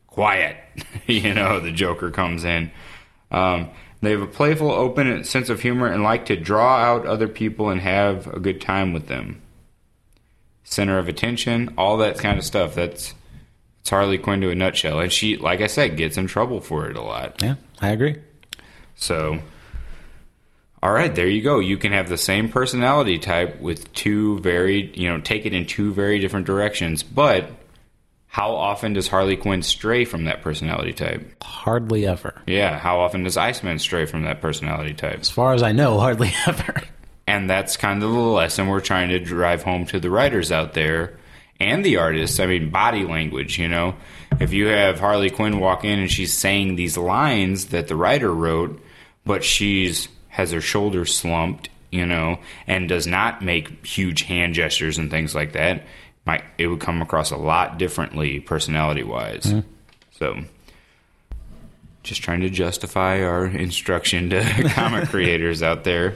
Quiet. 0.07 0.57
you 1.07 1.33
know, 1.33 1.59
the 1.59 1.71
Joker 1.71 2.11
comes 2.11 2.43
in. 2.43 2.71
Um, 3.31 3.69
they 4.01 4.11
have 4.11 4.21
a 4.21 4.27
playful, 4.27 4.71
open 4.71 5.23
sense 5.23 5.49
of 5.49 5.61
humor 5.61 5.87
and 5.87 6.03
like 6.03 6.25
to 6.27 6.35
draw 6.35 6.77
out 6.77 7.05
other 7.05 7.27
people 7.27 7.69
and 7.69 7.81
have 7.81 8.27
a 8.27 8.39
good 8.39 8.61
time 8.61 8.93
with 8.93 9.07
them. 9.07 9.41
Center 10.63 10.97
of 10.97 11.07
attention, 11.07 11.73
all 11.77 11.97
that 11.97 12.17
kind 12.17 12.37
of 12.37 12.45
stuff. 12.45 12.75
That's 12.75 13.13
it's 13.81 13.89
Harley 13.89 14.19
Quinn 14.19 14.41
to 14.41 14.51
a 14.51 14.55
nutshell. 14.55 14.99
And 14.99 15.11
she, 15.11 15.37
like 15.37 15.61
I 15.61 15.67
said, 15.67 15.97
gets 15.97 16.17
in 16.17 16.27
trouble 16.27 16.61
for 16.61 16.89
it 16.89 16.95
a 16.95 17.01
lot. 17.01 17.41
Yeah, 17.41 17.55
I 17.81 17.89
agree. 17.89 18.15
So, 18.95 19.39
all 20.83 20.91
right, 20.91 21.13
there 21.13 21.27
you 21.27 21.41
go. 21.41 21.59
You 21.59 21.77
can 21.77 21.91
have 21.91 22.07
the 22.07 22.17
same 22.17 22.49
personality 22.49 23.17
type 23.17 23.59
with 23.59 23.91
two 23.93 24.39
very, 24.39 24.91
you 24.95 25.09
know, 25.09 25.19
take 25.19 25.47
it 25.47 25.53
in 25.53 25.65
two 25.65 25.93
very 25.93 26.19
different 26.19 26.45
directions. 26.45 27.01
But 27.01 27.49
how 28.27 28.53
often 28.53 28.93
does 28.93 29.07
Harley 29.07 29.35
Quinn 29.35 29.63
stray 29.63 30.05
from 30.05 30.25
that 30.25 30.43
personality 30.43 30.93
type? 30.93 31.43
Hardly 31.43 32.05
ever. 32.05 32.39
Yeah, 32.45 32.77
how 32.77 32.99
often 32.99 33.23
does 33.23 33.35
Iceman 33.35 33.79
stray 33.79 34.05
from 34.05 34.23
that 34.23 34.41
personality 34.41 34.93
type? 34.93 35.21
As 35.21 35.29
far 35.31 35.53
as 35.55 35.63
I 35.63 35.71
know, 35.71 35.99
hardly 35.99 36.31
ever. 36.45 36.83
And 37.25 37.49
that's 37.49 37.77
kind 37.77 38.03
of 38.03 38.11
the 38.11 38.19
lesson 38.19 38.67
we're 38.67 38.79
trying 38.79 39.09
to 39.09 39.19
drive 39.19 39.63
home 39.63 39.87
to 39.87 39.99
the 39.99 40.11
writers 40.11 40.51
out 40.51 40.73
there 40.73 41.17
and 41.61 41.85
the 41.85 41.97
artist. 41.97 42.39
I 42.39 42.47
mean, 42.47 42.69
body 42.69 43.03
language, 43.03 43.59
you 43.59 43.67
know. 43.67 43.95
If 44.39 44.53
you 44.53 44.67
have 44.67 44.99
Harley 44.99 45.29
Quinn 45.29 45.59
walk 45.59 45.85
in 45.85 45.99
and 45.99 46.11
she's 46.11 46.33
saying 46.33 46.75
these 46.75 46.97
lines 46.97 47.67
that 47.67 47.87
the 47.87 47.95
writer 47.95 48.33
wrote, 48.33 48.81
but 49.25 49.43
she's 49.43 50.07
has 50.29 50.51
her 50.51 50.61
shoulders 50.61 51.13
slumped, 51.13 51.69
you 51.91 52.05
know, 52.05 52.39
and 52.65 52.87
does 52.89 53.05
not 53.05 53.41
make 53.41 53.85
huge 53.85 54.23
hand 54.23 54.53
gestures 54.53 54.97
and 54.97 55.11
things 55.11 55.35
like 55.35 55.51
that, 55.53 55.83
might 56.25 56.43
it 56.57 56.67
would 56.67 56.79
come 56.79 57.01
across 57.01 57.31
a 57.31 57.37
lot 57.37 57.77
differently 57.77 58.39
personality 58.39 59.03
wise. 59.03 59.43
Mm-hmm. 59.43 59.67
So 60.17 60.43
just 62.03 62.23
trying 62.23 62.41
to 62.41 62.49
justify 62.49 63.21
our 63.23 63.45
instruction 63.45 64.29
to 64.31 64.43
comic 64.73 65.09
creators 65.09 65.61
out 65.61 65.83
there. 65.83 66.15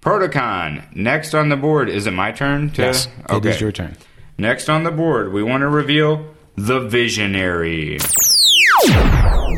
Protocon. 0.00 0.94
Next 0.94 1.34
on 1.34 1.48
the 1.48 1.56
board, 1.56 1.88
is 1.88 2.06
it 2.06 2.12
my 2.12 2.32
turn? 2.32 2.70
To, 2.72 2.82
Yes, 2.82 3.08
it 3.28 3.44
is 3.46 3.60
your 3.60 3.72
turn. 3.72 3.96
Next 4.36 4.68
on 4.68 4.82
the 4.82 4.90
board, 4.90 5.32
we 5.32 5.44
want 5.44 5.60
to 5.60 5.68
reveal 5.68 6.34
the 6.56 6.80
Visionary. 6.80 7.98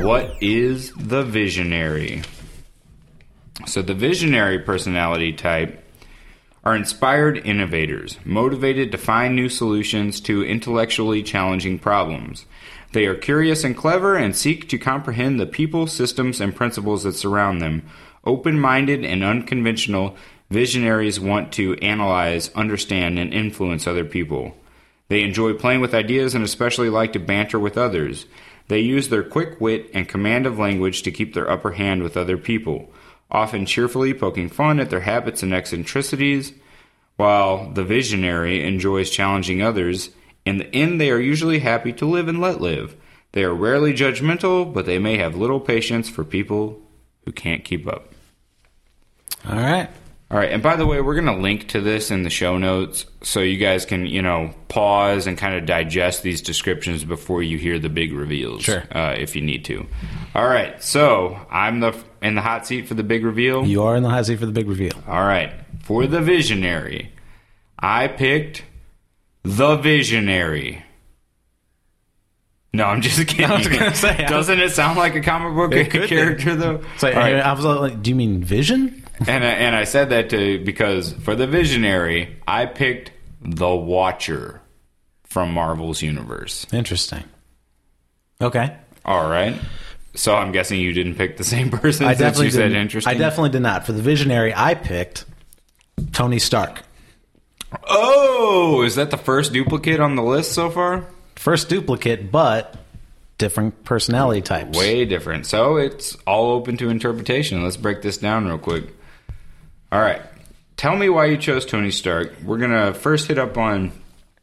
What 0.03 0.37
is 0.43 0.93
the 0.93 1.23
Visionary? 1.23 2.23
So, 3.65 3.81
the 3.81 3.95
Visionary 3.95 4.59
personality 4.59 5.33
type 5.33 5.83
are 6.63 6.77
inspired 6.77 7.39
innovators, 7.39 8.19
motivated 8.23 8.93
to 8.93 8.99
find 8.99 9.35
new 9.35 9.49
solutions 9.49 10.21
to 10.21 10.45
intellectually 10.45 11.23
challenging 11.23 11.79
problems. 11.79 12.45
They 12.93 13.07
are 13.07 13.15
curious 13.15 13.65
and 13.65 13.75
clever 13.75 14.15
and 14.15 14.37
seek 14.37 14.69
to 14.69 14.79
comprehend 14.79 15.41
the 15.41 15.47
people, 15.47 15.87
systems, 15.87 16.39
and 16.39 16.55
principles 16.55 17.05
that 17.05 17.15
surround 17.15 17.63
them. 17.63 17.83
Open 18.25 18.61
minded 18.61 19.07
and 19.07 19.25
unconventional, 19.25 20.17
visionaries 20.51 21.19
want 21.19 21.51
to 21.53 21.77
analyze, 21.77 22.51
understand, 22.55 23.19
and 23.19 23.33
influence 23.33 23.87
other 23.87 24.05
people. 24.05 24.55
They 25.09 25.23
enjoy 25.23 25.55
playing 25.55 25.81
with 25.81 25.95
ideas 25.95 26.35
and 26.35 26.45
especially 26.45 26.91
like 26.91 27.13
to 27.13 27.21
banter 27.21 27.59
with 27.59 27.79
others. 27.79 28.27
They 28.69 28.81
use 28.81 29.09
their 29.09 29.23
quick 29.23 29.61
wit 29.61 29.91
and 29.95 30.09
command 30.09 30.47
of 30.47 30.59
language 30.59 31.03
to 31.03 31.13
keep 31.13 31.35
their 31.35 31.51
upper 31.51 31.73
hand 31.73 32.03
with 32.03 32.17
other 32.17 32.37
people, 32.37 32.91
often 33.31 33.67
cheerfully 33.67 34.13
poking 34.13 34.49
fun 34.49 34.81
at 34.81 34.91
their 34.91 35.01
habits 35.01 35.43
and 35.43 35.55
eccentricities. 35.55 36.53
While 37.17 37.73
the 37.73 37.85
visionary 37.85 38.65
enjoys 38.65 39.11
challenging 39.11 39.63
others, 39.63 40.11
in 40.45 40.59
the 40.59 40.75
end 40.75 41.01
they 41.01 41.11
are 41.11 41.21
usually 41.21 41.61
happy 41.61 41.93
to 41.95 42.07
live 42.07 42.29
and 42.29 42.41
let 42.41 42.61
live. 42.61 42.97
They 43.33 43.45
are 43.45 43.55
rarely 43.55 43.93
judgmental, 43.93 44.73
but 44.73 44.87
they 44.87 44.99
may 44.99 45.19
have 45.19 45.37
little 45.37 45.61
patience 45.61 46.09
for 46.09 46.25
people 46.25 46.81
who 47.25 47.33
can't 47.33 47.65
keep 47.65 47.87
up. 47.87 48.13
All 49.49 49.57
right. 49.57 49.91
All 50.29 50.37
right, 50.39 50.51
and 50.51 50.61
by 50.61 50.75
the 50.75 50.85
way, 50.87 51.01
we're 51.01 51.15
going 51.15 51.33
to 51.37 51.41
link 51.41 51.69
to 51.69 51.81
this 51.81 52.11
in 52.11 52.25
the 52.25 52.31
show 52.31 52.59
notes 52.59 53.07
so 53.23 53.39
you 53.39 53.59
guys 53.59 53.87
can, 53.87 54.07
you 54.07 54.21
know, 54.23 54.53
pause 54.67 55.29
and 55.29 55.39
kind 55.39 55.55
of 55.55 55.67
digest 55.67 56.25
these 56.25 56.43
descriptions 56.43 57.05
before 57.05 57.45
you 57.45 57.59
hear 57.59 57.79
the 57.79 57.89
big 57.89 58.13
reveals, 58.13 58.63
Sure. 58.65 58.83
uh, 58.91 59.15
if 59.17 59.37
you 59.37 59.43
need 59.43 59.65
to. 59.67 59.87
All 60.35 60.49
right, 60.49 60.83
so 60.83 61.39
I'm 61.49 61.79
the 61.79 61.97
in 62.23 62.35
the 62.35 62.43
hot 62.43 62.67
seat 62.67 62.89
for 62.89 62.95
the 62.95 63.05
big 63.05 63.25
reveal. 63.25 63.65
You 63.65 63.85
are 63.85 63.95
in 63.95 64.03
the 64.03 64.09
hot 64.11 64.27
seat 64.27 64.41
for 64.41 64.47
the 64.47 64.53
big 64.53 64.67
reveal. 64.69 64.95
All 65.07 65.23
right, 65.25 65.53
for 65.85 66.09
the 66.09 66.21
visionary, 66.21 67.13
I 67.79 68.09
picked 68.09 68.65
the 69.45 69.77
visionary. 69.77 70.83
No, 72.73 72.85
I'm 72.85 73.01
just 73.01 73.17
kidding. 73.29 73.47
I 73.47 73.59
was 73.59 73.69
gonna 73.69 73.95
say, 73.95 74.27
doesn't 74.29 74.59
it 74.59 74.71
sound 74.73 74.99
like 74.99 75.15
a 75.15 75.21
comic 75.21 75.55
book 75.55 75.73
It 75.73 75.91
could 75.91 76.03
be. 76.03 76.09
character 76.09 76.57
though? 76.57 76.83
So 76.99 77.09
All 77.09 77.15
right. 77.15 77.37
I 77.37 77.53
was 77.53 77.65
like, 77.65 78.03
do 78.03 78.11
you 78.11 78.17
mean 78.17 78.43
Vision? 78.43 79.05
And 79.21 79.45
I, 79.45 79.49
and 79.49 79.75
I 79.75 79.85
said 79.85 80.11
that 80.11 80.31
to 80.31 80.63
because 80.65 81.13
for 81.13 81.35
the 81.35 81.47
visionary, 81.47 82.37
I 82.47 82.67
picked 82.67 83.13
the 83.41 83.75
Watcher 83.75 84.61
from 85.25 85.53
Marvel's 85.53 86.03
universe. 86.03 86.67
Interesting. 86.73 87.25
Okay. 88.41 88.77
All 89.05 89.29
right. 89.29 89.59
So 90.15 90.35
I'm 90.35 90.53
guessing 90.53 90.81
you 90.81 90.93
didn't 90.93 91.17
pick 91.17 91.37
the 91.37 91.45
same 91.45 91.71
person 91.83 92.07
I 92.07 92.15
definitely 92.15 92.47
you 92.47 92.53
said 92.53 92.73
interesting. 92.73 93.15
I 93.15 93.19
definitely 93.19 93.51
did 93.51 93.61
not. 93.61 93.87
For 93.87 93.93
the 93.93 94.03
Visionary, 94.03 94.53
I 94.55 94.75
picked 94.75 95.25
Tony 96.13 96.39
Stark. 96.39 96.83
Oh, 97.89 98.83
is 98.83 98.95
that 98.95 99.11
the 99.11 99.19
first 99.19 99.53
duplicate 99.53 100.01
on 100.01 100.15
the 100.17 100.23
list 100.23 100.53
so 100.53 100.71
far? 100.71 101.07
First 101.35 101.69
duplicate, 101.69 102.31
but 102.31 102.77
different 103.39 103.85
personality 103.85 104.41
types. 104.41 104.79
Way 104.79 105.05
different. 105.05 105.47
So 105.47 105.77
it's 105.77 106.17
all 106.27 106.53
open 106.53 106.77
to 106.79 106.89
interpretation. 106.89 107.63
Let's 107.63 107.77
break 107.77 108.03
this 108.03 108.17
down 108.17 108.47
real 108.47 108.59
quick. 108.59 108.96
All 109.93 110.01
right. 110.01 110.23
Tell 110.77 110.97
me 110.97 111.09
why 111.09 111.27
you 111.27 111.37
chose 111.37 111.65
Tony 111.65 111.91
Stark. 111.91 112.35
We're 112.45 112.59
going 112.59 112.71
to 112.71 112.93
first 112.93 113.29
hit 113.29 113.39
up 113.39 113.57
on 113.57 113.93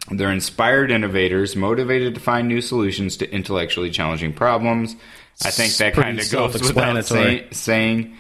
they're 0.10 0.32
inspired 0.32 0.92
innovators, 0.92 1.56
motivated 1.56 2.16
to 2.16 2.20
find 2.20 2.48
new 2.48 2.62
solutions 2.62 3.18
to 3.18 3.32
intellectually 3.32 3.90
challenging 3.90 4.34
problems. 4.34 4.96
I 5.44 5.52
think 5.52 5.74
that 5.78 5.94
kind 5.94 6.20
of 6.20 6.30
goes 6.30 6.62
without 6.62 7.06
say, 7.06 7.48
saying. 7.52 8.18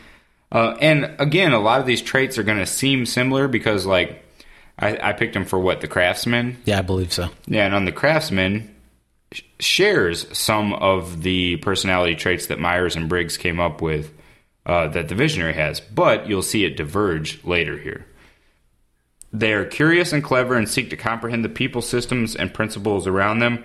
Uh, 0.51 0.77
and 0.79 1.15
again, 1.19 1.51
a 1.51 1.59
lot 1.59 1.81
of 1.81 1.85
these 1.85 2.01
traits 2.01 2.37
are 2.37 2.43
going 2.43 2.59
to 2.59 2.65
seem 2.65 3.05
similar 3.05 3.47
because, 3.47 3.85
like, 3.85 4.23
I, 4.79 5.09
I 5.09 5.13
picked 5.13 5.33
them 5.33 5.45
for 5.45 5.59
what 5.59 5.81
the 5.81 5.87
craftsman. 5.87 6.57
Yeah, 6.65 6.79
I 6.79 6.81
believe 6.81 7.11
so. 7.11 7.29
Yeah, 7.47 7.65
and 7.65 7.75
on 7.75 7.85
the 7.85 7.91
craftsman 7.91 8.73
sh- 9.31 9.41
shares 9.59 10.25
some 10.37 10.73
of 10.73 11.21
the 11.21 11.57
personality 11.57 12.15
traits 12.15 12.47
that 12.47 12.59
Myers 12.59 12.95
and 12.95 13.09
Briggs 13.09 13.37
came 13.37 13.59
up 13.59 13.81
with 13.81 14.11
uh, 14.65 14.87
that 14.87 15.09
the 15.09 15.15
visionary 15.15 15.53
has, 15.53 15.79
but 15.79 16.27
you'll 16.27 16.41
see 16.41 16.63
it 16.65 16.77
diverge 16.77 17.43
later 17.43 17.77
here. 17.77 18.05
They 19.31 19.53
are 19.53 19.65
curious 19.65 20.13
and 20.13 20.23
clever 20.23 20.55
and 20.55 20.69
seek 20.69 20.89
to 20.91 20.97
comprehend 20.97 21.43
the 21.43 21.49
people, 21.49 21.81
systems, 21.81 22.35
and 22.35 22.53
principles 22.53 23.07
around 23.07 23.39
them. 23.39 23.63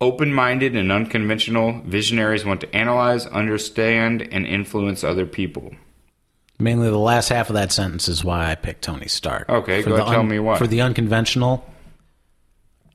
Open 0.00 0.32
minded 0.32 0.74
and 0.74 0.90
unconventional, 0.90 1.82
visionaries 1.84 2.44
want 2.44 2.62
to 2.62 2.74
analyze, 2.74 3.26
understand, 3.26 4.22
and 4.32 4.46
influence 4.46 5.04
other 5.04 5.26
people. 5.26 5.74
Mainly 6.58 6.88
the 6.88 6.98
last 6.98 7.28
half 7.28 7.50
of 7.50 7.54
that 7.54 7.70
sentence 7.70 8.08
is 8.08 8.24
why 8.24 8.50
I 8.50 8.54
picked 8.54 8.82
Tony 8.82 9.08
Stark. 9.08 9.48
Okay, 9.48 9.82
For 9.82 9.90
go 9.90 10.04
tell 10.06 10.22
me 10.22 10.38
why. 10.38 10.56
For 10.56 10.66
the 10.66 10.80
unconventional 10.80 11.66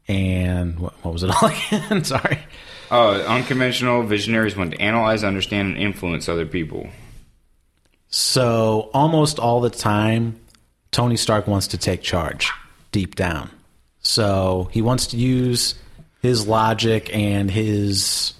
and 0.07 0.79
what, 0.79 0.93
what 1.03 1.13
was 1.13 1.23
it 1.23 1.29
all 1.29 1.49
again? 1.71 2.03
Sorry. 2.03 2.39
Uh, 2.89 3.23
unconventional, 3.27 4.03
visionaries 4.03 4.55
want 4.55 4.71
to 4.71 4.81
analyze, 4.81 5.23
understand, 5.23 5.75
and 5.75 5.77
influence 5.77 6.27
other 6.27 6.45
people. 6.45 6.89
So 8.09 8.89
almost 8.93 9.39
all 9.39 9.61
the 9.61 9.69
time, 9.69 10.39
Tony 10.91 11.17
Stark 11.17 11.47
wants 11.47 11.67
to 11.67 11.77
take 11.77 12.01
charge 12.01 12.51
deep 12.91 13.15
down. 13.15 13.49
So 14.01 14.69
he 14.71 14.81
wants 14.81 15.07
to 15.07 15.17
use 15.17 15.75
his 16.21 16.47
logic 16.47 17.13
and 17.13 17.51
his 17.51 18.33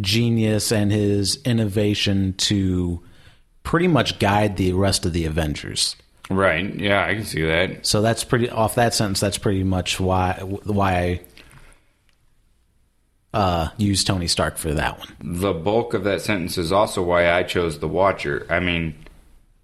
genius 0.00 0.72
and 0.72 0.90
his 0.90 1.36
innovation 1.44 2.34
to 2.34 3.00
pretty 3.62 3.88
much 3.88 4.18
guide 4.18 4.56
the 4.56 4.72
rest 4.72 5.06
of 5.06 5.12
the 5.12 5.24
Avengers. 5.24 5.96
Right, 6.30 6.74
yeah, 6.74 7.04
I 7.04 7.14
can 7.14 7.24
see 7.24 7.42
that. 7.42 7.86
So 7.86 8.00
that's 8.00 8.24
pretty 8.24 8.48
off 8.48 8.76
that 8.76 8.94
sentence. 8.94 9.20
That's 9.20 9.38
pretty 9.38 9.62
much 9.62 10.00
why 10.00 10.38
why 10.42 10.96
I 10.96 11.20
uh, 13.34 13.68
used 13.76 14.06
Tony 14.06 14.26
Stark 14.28 14.56
for 14.56 14.72
that 14.72 14.98
one. 14.98 15.08
The 15.20 15.52
bulk 15.52 15.92
of 15.92 16.04
that 16.04 16.22
sentence 16.22 16.56
is 16.56 16.72
also 16.72 17.02
why 17.02 17.30
I 17.30 17.42
chose 17.42 17.80
The 17.80 17.88
Watcher. 17.88 18.46
I 18.48 18.60
mean, 18.60 18.94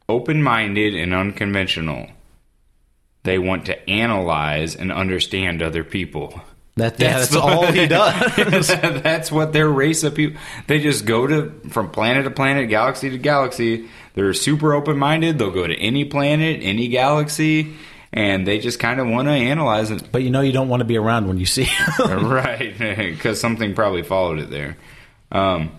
open 0.09 0.43
minded 0.43 0.95
and 0.95 1.15
unconventional. 1.15 2.09
They 3.23 3.39
want 3.39 3.67
to 3.67 3.89
analyze 3.89 4.75
and 4.75 4.91
understand 4.91 5.63
other 5.63 5.85
people. 5.85 6.41
That 6.77 6.99
yeah, 6.99 7.19
that's, 7.19 7.31
the- 7.31 7.41
all 7.41 7.67
he 7.71 7.87
does. 7.89 8.69
That's 9.03 9.31
what 9.31 9.53
their 9.53 9.69
race 9.69 10.03
of 10.05 10.15
people. 10.15 10.41
They 10.67 10.81
just 10.81 11.05
go 11.05 11.27
to 11.27 11.51
from 11.69 11.91
planet 11.91 12.25
to 12.25 12.31
planet, 12.31 12.71
galaxy 12.71 13.11
to 13.11 13.19
galaxy. 13.19 13.89
They're 14.15 14.33
super 14.33 14.73
open 14.73 14.97
minded. 14.97 15.39
They'll 15.39 15.51
go 15.51 15.67
to 15.67 15.75
any 15.77 16.05
planet, 16.07 16.61
any 16.63 16.89
galaxy, 16.89 17.75
and 18.13 18.47
they 18.47 18.59
just 18.59 18.79
kind 18.79 19.01
of 19.01 19.07
want 19.07 19.29
to 19.29 19.33
analyze 19.33 19.91
it. 19.91 20.11
but 20.11 20.23
you 20.23 20.31
know 20.31 20.41
you 20.41 20.53
don't 20.53 20.69
want 20.69 20.81
to 20.81 20.85
be 20.85 20.97
around 20.97 21.29
when 21.29 21.39
you 21.39 21.47
see 21.47 21.65
him. 21.99 22.29
right, 22.29 22.77
because 22.79 23.41
something 23.41 23.75
probably 23.75 24.03
followed 24.03 24.39
it 24.39 24.51
there. 24.51 24.77
Um, 25.33 25.73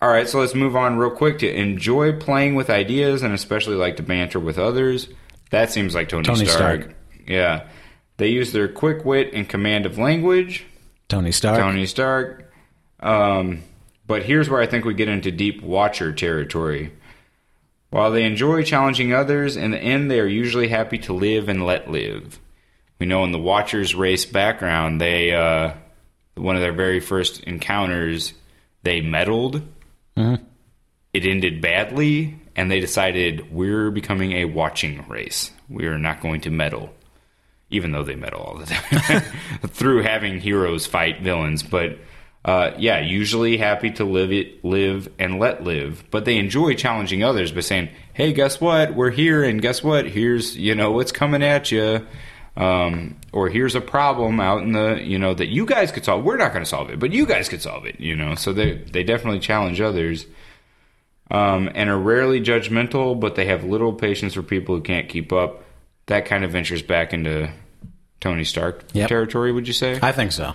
all 0.00 0.08
right, 0.08 0.28
so 0.28 0.40
let's 0.40 0.54
move 0.54 0.74
on 0.74 0.96
real 0.96 1.10
quick 1.10 1.38
to 1.40 1.52
enjoy 1.52 2.12
playing 2.18 2.54
with 2.54 2.70
ideas 2.70 3.22
and 3.22 3.32
especially 3.32 3.76
like 3.76 3.96
to 3.96 4.02
banter 4.02 4.40
with 4.40 4.58
others. 4.58 5.08
That 5.50 5.70
seems 5.70 5.94
like 5.94 6.08
Tony, 6.08 6.24
Tony 6.24 6.46
Stark. 6.46 6.82
Stark. 6.82 6.96
Yeah. 7.26 7.68
They 8.16 8.28
use 8.28 8.52
their 8.52 8.68
quick 8.68 9.04
wit 9.04 9.32
and 9.32 9.48
command 9.48 9.86
of 9.86 9.98
language. 9.98 10.64
Tony 11.08 11.30
Stark. 11.30 11.58
Tony 11.58 11.86
Stark. 11.86 12.52
Um, 13.00 13.62
but 14.06 14.22
here's 14.22 14.48
where 14.48 14.60
I 14.60 14.66
think 14.66 14.84
we 14.84 14.94
get 14.94 15.08
into 15.08 15.30
deep 15.30 15.62
Watcher 15.62 16.12
territory. 16.12 16.92
While 17.92 18.10
they 18.10 18.24
enjoy 18.24 18.62
challenging 18.62 19.12
others, 19.12 19.54
in 19.54 19.70
the 19.70 19.78
end 19.78 20.10
they 20.10 20.18
are 20.18 20.26
usually 20.26 20.68
happy 20.68 20.96
to 21.00 21.12
live 21.12 21.50
and 21.50 21.66
let 21.66 21.90
live. 21.90 22.40
We 22.98 23.04
know 23.04 23.22
in 23.24 23.32
the 23.32 23.38
Watchers 23.38 23.94
race 23.94 24.24
background, 24.24 24.98
they 24.98 25.34
uh, 25.34 25.74
one 26.34 26.56
of 26.56 26.62
their 26.62 26.72
very 26.72 27.00
first 27.00 27.42
encounters, 27.42 28.32
they 28.82 29.02
meddled. 29.02 29.60
It 31.12 31.26
ended 31.26 31.60
badly, 31.60 32.40
and 32.56 32.70
they 32.70 32.80
decided 32.80 33.52
we're 33.52 33.90
becoming 33.90 34.32
a 34.32 34.46
watching 34.46 35.06
race. 35.06 35.50
We 35.68 35.84
are 35.84 35.98
not 35.98 36.22
going 36.22 36.40
to 36.42 36.50
meddle 36.50 36.94
even 37.68 37.90
though 37.90 38.04
they 38.04 38.14
meddle 38.14 38.42
all 38.42 38.58
the 38.58 38.66
time 38.66 39.20
through 39.68 40.02
having 40.02 40.38
heroes 40.38 40.86
fight 40.86 41.22
villains. 41.22 41.62
But 41.62 41.98
uh, 42.44 42.72
yeah, 42.78 42.98
usually 43.00 43.56
happy 43.56 43.90
to 43.92 44.04
live 44.04 44.32
it, 44.32 44.64
live 44.64 45.08
and 45.18 45.38
let 45.38 45.62
live. 45.62 46.02
But 46.10 46.24
they 46.24 46.38
enjoy 46.38 46.74
challenging 46.74 47.22
others 47.22 47.52
by 47.52 47.60
saying, 47.60 47.88
"Hey, 48.14 48.32
guess 48.32 48.60
what? 48.60 48.94
We're 48.94 49.10
here, 49.10 49.44
and 49.44 49.62
guess 49.62 49.82
what? 49.82 50.06
Here's 50.06 50.56
you 50.56 50.74
know 50.74 50.90
what's 50.92 51.12
coming 51.12 51.42
at 51.42 51.70
you." 51.70 52.06
Um, 52.54 53.16
or 53.32 53.48
here's 53.48 53.74
a 53.74 53.80
problem 53.80 54.38
out 54.38 54.62
in 54.62 54.72
the 54.72 55.00
you 55.02 55.18
know 55.18 55.32
that 55.32 55.48
you 55.48 55.64
guys 55.64 55.90
could 55.92 56.04
solve. 56.04 56.22
We're 56.24 56.36
not 56.36 56.52
going 56.52 56.64
to 56.64 56.68
solve 56.68 56.90
it, 56.90 56.98
but 56.98 57.12
you 57.12 57.24
guys 57.26 57.48
could 57.48 57.62
solve 57.62 57.86
it. 57.86 57.98
You 58.00 58.14
know, 58.16 58.34
so 58.34 58.52
they 58.52 58.74
they 58.74 59.04
definitely 59.04 59.38
challenge 59.40 59.80
others, 59.80 60.26
um, 61.30 61.70
and 61.74 61.88
are 61.88 61.98
rarely 61.98 62.40
judgmental, 62.40 63.18
but 63.18 63.36
they 63.36 63.46
have 63.46 63.64
little 63.64 63.92
patience 63.94 64.34
for 64.34 64.42
people 64.42 64.74
who 64.76 64.82
can't 64.82 65.08
keep 65.08 65.32
up. 65.32 65.64
That 66.06 66.26
kind 66.26 66.44
of 66.44 66.50
ventures 66.50 66.82
back 66.82 67.12
into 67.14 67.50
Tony 68.20 68.44
Stark 68.44 68.84
Yep. 68.92 69.08
territory. 69.08 69.52
Would 69.52 69.66
you 69.66 69.72
say? 69.74 69.98
I 70.02 70.12
think 70.12 70.32
so. 70.32 70.52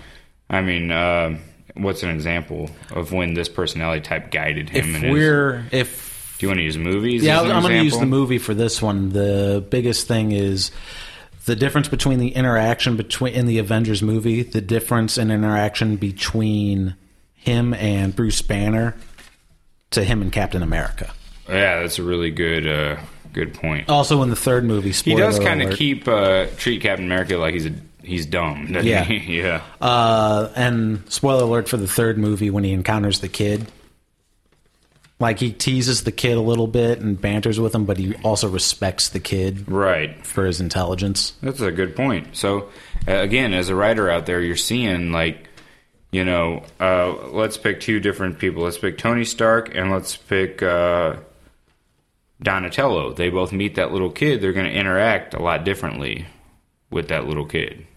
I 0.50 0.60
mean, 0.62 0.92
uh, 0.92 1.38
what's 1.78 2.02
an 2.02 2.10
example 2.10 2.70
of 2.90 3.12
when 3.12 3.34
this 3.34 3.48
personality 3.48 4.00
type 4.00 4.30
guided 4.30 4.68
him? 4.68 4.94
If 4.96 5.02
his- 5.02 5.12
we're 5.12 5.64
if 5.72 6.36
do 6.38 6.46
you 6.46 6.50
want 6.50 6.58
to 6.58 6.64
use 6.64 6.78
movies? 6.78 7.24
yeah, 7.24 7.38
as 7.38 7.44
an 7.46 7.52
I'm 7.52 7.62
going 7.62 7.78
to 7.78 7.84
use 7.84 7.98
the 7.98 8.06
movie 8.06 8.38
for 8.38 8.54
this 8.54 8.80
one. 8.80 9.10
The 9.10 9.64
biggest 9.68 10.06
thing 10.06 10.32
is 10.32 10.70
the 11.46 11.56
difference 11.56 11.88
between 11.88 12.18
the 12.20 12.28
interaction 12.28 12.96
between 12.96 13.34
in 13.34 13.46
the 13.46 13.58
Avengers 13.58 14.02
movie, 14.02 14.42
the 14.42 14.60
difference 14.60 15.18
in 15.18 15.30
interaction 15.30 15.96
between 15.96 16.94
him 17.34 17.74
and 17.74 18.14
Bruce 18.14 18.42
Banner 18.42 18.94
to 19.90 20.04
him 20.04 20.22
and 20.22 20.30
Captain 20.30 20.62
America. 20.62 21.12
Yeah, 21.48 21.80
that's 21.80 21.98
a 21.98 22.02
really 22.02 22.30
good 22.30 22.66
uh, 22.66 23.00
good 23.32 23.54
point. 23.54 23.88
Also 23.88 24.22
in 24.22 24.30
the 24.30 24.36
third 24.36 24.64
movie, 24.64 24.92
he 24.92 25.16
does 25.16 25.38
kind 25.38 25.62
of 25.62 25.74
keep 25.74 26.06
uh, 26.06 26.46
treat 26.56 26.82
Captain 26.82 27.06
America 27.06 27.36
like 27.36 27.54
he's 27.54 27.66
a 27.66 27.72
he's 28.08 28.26
dumb. 28.26 28.66
Yeah. 28.70 29.04
he? 29.04 29.38
yeah. 29.42 29.62
Uh, 29.80 30.50
and 30.56 31.02
spoiler 31.12 31.44
alert 31.44 31.68
for 31.68 31.76
the 31.76 31.86
third 31.86 32.18
movie 32.18 32.50
when 32.50 32.64
he 32.64 32.72
encounters 32.72 33.20
the 33.20 33.28
kid. 33.28 33.70
Like 35.20 35.40
he 35.40 35.50
teases 35.52 36.04
the 36.04 36.12
kid 36.12 36.36
a 36.36 36.40
little 36.40 36.68
bit 36.68 37.00
and 37.00 37.20
banters 37.20 37.58
with 37.58 37.74
him, 37.74 37.84
but 37.86 37.96
he 37.98 38.14
also 38.22 38.48
respects 38.48 39.08
the 39.08 39.18
kid 39.18 39.68
Right. 39.68 40.24
for 40.24 40.46
his 40.46 40.60
intelligence. 40.60 41.32
That's 41.42 41.60
a 41.60 41.72
good 41.72 41.96
point. 41.96 42.36
So, 42.36 42.68
uh, 43.08 43.14
again, 43.16 43.52
as 43.52 43.68
a 43.68 43.74
writer 43.74 44.08
out 44.08 44.26
there, 44.26 44.40
you're 44.40 44.54
seeing 44.54 45.10
like, 45.10 45.48
you 46.12 46.24
know, 46.24 46.62
uh, 46.78 47.12
let's 47.30 47.56
pick 47.56 47.80
two 47.80 47.98
different 47.98 48.38
people. 48.38 48.62
Let's 48.62 48.78
pick 48.78 48.96
Tony 48.96 49.24
Stark 49.24 49.74
and 49.74 49.90
let's 49.90 50.16
pick 50.16 50.62
uh, 50.62 51.16
Donatello. 52.40 53.12
They 53.12 53.28
both 53.28 53.50
meet 53.52 53.74
that 53.74 53.90
little 53.92 54.10
kid. 54.12 54.40
They're 54.40 54.52
going 54.52 54.66
to 54.70 54.72
interact 54.72 55.34
a 55.34 55.42
lot 55.42 55.64
differently 55.64 56.26
with 56.90 57.08
that 57.08 57.26
little 57.26 57.44
kid. 57.44 57.87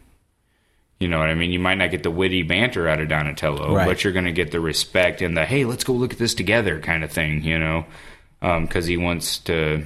You 1.01 1.07
know 1.07 1.17
what 1.19 1.29
I 1.29 1.33
mean? 1.35 1.51
You 1.51 1.59
might 1.59 1.75
not 1.75 1.91
get 1.91 2.03
the 2.03 2.11
witty 2.11 2.43
banter 2.43 2.87
out 2.87 2.99
of 3.01 3.07
Donatello, 3.09 3.75
Right. 3.75 3.87
but 3.87 4.03
you're 4.03 4.13
going 4.13 4.25
to 4.25 4.31
get 4.31 4.51
the 4.51 4.59
respect 4.59 5.21
and 5.21 5.35
the 5.35 5.45
hey, 5.45 5.65
let's 5.65 5.83
go 5.83 5.93
look 5.93 6.13
at 6.13 6.19
this 6.19 6.33
together 6.35 6.79
kind 6.79 7.03
of 7.03 7.11
thing. 7.11 7.43
You 7.43 7.57
know, 7.59 7.85
because 8.39 8.85
he 8.85 8.97
wants 8.97 9.39
to 9.39 9.83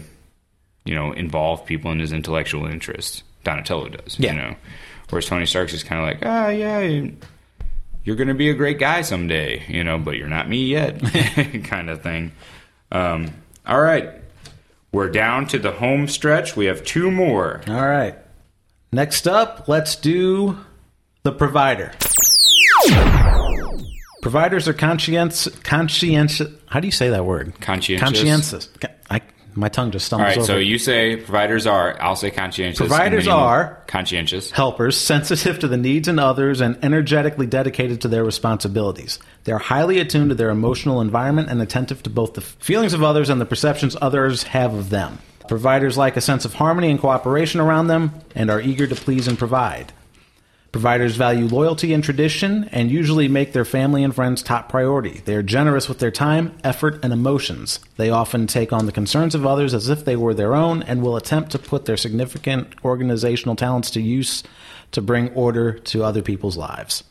you 0.84 0.94
know, 0.94 1.12
involve 1.14 1.66
people 1.66 1.92
in 1.92 1.98
his 2.00 2.14
intellectual 2.14 2.68
interests. 2.68 3.24
Donatello 3.44 3.90
does, 3.90 4.20
Yeah. 4.20 4.34
you 4.34 4.38
know. 4.38 4.56
Whereas 5.10 5.26
Tony 5.26 5.48
Stark's 5.48 5.72
just 5.72 5.88
kind 5.88 6.00
of 6.02 6.08
like, 6.08 6.20
ah, 6.24 6.50
yeah, 6.50 6.80
you're 8.04 8.16
going 8.16 8.28
to 8.28 8.36
be 8.36 8.52
a 8.52 8.54
great 8.54 8.78
guy 8.78 9.02
someday, 9.02 9.64
you 9.68 9.84
know, 9.84 9.98
but 9.98 10.16
you're 10.18 10.28
not 10.28 10.48
me 10.48 10.64
yet, 10.66 11.00
kind 11.64 11.90
of 11.90 12.04
thing. 12.04 12.34
Um, 12.92 13.34
all 13.66 13.82
right. 13.82 14.10
We're 14.92 15.10
down 15.10 15.48
to 15.48 15.58
the 15.60 15.72
home 15.72 16.08
stretch. 16.08 16.56
We 16.56 16.66
have 16.66 16.84
two 16.84 17.10
more. 17.10 17.62
All 17.68 17.88
right. 17.88 18.16
Next 18.92 19.28
up, 19.28 19.68
let's 19.68 19.96
do 19.96 20.58
the 21.26 21.32
provider. 21.32 21.92
Providers 24.22 24.68
are 24.68 24.74
conscientious. 24.74 25.48
Conscientious. 25.64 26.48
How 26.68 26.80
do 26.80 26.88
you 26.88 26.92
say 26.92 27.10
that 27.10 27.26
word? 27.26 27.60
Conscientious. 27.62 28.04
Conscientious. 28.04 28.70
I, 29.10 29.22
my 29.56 29.68
tongue 29.70 29.90
just 29.90 30.06
All 30.14 30.20
stumbles 30.20 30.28
right, 30.30 30.38
over. 30.38 30.46
so 30.46 30.58
you 30.58 30.78
say 30.78 31.16
providers 31.16 31.66
are, 31.66 32.00
I'll 32.00 32.16
say 32.16 32.30
conscientious. 32.30 32.78
Providers 32.78 33.28
are- 33.28 33.82
conscientious. 33.88 34.52
helpers, 34.52 34.96
sensitive 34.98 35.58
to 35.60 35.68
the 35.68 35.78
needs 35.78 36.08
in 36.08 36.20
others, 36.20 36.62
and 36.62 36.78
energetically 36.84 37.48
dedicated 37.48 38.02
to 38.02 38.08
their 38.08 38.24
responsibilities. 38.24 39.18
They 39.46 39.52
are 39.52 39.58
highly 39.58 40.00
attuned 40.00 40.30
to 40.30 40.36
their 40.36 40.52
emotional 40.52 41.02
environment 41.02 41.50
and 41.50 41.60
attentive 41.60 42.04
to 42.04 42.12
both 42.12 42.36
the 42.36 42.42
feelings 42.42 42.94
of 42.94 43.02
others 43.02 43.30
and 43.32 43.42
the 43.42 43.46
perceptions 43.46 43.98
others 44.00 44.44
have 44.44 44.76
of 44.76 44.92
them. 44.92 45.18
Providers 45.48 45.98
like 45.98 46.18
a 46.18 46.22
sense 46.22 46.46
of 46.46 46.54
harmony 46.54 46.92
and 46.92 47.00
cooperation 47.00 47.60
around 47.60 47.88
them 47.88 48.12
and 48.36 48.52
are 48.52 48.62
eager 48.62 48.86
to 48.86 48.96
please 48.96 49.28
and 49.28 49.40
provide. 49.40 49.92
Providers 50.76 51.16
value 51.16 51.48
loyalty 51.48 51.94
and 51.94 52.04
tradition 52.04 52.66
and 52.66 52.92
usually 52.92 53.30
make 53.30 53.54
their 53.54 53.64
family 53.64 54.04
and 54.04 54.14
friends 54.14 54.44
top 54.44 54.68
priority. 54.68 55.22
They 55.24 55.34
are 55.36 55.42
generous 55.42 55.88
with 55.88 56.00
their 56.00 56.12
time, 56.12 56.54
effort, 56.66 57.00
and 57.02 57.14
emotions. 57.14 57.80
They 57.96 58.10
often 58.10 58.46
take 58.46 58.74
on 58.74 58.86
the 58.86 58.92
concerns 58.92 59.36
of 59.36 59.46
others 59.46 59.74
as 59.74 59.88
if 59.88 60.04
they 60.04 60.18
were 60.18 60.34
their 60.34 60.54
own 60.54 60.84
and 60.84 61.02
will 61.02 61.16
attempt 61.16 61.52
to 61.52 61.60
put 61.60 61.86
their 61.86 61.96
significant 61.96 62.76
organizational 62.84 63.56
talents 63.56 63.90
to 63.92 64.02
use 64.02 64.44
to 64.92 65.02
bring 65.02 65.30
order 65.30 65.80
to 65.80 66.04
other 66.04 66.22
people's 66.22 66.58
lives. 66.58 67.06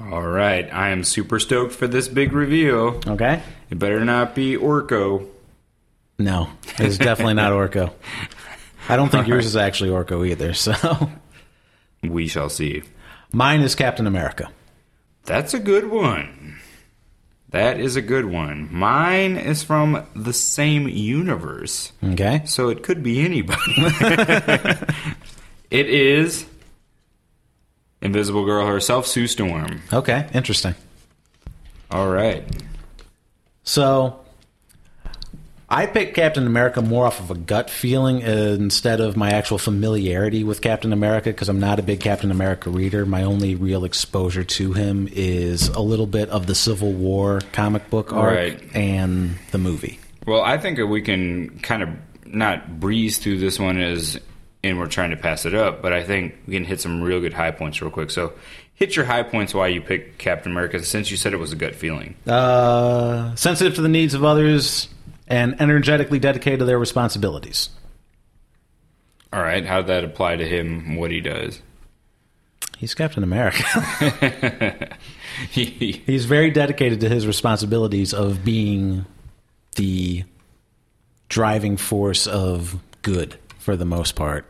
All 0.00 0.22
right, 0.22 0.72
I 0.72 0.88
am 0.88 1.04
super 1.04 1.38
stoked 1.38 1.74
for 1.74 1.88
this 1.88 2.08
big 2.08 2.32
reveal. 2.32 3.02
Okay? 3.06 3.42
It 3.68 3.78
better 3.78 4.02
not 4.02 4.34
be 4.34 4.56
Orko. 4.56 5.28
No, 6.18 6.48
it's 6.78 6.96
definitely 6.96 7.34
not 7.34 7.52
Orko. 7.52 7.92
I 8.88 8.96
don't 8.96 9.10
think 9.10 9.28
yours 9.28 9.44
is 9.44 9.56
actually 9.56 9.90
Orko 9.90 10.26
either, 10.26 10.54
so. 10.54 10.72
We 12.02 12.28
shall 12.28 12.48
see. 12.48 12.82
Mine 13.32 13.60
is 13.60 13.74
Captain 13.74 14.06
America. 14.06 14.50
That's 15.24 15.52
a 15.54 15.58
good 15.58 15.90
one. 15.90 16.56
That 17.50 17.80
is 17.80 17.96
a 17.96 18.02
good 18.02 18.26
one. 18.26 18.68
Mine 18.70 19.36
is 19.36 19.62
from 19.62 20.06
the 20.14 20.32
same 20.34 20.86
universe, 20.88 21.92
Okay? 22.04 22.42
so 22.44 22.68
it 22.68 22.82
could 22.82 23.02
be 23.02 23.20
anybody. 23.20 23.58
it 25.70 25.88
is 25.88 26.44
Invisible 28.02 28.44
Girl 28.44 28.66
herself, 28.66 29.06
Sue 29.06 29.26
Storm. 29.26 29.80
Okay, 29.92 30.28
interesting. 30.34 30.74
All 31.90 32.08
right. 32.10 32.44
So 33.64 34.20
I 35.70 35.84
picked 35.86 36.14
Captain 36.14 36.46
America 36.46 36.80
more 36.80 37.06
off 37.06 37.20
of 37.20 37.30
a 37.30 37.34
gut 37.34 37.68
feeling 37.68 38.20
instead 38.22 39.00
of 39.00 39.18
my 39.18 39.32
actual 39.32 39.58
familiarity 39.58 40.42
with 40.42 40.62
Captain 40.62 40.94
America 40.94 41.28
because 41.30 41.50
I'm 41.50 41.60
not 41.60 41.78
a 41.78 41.82
big 41.82 42.00
Captain 42.00 42.30
America 42.30 42.70
reader. 42.70 43.04
My 43.04 43.24
only 43.24 43.54
real 43.54 43.84
exposure 43.84 44.44
to 44.44 44.72
him 44.72 45.08
is 45.12 45.68
a 45.68 45.80
little 45.80 46.06
bit 46.06 46.30
of 46.30 46.46
the 46.46 46.54
Civil 46.54 46.92
War 46.92 47.40
comic 47.52 47.90
book 47.90 48.14
arc 48.14 48.34
Right. 48.34 48.62
and 48.74 49.36
the 49.50 49.58
movie. 49.58 49.98
Well, 50.26 50.40
I 50.42 50.56
think 50.56 50.78
we 50.88 51.02
can 51.02 51.58
kind 51.60 51.82
of 51.82 51.90
not 52.24 52.80
breeze 52.80 53.18
through 53.18 53.38
this 53.38 53.58
one 53.58 53.78
as 53.78 54.18
and 54.64 54.78
we're 54.78 54.86
trying 54.88 55.10
to 55.10 55.16
pass 55.16 55.44
it 55.46 55.54
up, 55.54 55.82
but 55.82 55.92
I 55.92 56.02
think 56.02 56.34
we 56.46 56.54
can 56.54 56.64
hit 56.64 56.80
some 56.80 57.00
real 57.02 57.20
good 57.20 57.32
high 57.34 57.50
points 57.52 57.80
real 57.80 57.90
quick. 57.92 58.10
So, 58.10 58.32
hit 58.74 58.96
your 58.96 59.04
high 59.04 59.22
points 59.22 59.54
why 59.54 59.68
you 59.68 59.80
picked 59.80 60.18
Captain 60.18 60.50
America 60.50 60.82
since 60.82 61.10
you 61.10 61.16
said 61.16 61.32
it 61.32 61.38
was 61.38 61.52
a 61.52 61.56
gut 61.56 61.74
feeling. 61.76 62.14
Uh, 62.26 63.34
sensitive 63.36 63.74
to 63.76 63.82
the 63.82 63.88
needs 63.88 64.14
of 64.14 64.24
others 64.24 64.88
and 65.28 65.60
energetically 65.60 66.18
dedicated 66.18 66.58
to 66.60 66.64
their 66.64 66.78
responsibilities. 66.78 67.70
All 69.32 69.42
right, 69.42 69.64
how 69.64 69.78
did 69.82 69.86
that 69.88 70.04
apply 70.04 70.36
to 70.36 70.46
him? 70.48 70.96
What 70.96 71.10
he 71.10 71.20
does? 71.20 71.60
He's 72.78 72.94
Captain 72.94 73.22
America. 73.22 73.62
He- 75.50 75.92
He's 76.06 76.24
very 76.24 76.50
dedicated 76.50 77.00
to 77.00 77.08
his 77.08 77.26
responsibilities 77.26 78.14
of 78.14 78.44
being 78.44 79.04
the 79.76 80.24
driving 81.28 81.76
force 81.76 82.26
of 82.26 82.76
good 83.02 83.36
for 83.58 83.76
the 83.76 83.84
most 83.84 84.16
part. 84.16 84.46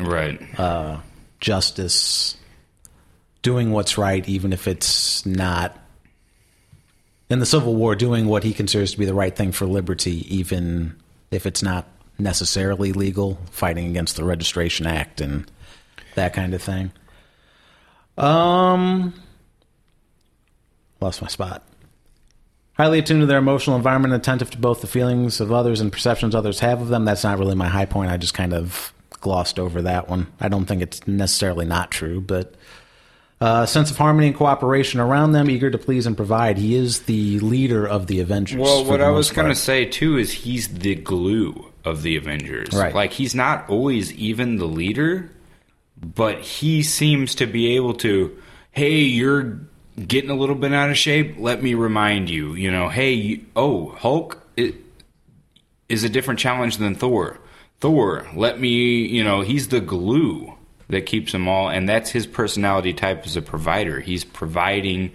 right. 0.00 0.40
Uh, 0.58 0.98
justice, 1.40 2.36
doing 3.42 3.70
what's 3.70 3.96
right, 3.98 4.26
even 4.28 4.52
if 4.52 4.66
it's 4.66 5.24
not. 5.26 5.78
In 7.28 7.40
the 7.40 7.46
Civil 7.46 7.74
War, 7.74 7.96
doing 7.96 8.26
what 8.26 8.44
he 8.44 8.54
considers 8.54 8.92
to 8.92 8.98
be 8.98 9.04
the 9.04 9.14
right 9.14 9.34
thing 9.34 9.50
for 9.52 9.66
liberty, 9.66 10.24
even 10.34 10.94
if 11.30 11.44
it's 11.44 11.62
not 11.62 11.88
necessarily 12.18 12.92
legal, 12.92 13.38
fighting 13.50 13.86
against 13.88 14.16
the 14.16 14.24
Registration 14.24 14.86
Act 14.86 15.20
and 15.20 15.50
that 16.14 16.32
kind 16.32 16.54
of 16.54 16.62
thing. 16.62 16.92
Um, 18.16 19.12
lost 21.00 21.20
my 21.20 21.28
spot. 21.28 21.62
Highly 22.74 22.98
attuned 22.98 23.22
to 23.22 23.26
their 23.26 23.38
emotional 23.38 23.76
environment, 23.76 24.14
attentive 24.14 24.50
to 24.50 24.58
both 24.58 24.80
the 24.80 24.86
feelings 24.86 25.40
of 25.40 25.50
others 25.50 25.80
and 25.80 25.90
perceptions 25.90 26.34
others 26.34 26.60
have 26.60 26.80
of 26.80 26.88
them. 26.88 27.04
That's 27.04 27.24
not 27.24 27.38
really 27.38 27.54
my 27.54 27.68
high 27.68 27.86
point. 27.86 28.10
I 28.10 28.18
just 28.18 28.34
kind 28.34 28.52
of 28.52 28.92
glossed 29.20 29.58
over 29.58 29.82
that 29.82 30.08
one. 30.08 30.26
I 30.40 30.48
don't 30.48 30.66
think 30.66 30.82
it's 30.82 31.06
necessarily 31.06 31.64
not 31.64 31.90
true, 31.90 32.20
but 32.20 32.54
uh, 33.40 33.66
sense 33.66 33.90
of 33.90 33.98
harmony 33.98 34.28
and 34.28 34.36
cooperation 34.36 34.98
around 34.98 35.32
them, 35.32 35.50
eager 35.50 35.70
to 35.70 35.78
please 35.78 36.06
and 36.06 36.16
provide. 36.16 36.56
He 36.56 36.74
is 36.74 37.02
the 37.02 37.38
leader 37.40 37.86
of 37.86 38.06
the 38.06 38.20
Avengers. 38.20 38.60
Well, 38.60 38.84
what 38.84 39.00
I 39.00 39.10
was 39.10 39.30
going 39.30 39.48
to 39.48 39.54
say 39.54 39.84
too 39.84 40.16
is 40.16 40.32
he's 40.32 40.68
the 40.68 40.94
glue 40.94 41.72
of 41.84 42.02
the 42.02 42.16
Avengers. 42.16 42.72
Right. 42.72 42.94
Like 42.94 43.12
he's 43.12 43.34
not 43.34 43.68
always 43.68 44.12
even 44.14 44.56
the 44.56 44.66
leader, 44.66 45.30
but 46.00 46.40
he 46.40 46.82
seems 46.82 47.34
to 47.36 47.46
be 47.46 47.76
able 47.76 47.94
to. 47.94 48.36
Hey, 48.72 49.00
you're 49.00 49.58
getting 50.06 50.30
a 50.30 50.34
little 50.34 50.54
bit 50.54 50.72
out 50.72 50.90
of 50.90 50.98
shape. 50.98 51.36
Let 51.38 51.62
me 51.62 51.74
remind 51.74 52.30
you. 52.30 52.54
You 52.54 52.70
know, 52.70 52.88
hey, 52.88 53.42
oh, 53.54 53.90
Hulk 53.90 54.42
is 55.88 56.04
a 56.04 56.08
different 56.08 56.40
challenge 56.40 56.78
than 56.78 56.94
Thor. 56.94 57.38
Thor, 57.80 58.26
let 58.34 58.58
me. 58.58 59.06
You 59.06 59.24
know, 59.24 59.42
he's 59.42 59.68
the 59.68 59.80
glue 59.80 60.55
that 60.88 61.06
keeps 61.06 61.32
them 61.32 61.48
all, 61.48 61.68
and 61.68 61.88
that's 61.88 62.10
his 62.10 62.26
personality 62.26 62.92
type 62.92 63.26
as 63.26 63.36
a 63.36 63.42
provider. 63.42 64.00
He's 64.00 64.24
providing 64.24 65.12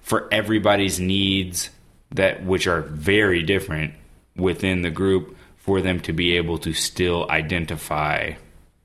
for 0.00 0.28
everybody's 0.32 0.98
needs 0.98 1.70
that 2.10 2.44
which 2.44 2.66
are 2.66 2.82
very 2.82 3.42
different 3.42 3.94
within 4.36 4.82
the 4.82 4.90
group 4.90 5.36
for 5.56 5.80
them 5.80 6.00
to 6.00 6.12
be 6.12 6.36
able 6.36 6.58
to 6.58 6.72
still 6.72 7.30
identify 7.30 8.32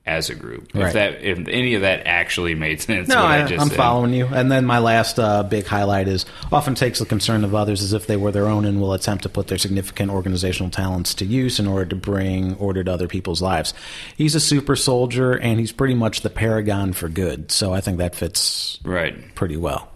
as 0.08 0.30
a 0.30 0.34
group. 0.34 0.70
Right. 0.74 0.86
If 0.86 0.92
that 0.94 1.22
if 1.22 1.46
any 1.48 1.74
of 1.74 1.82
that 1.82 2.06
actually 2.06 2.54
made 2.54 2.80
sense. 2.80 3.08
No, 3.08 3.16
what 3.16 3.24
I, 3.26 3.46
just 3.46 3.60
I'm 3.60 3.68
said. 3.68 3.76
following 3.76 4.12
you. 4.14 4.26
And 4.26 4.50
then 4.50 4.64
my 4.64 4.78
last 4.78 5.18
uh, 5.18 5.42
big 5.42 5.66
highlight 5.66 6.08
is 6.08 6.24
often 6.50 6.74
takes 6.74 6.98
the 6.98 7.06
concern 7.06 7.44
of 7.44 7.54
others 7.54 7.82
as 7.82 7.92
if 7.92 8.06
they 8.06 8.16
were 8.16 8.32
their 8.32 8.46
own 8.46 8.64
and 8.64 8.80
will 8.80 8.94
attempt 8.94 9.22
to 9.24 9.28
put 9.28 9.48
their 9.48 9.58
significant 9.58 10.10
organizational 10.10 10.70
talents 10.70 11.14
to 11.14 11.24
use 11.26 11.60
in 11.60 11.66
order 11.66 11.84
to 11.84 11.96
bring 11.96 12.54
order 12.56 12.82
to 12.82 12.92
other 12.92 13.06
people's 13.08 13.42
lives. 13.42 13.74
He's 14.16 14.34
a 14.34 14.40
super 14.40 14.74
soldier 14.76 15.32
and 15.34 15.60
he's 15.60 15.72
pretty 15.72 15.94
much 15.94 16.22
the 16.22 16.30
paragon 16.30 16.92
for 16.94 17.08
good. 17.08 17.50
So 17.52 17.72
I 17.74 17.80
think 17.80 17.98
that 17.98 18.14
fits 18.16 18.78
Right. 18.84 19.34
pretty 19.34 19.56
well. 19.56 19.88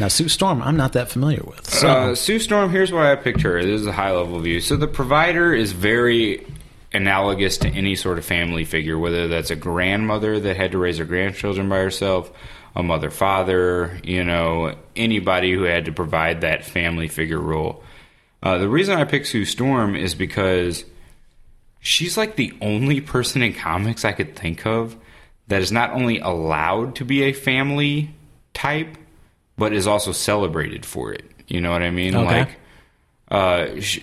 Now, 0.00 0.08
Sue 0.08 0.28
Storm, 0.28 0.60
I'm 0.60 0.76
not 0.76 0.94
that 0.94 1.08
familiar 1.08 1.42
with. 1.46 1.70
So 1.70 1.88
Uh, 1.88 2.14
Sue 2.16 2.40
Storm, 2.40 2.70
here's 2.70 2.90
why 2.90 3.12
I 3.12 3.14
picked 3.14 3.42
her. 3.42 3.62
This 3.62 3.80
is 3.80 3.86
a 3.86 3.92
high 3.92 4.10
level 4.10 4.40
view. 4.40 4.60
So 4.60 4.74
the 4.76 4.88
provider 4.88 5.54
is 5.54 5.70
very 5.70 6.44
analogous 6.94 7.58
to 7.58 7.68
any 7.68 7.96
sort 7.96 8.18
of 8.18 8.24
family 8.24 8.64
figure, 8.64 8.98
whether 8.98 9.28
that's 9.28 9.50
a 9.50 9.56
grandmother 9.56 10.38
that 10.40 10.56
had 10.56 10.72
to 10.72 10.78
raise 10.78 10.98
her 10.98 11.04
grandchildren 11.04 11.68
by 11.68 11.78
herself, 11.78 12.30
a 12.76 12.82
mother, 12.82 13.10
father, 13.10 14.00
you 14.02 14.24
know, 14.24 14.74
anybody 14.96 15.52
who 15.52 15.62
had 15.64 15.84
to 15.86 15.92
provide 15.92 16.40
that 16.40 16.64
family 16.64 17.08
figure 17.08 17.40
role. 17.40 17.82
Uh, 18.42 18.58
the 18.58 18.68
reason 18.68 18.96
I 18.96 19.04
picked 19.04 19.26
Sue 19.26 19.44
Storm 19.44 19.96
is 19.96 20.14
because 20.14 20.84
she's 21.80 22.16
like 22.16 22.36
the 22.36 22.52
only 22.60 23.00
person 23.00 23.42
in 23.42 23.52
comics 23.52 24.04
I 24.04 24.12
could 24.12 24.36
think 24.36 24.66
of 24.66 24.96
that 25.48 25.62
is 25.62 25.72
not 25.72 25.92
only 25.92 26.18
allowed 26.18 26.96
to 26.96 27.04
be 27.04 27.24
a 27.24 27.32
family 27.32 28.14
type, 28.54 28.96
but 29.56 29.72
is 29.72 29.86
also 29.86 30.12
celebrated 30.12 30.86
for 30.86 31.12
it. 31.12 31.24
You 31.46 31.60
know 31.60 31.70
what 31.70 31.82
I 31.82 31.90
mean? 31.90 32.14
Okay. 32.14 32.40
Like, 32.40 32.56
uh, 33.30 33.80
sh- 33.80 34.00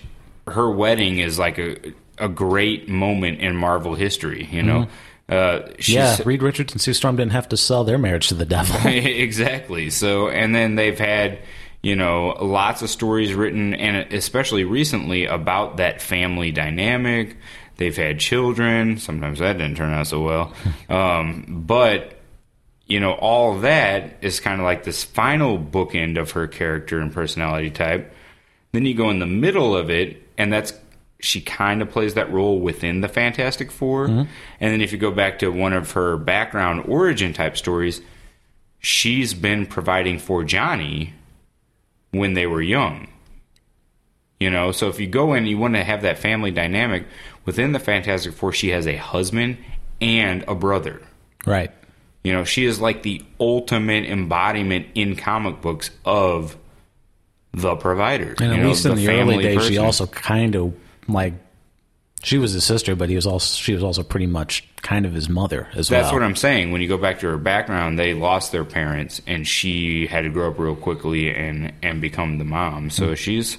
her 0.47 0.69
wedding 0.69 1.19
is 1.19 1.39
like 1.39 1.57
a 1.57 1.93
a 2.21 2.29
great 2.29 2.87
moment 2.87 3.39
in 3.39 3.55
Marvel 3.57 3.95
history. 3.95 4.47
You 4.51 4.63
know, 4.63 4.87
uh, 5.27 5.69
she's, 5.79 5.95
yeah, 5.95 6.17
Reed 6.23 6.43
Richards 6.43 6.73
and 6.73 6.81
Sue 6.81 6.93
Storm 6.93 7.15
didn't 7.15 7.31
have 7.31 7.49
to 7.49 7.57
sell 7.57 7.83
their 7.83 7.97
marriage 7.97 8.27
to 8.27 8.35
the 8.35 8.45
devil. 8.45 8.75
exactly. 8.85 9.89
So, 9.89 10.29
and 10.29 10.53
then 10.53 10.75
they've 10.75 10.97
had, 10.97 11.39
you 11.81 11.95
know, 11.95 12.37
lots 12.41 12.81
of 12.81 12.89
stories 12.89 13.33
written, 13.33 13.73
and 13.73 14.13
especially 14.13 14.65
recently 14.65 15.25
about 15.25 15.77
that 15.77 16.01
family 16.01 16.51
dynamic. 16.51 17.37
They've 17.77 17.95
had 17.95 18.19
children. 18.19 18.97
Sometimes 18.97 19.39
that 19.39 19.53
didn't 19.53 19.77
turn 19.77 19.93
out 19.93 20.07
so 20.07 20.21
well. 20.21 20.53
Um, 20.89 21.63
but, 21.65 22.19
you 22.85 22.99
know, 22.99 23.13
all 23.13 23.59
that 23.59 24.17
is 24.21 24.41
kind 24.41 24.59
of 24.59 24.65
like 24.65 24.83
this 24.83 25.05
final 25.05 25.57
bookend 25.57 26.19
of 26.19 26.31
her 26.31 26.47
character 26.47 26.99
and 26.99 27.13
personality 27.13 27.71
type. 27.71 28.13
Then 28.73 28.85
you 28.85 28.93
go 28.93 29.09
in 29.09 29.19
the 29.19 29.25
middle 29.25 29.73
of 29.75 29.89
it, 29.89 30.21
and 30.37 30.51
that's 30.51 30.73
she 31.21 31.41
kind 31.41 31.81
of 31.81 31.89
plays 31.89 32.13
that 32.15 32.31
role 32.31 32.59
within 32.59 33.01
the 33.01 33.07
Fantastic 33.07 33.71
4 33.71 34.07
mm-hmm. 34.07 34.19
And 34.59 34.73
then 34.73 34.81
if 34.81 34.91
you 34.91 34.97
go 34.97 35.11
back 35.11 35.39
to 35.39 35.49
one 35.49 35.73
of 35.73 35.91
her 35.91 36.17
background 36.17 36.85
origin 36.87 37.33
type 37.33 37.57
stories, 37.57 38.01
she's 38.79 39.33
been 39.33 39.65
providing 39.65 40.19
for 40.19 40.43
Johnny 40.43 41.13
when 42.11 42.33
they 42.33 42.47
were 42.47 42.61
young. 42.61 43.07
You 44.39 44.49
know, 44.49 44.71
so 44.71 44.89
if 44.89 44.99
you 44.99 45.05
go 45.05 45.33
in, 45.33 45.45
you 45.45 45.57
want 45.59 45.75
to 45.75 45.83
have 45.83 46.01
that 46.01 46.17
family 46.17 46.49
dynamic 46.49 47.05
within 47.45 47.73
the 47.73 47.79
Fantastic 47.79 48.33
Four. 48.33 48.51
She 48.53 48.69
has 48.69 48.87
a 48.87 48.95
husband 48.95 49.57
and 50.01 50.43
a 50.47 50.55
brother. 50.55 51.01
right. 51.45 51.71
You 52.23 52.33
know, 52.33 52.43
she 52.43 52.65
is 52.65 52.79
like 52.79 53.01
the 53.01 53.23
ultimate 53.39 54.05
embodiment 54.05 54.87
in 54.93 55.15
comic 55.15 55.59
books 55.59 55.89
of 56.05 56.55
the 57.53 57.75
provider. 57.75 58.35
And 58.39 58.39
you 58.39 58.51
at 58.51 58.59
know, 58.59 58.69
least 58.69 58.85
in 58.85 58.95
the 58.95 59.07
early 59.07 59.17
family 59.17 59.43
days, 59.43 59.65
she 59.65 59.77
also 59.77 60.05
kind 60.05 60.55
of 60.55 60.73
like 61.07 61.33
she 62.23 62.37
was 62.37 62.53
his 62.53 62.63
sister, 62.63 62.95
but 62.95 63.09
he 63.09 63.15
was 63.15 63.25
also 63.25 63.55
she 63.55 63.73
was 63.73 63.83
also 63.83 64.03
pretty 64.03 64.27
much 64.27 64.67
kind 64.81 65.05
of 65.05 65.13
his 65.13 65.27
mother 65.27 65.67
as 65.73 65.89
well. 65.89 66.01
That's 66.01 66.13
what 66.13 66.23
I'm 66.23 66.35
saying. 66.35 66.71
When 66.71 66.81
you 66.81 66.87
go 66.87 66.97
back 66.97 67.19
to 67.19 67.27
her 67.27 67.37
background, 67.37 67.97
they 67.97 68.13
lost 68.13 68.51
their 68.51 68.65
parents, 68.65 69.21
and 69.25 69.47
she 69.47 70.07
had 70.07 70.21
to 70.21 70.29
grow 70.29 70.51
up 70.51 70.59
real 70.59 70.75
quickly 70.75 71.33
and 71.33 71.73
and 71.81 71.99
become 72.01 72.37
the 72.37 72.43
mom. 72.43 72.89
So 72.89 73.05
mm-hmm. 73.05 73.13
she's, 73.15 73.57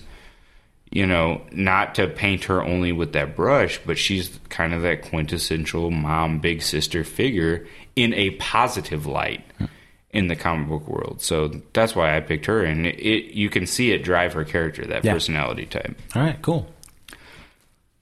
you 0.90 1.06
know, 1.06 1.42
not 1.50 1.96
to 1.96 2.06
paint 2.06 2.44
her 2.44 2.62
only 2.62 2.92
with 2.92 3.12
that 3.14 3.34
brush, 3.34 3.80
but 3.84 3.98
she's 3.98 4.38
kind 4.48 4.72
of 4.72 4.82
that 4.82 5.02
quintessential 5.02 5.90
mom, 5.90 6.38
big 6.38 6.62
sister 6.62 7.02
figure 7.02 7.66
in 7.96 8.14
a 8.14 8.30
positive 8.32 9.06
light 9.06 9.44
hmm. 9.58 9.64
in 10.10 10.28
the 10.28 10.36
comic 10.36 10.68
book 10.68 10.86
world. 10.86 11.20
So 11.20 11.48
that's 11.72 11.96
why 11.96 12.16
I 12.16 12.20
picked 12.20 12.46
her, 12.46 12.62
and 12.62 12.86
it, 12.86 12.94
it 13.00 13.34
you 13.34 13.50
can 13.50 13.66
see 13.66 13.90
it 13.90 14.04
drive 14.04 14.34
her 14.34 14.44
character, 14.44 14.86
that 14.86 15.04
Yeah. 15.04 15.14
personality 15.14 15.66
type. 15.66 16.00
All 16.14 16.22
right, 16.22 16.40
cool. 16.42 16.71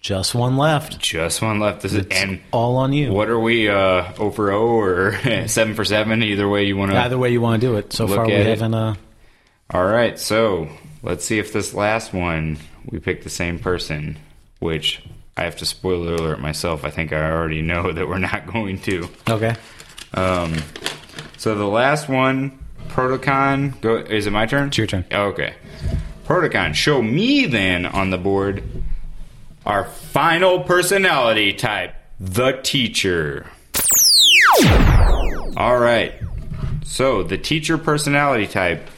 Just 0.00 0.34
one 0.34 0.56
left. 0.56 0.98
Just 0.98 1.42
one 1.42 1.60
left. 1.60 1.82
This 1.82 1.92
is 1.92 2.06
and. 2.10 2.40
All 2.52 2.76
on 2.78 2.92
you. 2.92 3.12
What 3.12 3.28
are 3.28 3.38
we, 3.38 3.68
uh, 3.68 4.12
0 4.14 4.30
for 4.30 4.46
0 4.48 4.60
or 4.62 5.18
7 5.46 5.74
for 5.74 5.84
7? 5.84 6.22
Either 6.22 6.48
way 6.48 6.64
you 6.64 6.76
want 6.76 6.92
to. 6.92 6.98
Either 6.98 7.18
way 7.18 7.30
you 7.30 7.40
want 7.40 7.60
to 7.60 7.66
do 7.66 7.76
it. 7.76 7.92
So 7.92 8.08
far, 8.08 8.26
we 8.26 8.32
it. 8.32 8.46
haven't. 8.46 8.72
Uh, 8.74 8.94
All 9.74 9.84
right, 9.84 10.18
so 10.18 10.68
let's 11.02 11.24
see 11.24 11.38
if 11.38 11.52
this 11.52 11.74
last 11.74 12.14
one 12.14 12.56
we 12.86 12.98
picked 12.98 13.24
the 13.24 13.30
same 13.30 13.58
person, 13.58 14.18
which 14.58 15.02
I 15.36 15.42
have 15.42 15.56
to 15.56 15.66
spoiler 15.66 16.14
alert 16.14 16.40
myself. 16.40 16.84
I 16.84 16.90
think 16.90 17.12
I 17.12 17.30
already 17.30 17.60
know 17.72 17.92
that 17.92 18.08
we're 18.08 18.18
not 18.18 18.46
going 18.46 18.80
to. 18.82 19.08
okay. 19.28 19.54
Um, 20.14 20.56
So 21.36 21.54
the 21.54 21.66
last 21.66 22.08
one, 22.08 22.58
Protocon. 22.88 23.78
Go. 23.82 23.96
Is 23.96 24.26
it 24.26 24.30
my 24.32 24.46
turn? 24.46 24.68
It's 24.68 24.78
your 24.78 24.86
turn. 24.86 25.04
Okay. 25.12 25.54
Protocon. 26.26 26.74
Show 26.74 27.02
me 27.02 27.44
then 27.46 27.84
on 27.86 28.10
the 28.10 28.18
board 28.18 28.62
our 29.66 29.84
final 29.84 30.60
personality 30.60 31.52
type, 31.52 31.94
the 32.18 32.52
teacher. 32.62 33.46
All 35.56 35.78
right. 35.78 36.14
So 36.84 37.22
the 37.22 37.38
teacher 37.38 37.78
personality 37.78 38.46
type. 38.46 38.88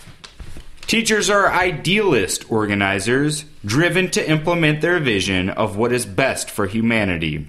Teachers 0.87 1.31
are 1.31 1.51
idealist 1.51 2.51
organizers 2.51 3.45
driven 3.65 4.11
to 4.11 4.31
implement 4.31 4.81
their 4.81 4.99
vision 4.99 5.49
of 5.49 5.77
what 5.77 5.93
is 5.93 6.05
best 6.05 6.51
for 6.51 6.67
humanity. 6.67 7.47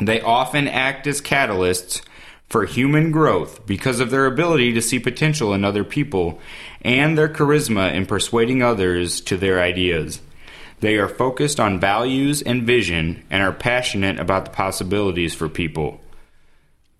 They 0.00 0.20
often 0.20 0.66
act 0.66 1.06
as 1.06 1.20
catalysts 1.20 2.02
for 2.48 2.64
human 2.64 3.10
growth 3.10 3.66
because 3.66 4.00
of 4.00 4.10
their 4.10 4.26
ability 4.26 4.72
to 4.72 4.82
see 4.82 4.98
potential 4.98 5.54
in 5.54 5.64
other 5.64 5.84
people 5.84 6.40
and 6.82 7.16
their 7.16 7.28
charisma 7.28 7.92
in 7.92 8.06
persuading 8.06 8.62
others 8.62 9.20
to 9.22 9.36
their 9.36 9.60
ideas. 9.60 10.20
They 10.84 10.98
are 10.98 11.08
focused 11.08 11.58
on 11.58 11.80
values 11.80 12.42
and 12.42 12.64
vision 12.64 13.24
and 13.30 13.42
are 13.42 13.54
passionate 13.54 14.20
about 14.20 14.44
the 14.44 14.50
possibilities 14.50 15.34
for 15.34 15.48
people. 15.48 15.98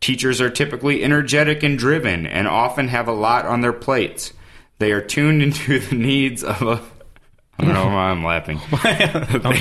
Teachers 0.01 0.41
are 0.41 0.49
typically 0.49 1.05
energetic 1.05 1.63
and 1.63 1.79
driven 1.79 2.27
and 2.27 2.49
often 2.49 2.89
have 2.89 3.09
a 3.09 3.13
lot 3.13 3.45
on 3.45 3.61
their 3.61 3.75
plates. 3.75 4.33
They 4.79 4.93
are 4.93 5.03
tuned 5.03 5.43
into 5.43 5.81
the 5.81 5.97
needs 5.97 6.43
of 6.43 6.63
a 6.63 6.83
I 7.59 7.65
don't 7.67 7.75
know 7.75 7.85
why 7.85 8.09
I'm 8.09 8.25
laughing. 8.25 8.59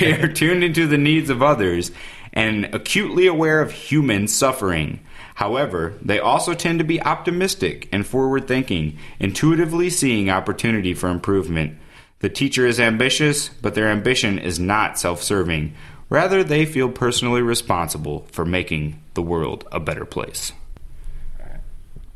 They 0.00 0.18
are 0.18 0.32
tuned 0.32 0.64
into 0.64 0.86
the 0.86 0.96
needs 0.96 1.28
of 1.28 1.42
others 1.42 1.92
and 2.32 2.74
acutely 2.74 3.26
aware 3.26 3.60
of 3.60 3.72
human 3.72 4.26
suffering. 4.26 5.00
However, 5.34 5.98
they 6.00 6.18
also 6.18 6.54
tend 6.54 6.78
to 6.78 6.84
be 6.86 7.02
optimistic 7.02 7.90
and 7.92 8.06
forward 8.06 8.48
thinking, 8.48 8.96
intuitively 9.20 9.90
seeing 9.90 10.30
opportunity 10.30 10.94
for 10.94 11.10
improvement. 11.10 11.76
The 12.24 12.30
teacher 12.30 12.66
is 12.66 12.80
ambitious, 12.80 13.50
but 13.50 13.74
their 13.74 13.88
ambition 13.88 14.38
is 14.38 14.58
not 14.58 14.98
self 14.98 15.22
serving. 15.22 15.74
Rather, 16.08 16.42
they 16.42 16.64
feel 16.64 16.88
personally 16.88 17.42
responsible 17.42 18.26
for 18.32 18.46
making 18.46 18.98
the 19.12 19.20
world 19.20 19.68
a 19.70 19.78
better 19.78 20.06
place. 20.06 20.54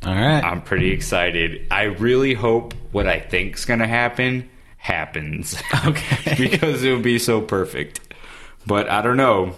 All 0.03 0.15
right. 0.15 0.43
I'm 0.43 0.63
pretty 0.63 0.89
excited. 0.89 1.67
I 1.69 1.83
really 1.83 2.33
hope 2.33 2.73
what 2.91 3.05
I 3.05 3.19
think's 3.19 3.65
going 3.65 3.81
to 3.81 3.87
happen 3.87 4.49
happens. 4.77 5.61
Okay. 5.85 6.35
because 6.49 6.83
it 6.83 6.91
would 6.91 7.03
be 7.03 7.19
so 7.19 7.39
perfect. 7.39 7.99
But 8.65 8.89
I 8.89 9.03
don't 9.03 9.15
know. 9.15 9.53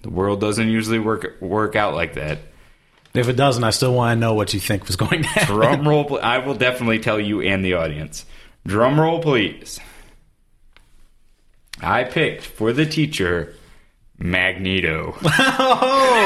The 0.00 0.08
world 0.08 0.40
doesn't 0.40 0.68
usually 0.68 0.98
work 0.98 1.42
work 1.42 1.76
out 1.76 1.92
like 1.92 2.14
that. 2.14 2.38
if 3.12 3.28
it 3.28 3.36
doesn't, 3.36 3.64
I 3.64 3.68
still 3.68 3.92
want 3.92 4.16
to 4.16 4.18
know 4.18 4.32
what 4.32 4.54
you 4.54 4.60
think 4.60 4.86
was 4.86 4.96
going 4.96 5.24
to 5.24 5.28
happen. 5.28 5.56
Drum 5.56 5.86
roll. 5.86 6.18
I 6.22 6.38
will 6.38 6.54
definitely 6.54 7.00
tell 7.00 7.20
you 7.20 7.42
and 7.42 7.62
the 7.62 7.74
audience. 7.74 8.24
Drum 8.66 8.98
roll, 8.98 9.20
please. 9.20 9.78
I 11.82 12.04
picked 12.04 12.42
for 12.44 12.72
the 12.72 12.86
teacher 12.86 13.54
Magneto. 14.18 15.16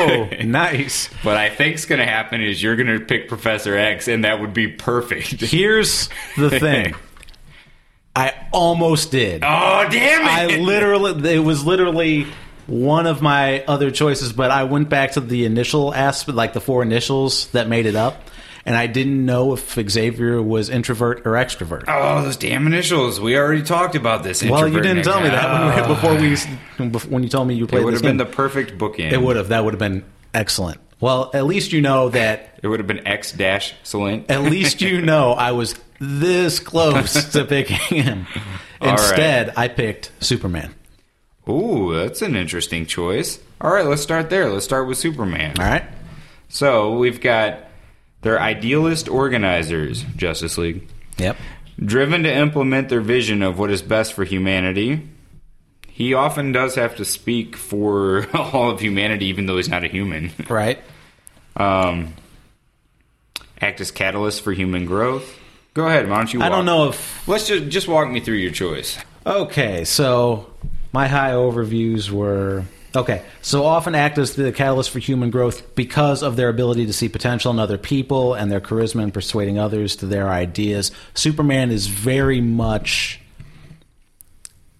Oh, 0.06 0.28
nice. 0.44 1.06
what 1.22 1.36
I 1.36 1.48
think's 1.50 1.86
going 1.86 1.98
to 2.00 2.04
happen 2.06 2.42
is 2.42 2.62
you're 2.62 2.76
going 2.76 2.98
to 2.98 3.04
pick 3.04 3.28
Professor 3.28 3.76
X, 3.76 4.06
and 4.08 4.24
that 4.24 4.40
would 4.40 4.52
be 4.52 4.68
perfect. 4.68 5.26
Here's 5.40 6.08
the 6.36 6.50
thing. 6.50 6.94
I 8.16 8.32
almost 8.52 9.10
did. 9.10 9.42
Oh 9.44 9.88
damn 9.90 10.22
it! 10.22 10.56
I 10.56 10.58
literally, 10.60 11.34
it 11.34 11.40
was 11.40 11.64
literally 11.64 12.26
one 12.66 13.06
of 13.06 13.22
my 13.22 13.64
other 13.64 13.90
choices, 13.90 14.32
but 14.32 14.50
I 14.50 14.64
went 14.64 14.88
back 14.88 15.12
to 15.12 15.20
the 15.20 15.44
initial 15.44 15.92
aspect, 15.92 16.36
like 16.36 16.52
the 16.52 16.60
four 16.60 16.82
initials 16.82 17.48
that 17.48 17.68
made 17.68 17.86
it 17.86 17.96
up, 17.96 18.30
and 18.66 18.76
I 18.76 18.86
didn't 18.86 19.24
know 19.24 19.52
if 19.52 19.74
Xavier 19.90 20.40
was 20.42 20.70
introvert 20.70 21.26
or 21.26 21.32
extrovert. 21.32 21.84
Oh, 21.88 22.22
those 22.22 22.36
damn 22.36 22.66
initials. 22.66 23.20
We 23.20 23.36
already 23.36 23.62
talked 23.62 23.94
about 23.94 24.22
this. 24.22 24.42
well, 24.42 24.66
you 24.68 24.80
didn't 24.80 25.04
tell 25.04 25.20
me 25.20 25.28
that 25.28 25.84
Oh. 25.84 25.88
before 25.94 26.14
we 26.16 26.36
before- 26.90 27.10
when 27.10 27.22
you 27.22 27.28
told 27.28 27.48
me 27.48 27.54
you 27.54 27.66
played. 27.66 27.82
It 27.82 27.84
would 27.84 27.94
have 27.94 28.02
been 28.02 28.16
game. 28.16 28.26
the 28.26 28.32
perfect 28.32 28.78
bookend. 28.78 29.12
it 29.12 29.20
would 29.20 29.36
have. 29.36 29.48
That 29.48 29.64
would 29.64 29.74
have 29.74 29.78
been 29.80 30.04
excellent. 30.32 30.80
Well, 31.00 31.30
at 31.34 31.44
least 31.44 31.72
you 31.72 31.82
know 31.82 32.08
that. 32.10 32.58
It 32.62 32.68
would 32.68 32.80
have 32.80 32.86
been 32.86 33.06
X 33.06 33.32
dash 33.32 33.74
Salint. 33.84 34.30
At 34.30 34.42
least 34.42 34.80
you 34.80 35.00
know 35.02 35.32
I 35.32 35.52
was 35.52 35.74
this 36.00 36.58
close 36.60 37.32
to 37.32 37.44
picking 37.46 37.76
him. 37.76 38.26
All 38.80 38.88
right. 38.90 38.98
Instead, 39.00 39.52
I 39.56 39.68
picked 39.68 40.10
Superman. 40.20 40.74
Ooh, 41.48 41.94
that's 41.94 42.22
an 42.22 42.36
interesting 42.36 42.86
choice. 42.86 43.38
All 43.60 43.70
right, 43.72 43.84
let's 43.84 44.00
start 44.02 44.30
there. 44.30 44.48
Let's 44.50 44.64
start 44.64 44.88
with 44.88 44.96
Superman. 44.96 45.56
All 45.58 45.66
right. 45.66 45.84
So 46.48 46.96
we've 46.96 47.20
got 47.20 47.63
their 48.24 48.40
idealist 48.40 49.08
organizers, 49.08 50.02
Justice 50.16 50.58
League, 50.58 50.88
Yep. 51.18 51.36
driven 51.78 52.24
to 52.24 52.32
implement 52.34 52.88
their 52.88 53.00
vision 53.00 53.42
of 53.42 53.58
what 53.58 53.70
is 53.70 53.82
best 53.82 54.14
for 54.14 54.24
humanity. 54.24 55.06
He 55.86 56.12
often 56.14 56.50
does 56.50 56.74
have 56.74 56.96
to 56.96 57.04
speak 57.04 57.54
for 57.54 58.26
all 58.34 58.70
of 58.70 58.80
humanity, 58.80 59.26
even 59.26 59.46
though 59.46 59.56
he's 59.58 59.68
not 59.68 59.84
a 59.84 59.88
human. 59.88 60.32
Right. 60.48 60.80
Um, 61.56 62.14
act 63.60 63.80
as 63.80 63.90
catalyst 63.92 64.42
for 64.42 64.52
human 64.52 64.86
growth. 64.86 65.38
Go 65.74 65.86
ahead, 65.86 66.08
why 66.08 66.16
don't 66.18 66.32
you? 66.32 66.40
I 66.42 66.48
don't 66.48 66.64
know 66.66 66.88
if 66.88 67.26
Let's 67.28 67.46
just 67.46 67.68
just 67.68 67.88
walk 67.88 68.10
me 68.10 68.20
through 68.20 68.36
your 68.36 68.50
choice. 68.52 68.98
Okay, 69.26 69.84
so 69.84 70.52
my 70.92 71.08
high 71.08 71.32
overviews 71.32 72.10
were 72.10 72.64
okay. 72.94 73.22
So 73.42 73.64
often 73.64 73.94
act 73.94 74.18
as 74.18 74.34
the 74.34 74.52
catalyst 74.52 74.90
for 74.90 74.98
human 74.98 75.30
growth 75.30 75.74
because 75.74 76.22
of 76.22 76.36
their 76.36 76.48
ability 76.48 76.86
to 76.86 76.92
see 76.92 77.08
potential 77.08 77.50
in 77.50 77.58
other 77.58 77.78
people 77.78 78.34
and 78.34 78.50
their 78.50 78.60
charisma 78.60 79.02
in 79.02 79.10
persuading 79.10 79.58
others 79.58 79.96
to 79.96 80.06
their 80.06 80.28
ideas. 80.28 80.90
Superman 81.14 81.70
is 81.70 81.86
very 81.86 82.40
much 82.40 83.20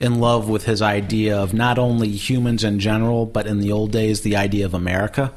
in 0.00 0.20
love 0.20 0.48
with 0.48 0.64
his 0.64 0.82
idea 0.82 1.38
of 1.38 1.54
not 1.54 1.78
only 1.78 2.10
humans 2.10 2.64
in 2.64 2.78
general, 2.78 3.26
but 3.26 3.46
in 3.46 3.60
the 3.60 3.72
old 3.72 3.92
days, 3.92 4.20
the 4.20 4.36
idea 4.36 4.66
of 4.66 4.74
America. 4.74 5.32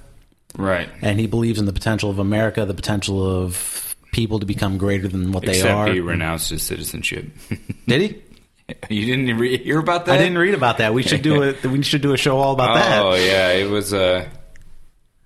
Right. 0.57 0.89
And 1.01 1.19
he 1.19 1.28
believes 1.28 1.59
in 1.59 1.65
the 1.65 1.73
potential 1.73 2.09
of 2.09 2.19
America, 2.19 2.65
the 2.65 2.73
potential 2.73 3.23
of 3.43 3.95
people 4.11 4.39
to 4.39 4.45
become 4.45 4.78
greater 4.78 5.07
than 5.07 5.32
what 5.32 5.43
they 5.43 5.51
Except 5.51 5.71
are. 5.73 5.93
he 5.93 5.99
renounced 5.99 6.49
his 6.49 6.63
citizenship. 6.63 7.25
Did 7.88 8.01
he? 8.01 8.21
you 8.89 9.05
didn't 9.05 9.38
re- 9.38 9.57
hear 9.57 9.80
about 9.80 10.05
that? 10.05 10.15
I 10.15 10.18
didn't 10.18 10.38
read 10.38 10.53
about 10.53 10.80
that. 10.80 10.93
We 10.93 11.03
should 11.03 11.22
do 11.22 11.43
it. 11.43 11.63
We 11.65 11.82
should 11.84 12.01
do 12.01 12.13
a 12.13 12.18
show 12.18 12.38
all 12.38 12.53
about 12.53 12.76
that. 12.76 13.01
Oh 13.01 13.15
yeah, 13.15 13.51
it 13.51 13.70
was 13.70 13.93
uh 13.93 14.28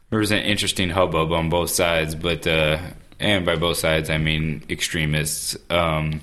there 0.10 0.20
was 0.20 0.32
an 0.32 0.40
interesting 0.40 0.90
hubbub 0.90 1.32
on 1.32 1.50
both 1.50 1.70
sides, 1.70 2.16
but 2.16 2.46
uh 2.46 2.80
and 3.20 3.46
by 3.46 3.56
both 3.56 3.78
sides 3.78 4.10
I 4.10 4.18
mean 4.18 4.64
extremists. 4.70 5.58
Um 5.70 6.22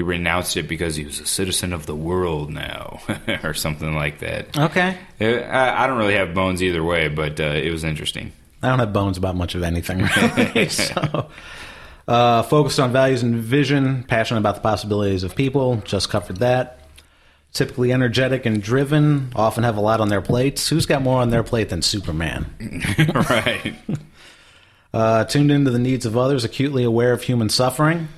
he 0.00 0.04
renounced 0.04 0.56
it 0.56 0.66
because 0.66 0.96
he 0.96 1.04
was 1.04 1.20
a 1.20 1.26
citizen 1.26 1.74
of 1.74 1.84
the 1.84 1.94
world 1.94 2.50
now, 2.50 3.00
or 3.44 3.52
something 3.52 3.94
like 3.94 4.20
that. 4.20 4.56
Okay. 4.56 4.96
Uh, 5.20 5.26
I, 5.26 5.84
I 5.84 5.86
don't 5.86 5.98
really 5.98 6.14
have 6.14 6.32
bones 6.32 6.62
either 6.62 6.82
way, 6.82 7.08
but 7.08 7.38
uh, 7.38 7.44
it 7.44 7.70
was 7.70 7.84
interesting. 7.84 8.32
I 8.62 8.70
don't 8.70 8.78
have 8.78 8.94
bones 8.94 9.18
about 9.18 9.36
much 9.36 9.54
of 9.54 9.62
anything, 9.62 9.98
really. 9.98 10.68
so, 10.70 11.28
uh, 12.08 12.42
focused 12.42 12.80
on 12.80 12.92
values 12.92 13.22
and 13.22 13.36
vision, 13.36 14.04
passionate 14.04 14.40
about 14.40 14.56
the 14.56 14.60
possibilities 14.60 15.22
of 15.22 15.34
people. 15.34 15.76
Just 15.84 16.08
covered 16.10 16.38
that. 16.38 16.78
Typically 17.52 17.92
energetic 17.92 18.46
and 18.46 18.62
driven, 18.62 19.32
often 19.34 19.64
have 19.64 19.76
a 19.76 19.80
lot 19.80 20.00
on 20.00 20.08
their 20.08 20.20
plates. 20.20 20.68
Who's 20.68 20.86
got 20.86 21.02
more 21.02 21.20
on 21.20 21.30
their 21.30 21.42
plate 21.42 21.68
than 21.68 21.82
Superman? 21.82 22.46
right. 23.14 23.74
Uh, 24.94 25.24
tuned 25.24 25.50
into 25.50 25.70
the 25.70 25.78
needs 25.78 26.06
of 26.06 26.16
others, 26.16 26.44
acutely 26.44 26.84
aware 26.84 27.12
of 27.12 27.22
human 27.22 27.48
suffering. 27.48 28.08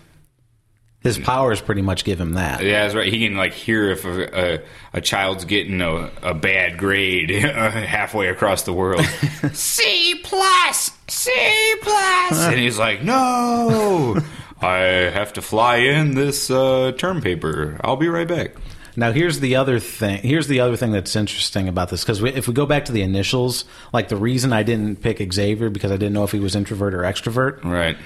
His 1.02 1.18
powers 1.18 1.60
pretty 1.60 1.82
much 1.82 2.04
give 2.04 2.20
him 2.20 2.34
that. 2.34 2.62
Yeah, 2.62 2.84
that's 2.84 2.94
right. 2.94 3.12
He 3.12 3.26
can 3.26 3.36
like 3.36 3.52
hear 3.52 3.90
if 3.90 4.04
a, 4.04 4.54
a, 4.54 4.60
a 4.94 5.00
child's 5.00 5.44
getting 5.44 5.80
a, 5.80 6.10
a 6.22 6.32
bad 6.32 6.78
grade 6.78 7.30
halfway 7.30 8.28
across 8.28 8.62
the 8.62 8.72
world. 8.72 9.04
C 9.52 10.20
plus, 10.22 10.92
C 11.08 11.74
plus, 11.82 12.38
and 12.46 12.58
he's 12.58 12.78
like, 12.78 13.02
"No, 13.02 14.16
I 14.60 14.76
have 14.76 15.32
to 15.32 15.42
fly 15.42 15.76
in 15.78 16.14
this 16.14 16.50
uh, 16.50 16.92
term 16.96 17.20
paper. 17.20 17.80
I'll 17.82 17.96
be 17.96 18.08
right 18.08 18.28
back." 18.28 18.52
Now 18.94 19.10
here's 19.12 19.40
the 19.40 19.56
other 19.56 19.78
thing. 19.78 20.18
Here's 20.22 20.48
the 20.48 20.60
other 20.60 20.76
thing 20.76 20.92
that's 20.92 21.16
interesting 21.16 21.68
about 21.68 21.88
this 21.88 22.02
because 22.02 22.22
if 22.22 22.46
we 22.46 22.54
go 22.54 22.66
back 22.66 22.84
to 22.86 22.92
the 22.92 23.02
initials, 23.02 23.64
like 23.92 24.08
the 24.08 24.16
reason 24.16 24.52
I 24.52 24.62
didn't 24.62 25.02
pick 25.02 25.32
Xavier 25.32 25.70
because 25.70 25.90
I 25.90 25.96
didn't 25.96 26.12
know 26.12 26.24
if 26.24 26.32
he 26.32 26.40
was 26.40 26.54
introvert 26.54 26.94
or 26.94 27.00
extrovert. 27.00 27.64
Right. 27.64 27.96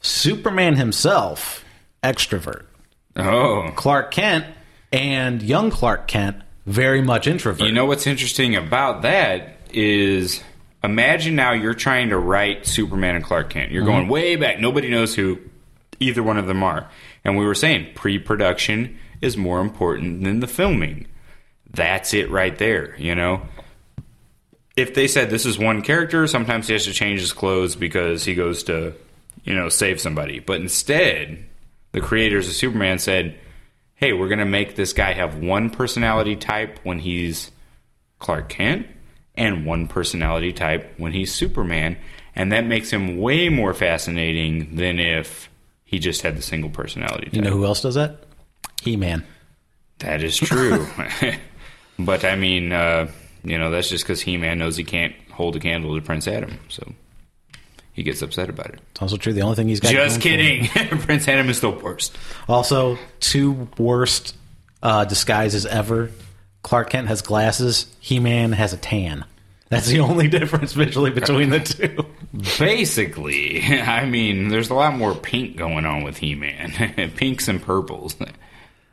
Superman 0.00 0.76
himself, 0.76 1.64
extrovert. 2.02 2.64
Oh, 3.16 3.70
Clark 3.74 4.10
Kent 4.10 4.46
and 4.92 5.42
young 5.42 5.70
Clark 5.70 6.08
Kent, 6.08 6.36
very 6.66 7.00
much 7.02 7.26
introvert. 7.26 7.66
you 7.66 7.72
know 7.72 7.86
what's 7.86 8.06
interesting 8.06 8.54
about 8.54 9.02
that 9.02 9.56
is 9.70 10.42
imagine 10.84 11.34
now 11.34 11.52
you're 11.52 11.74
trying 11.74 12.10
to 12.10 12.18
write 12.18 12.66
Superman 12.66 13.16
and 13.16 13.24
Clark 13.24 13.50
Kent. 13.50 13.72
You're 13.72 13.82
mm-hmm. 13.82 13.92
going 13.92 14.08
way 14.08 14.36
back. 14.36 14.60
Nobody 14.60 14.88
knows 14.88 15.14
who 15.14 15.38
either 16.00 16.22
one 16.22 16.38
of 16.38 16.46
them 16.46 16.62
are. 16.62 16.88
And 17.24 17.36
we 17.36 17.44
were 17.44 17.54
saying 17.54 17.92
pre-production 17.94 18.98
is 19.20 19.36
more 19.36 19.60
important 19.60 20.24
than 20.24 20.40
the 20.40 20.46
filming. 20.46 21.06
That's 21.70 22.14
it 22.14 22.30
right 22.30 22.56
there, 22.56 22.96
you 22.96 23.14
know. 23.14 23.42
If 24.76 24.94
they 24.94 25.08
said 25.08 25.28
this 25.28 25.44
is 25.44 25.58
one 25.58 25.82
character, 25.82 26.26
sometimes 26.26 26.68
he 26.68 26.72
has 26.72 26.84
to 26.84 26.92
change 26.92 27.20
his 27.20 27.32
clothes 27.32 27.74
because 27.74 28.24
he 28.24 28.34
goes 28.34 28.62
to, 28.64 28.94
you 29.42 29.54
know, 29.54 29.68
save 29.68 30.00
somebody. 30.00 30.38
But 30.38 30.60
instead, 30.60 31.44
the 31.92 32.00
creators 32.00 32.48
of 32.48 32.54
Superman 32.54 32.98
said, 32.98 33.38
"Hey, 33.94 34.12
we're 34.12 34.28
going 34.28 34.38
to 34.38 34.44
make 34.44 34.76
this 34.76 34.92
guy 34.92 35.12
have 35.12 35.38
one 35.38 35.70
personality 35.70 36.36
type 36.36 36.80
when 36.82 36.98
he's 36.98 37.50
Clark 38.18 38.48
Kent 38.48 38.86
and 39.34 39.64
one 39.64 39.86
personality 39.86 40.52
type 40.52 40.94
when 40.96 41.12
he's 41.12 41.32
Superman, 41.34 41.96
and 42.34 42.52
that 42.52 42.66
makes 42.66 42.90
him 42.90 43.18
way 43.18 43.48
more 43.48 43.74
fascinating 43.74 44.76
than 44.76 44.98
if 44.98 45.48
he 45.84 45.98
just 45.98 46.22
had 46.22 46.36
the 46.36 46.42
single 46.42 46.70
personality 46.70 47.26
type." 47.26 47.34
you 47.34 47.42
know 47.42 47.50
who 47.50 47.64
else 47.64 47.82
does 47.82 47.94
that? 47.94 48.24
He 48.82 48.96
Man. 48.96 49.24
That 49.98 50.22
is 50.22 50.36
true. 50.36 50.86
but 51.98 52.24
I 52.24 52.36
mean, 52.36 52.72
uh, 52.72 53.10
you 53.42 53.58
know, 53.58 53.70
that's 53.70 53.88
just 53.88 54.04
because 54.04 54.20
He 54.20 54.36
Man 54.36 54.58
knows 54.58 54.76
he 54.76 54.84
can't 54.84 55.14
hold 55.32 55.56
a 55.56 55.60
candle 55.60 55.94
to 55.94 56.04
Prince 56.04 56.28
Adam, 56.28 56.58
so 56.68 56.92
he 57.98 58.04
gets 58.04 58.22
upset 58.22 58.48
about 58.48 58.66
it. 58.68 58.80
It's 58.92 59.02
also 59.02 59.16
true. 59.16 59.32
The 59.32 59.42
only 59.42 59.56
thing 59.56 59.66
he's 59.68 59.80
got. 59.80 59.90
Just 59.90 60.22
going 60.22 60.38
for 60.38 60.78
him- 60.78 60.88
kidding. 60.88 60.98
Prince 61.06 61.26
Adam 61.26 61.48
is 61.50 61.56
still 61.58 61.72
worst. 61.78 62.16
Also, 62.48 62.96
two 63.18 63.68
worst 63.76 64.36
uh, 64.82 65.04
disguises 65.04 65.66
ever. 65.66 66.10
Clark 66.62 66.90
Kent 66.90 67.08
has 67.08 67.22
glasses. 67.22 67.86
He 67.98 68.20
Man 68.20 68.52
has 68.52 68.72
a 68.72 68.76
tan. 68.76 69.24
That's 69.68 69.88
the 69.88 69.98
only 70.00 70.28
difference 70.38 70.72
visually 70.74 71.10
between 71.10 71.50
the 71.50 71.58
two. 71.60 72.06
Basically, 72.58 73.62
I 73.64 74.06
mean, 74.06 74.48
there's 74.48 74.70
a 74.70 74.74
lot 74.74 74.94
more 74.94 75.14
pink 75.14 75.56
going 75.56 75.84
on 75.84 76.04
with 76.04 76.18
He 76.18 76.34
Man. 76.36 77.10
Pinks 77.16 77.48
and 77.48 77.60
purples. 77.60 78.14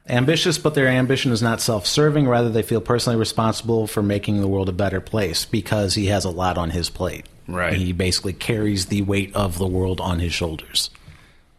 Ambitious, 0.10 0.58
but 0.58 0.74
their 0.74 0.88
ambition 0.88 1.32
is 1.32 1.42
not 1.42 1.62
self 1.62 1.86
serving. 1.86 2.28
Rather, 2.28 2.50
they 2.50 2.62
feel 2.64 2.82
personally 2.82 3.18
responsible 3.20 3.86
for 3.88 4.02
making 4.04 4.42
the 4.42 4.48
world 4.48 4.68
a 4.70 4.74
better 4.74 5.00
place 5.00 5.46
because 5.46 5.94
he 5.96 6.08
has 6.08 6.26
a 6.26 6.30
lot 6.30 6.58
on 6.58 6.72
his 6.72 6.90
plate. 6.90 7.26
Right. 7.48 7.74
He 7.74 7.94
basically 7.94 8.34
carries 8.34 8.88
the 8.88 9.02
weight 9.04 9.36
of 9.36 9.58
the 9.58 9.68
world 9.68 10.02
on 10.02 10.20
his 10.20 10.34
shoulders, 10.34 10.90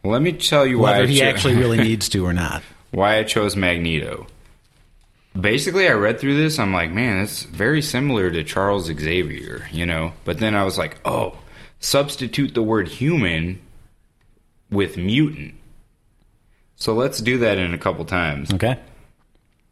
Let 0.05 0.21
me 0.23 0.33
tell 0.33 0.67
you 0.67 0.79
whether 0.79 1.03
I 1.05 1.07
he 1.07 1.19
cho- 1.21 1.27
actually 1.27 1.55
really 1.57 1.79
needs 1.89 2.09
to 2.11 2.25
or 2.27 2.33
not. 2.33 2.63
why 2.91 3.19
I 3.19 3.23
chose 3.25 3.55
Magneto. 3.57 4.27
Basically, 5.39 5.87
I 5.87 5.93
read 5.93 6.19
through 6.19 6.37
this. 6.37 6.59
I'm 6.59 6.73
like, 6.73 6.91
man, 6.91 7.19
it's 7.23 7.43
very 7.43 7.83
similar 7.83 8.31
to 8.31 8.43
Charles 8.43 8.87
Xavier, 8.87 9.69
you 9.71 9.85
know. 9.85 10.13
But 10.25 10.39
then 10.39 10.55
I 10.55 10.65
was 10.65 10.79
like, 10.79 10.99
oh, 11.05 11.37
substitute 11.79 12.55
the 12.55 12.63
word 12.63 12.89
human 12.89 13.61
with 14.71 14.97
mutant. 14.97 15.55
So 16.77 16.95
let's 16.95 17.19
do 17.21 17.39
that 17.39 17.59
in 17.59 17.75
a 17.75 17.79
couple 17.79 18.05
times. 18.07 18.53
Okay. 18.53 18.79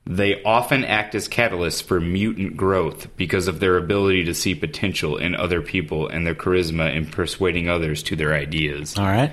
They 0.06 0.42
often 0.42 0.84
act 0.84 1.14
as 1.14 1.28
catalysts 1.28 1.82
for 1.82 1.98
mutant 1.98 2.56
growth 2.58 3.16
because 3.16 3.48
of 3.48 3.58
their 3.60 3.78
ability 3.78 4.24
to 4.24 4.34
see 4.34 4.54
potential 4.54 5.16
in 5.16 5.34
other 5.34 5.62
people 5.62 6.08
and 6.08 6.26
their 6.26 6.34
charisma 6.34 6.94
in 6.94 7.06
persuading 7.06 7.70
others 7.70 8.02
to 8.04 8.16
their 8.16 8.34
ideas 8.34 8.98
All 8.98 9.06
right. 9.06 9.32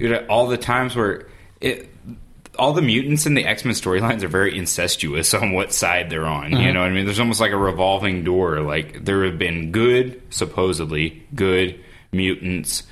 you 0.00 0.08
know, 0.08 0.26
all 0.28 0.48
the 0.48 0.58
times 0.58 0.96
where 0.96 1.28
it, 1.60 1.88
all 2.58 2.72
the 2.72 2.82
mutants 2.82 3.26
in 3.26 3.34
the 3.34 3.44
X 3.46 3.64
Men 3.64 3.74
storylines 3.74 4.22
are 4.22 4.28
very 4.28 4.56
incestuous 4.56 5.32
on 5.32 5.52
what 5.52 5.72
side 5.72 6.10
they're 6.10 6.26
on. 6.26 6.50
You 6.50 6.58
uh-huh. 6.58 6.72
know, 6.72 6.80
what 6.80 6.90
I 6.90 6.92
mean, 6.92 7.04
there's 7.04 7.20
almost 7.20 7.40
like 7.40 7.52
a 7.52 7.56
revolving 7.56 8.24
door. 8.24 8.60
Like 8.60 9.04
there 9.04 9.24
have 9.24 9.38
been 9.38 9.70
good, 9.70 10.20
supposedly 10.30 11.22
good 11.34 11.78
mutants 12.12 12.82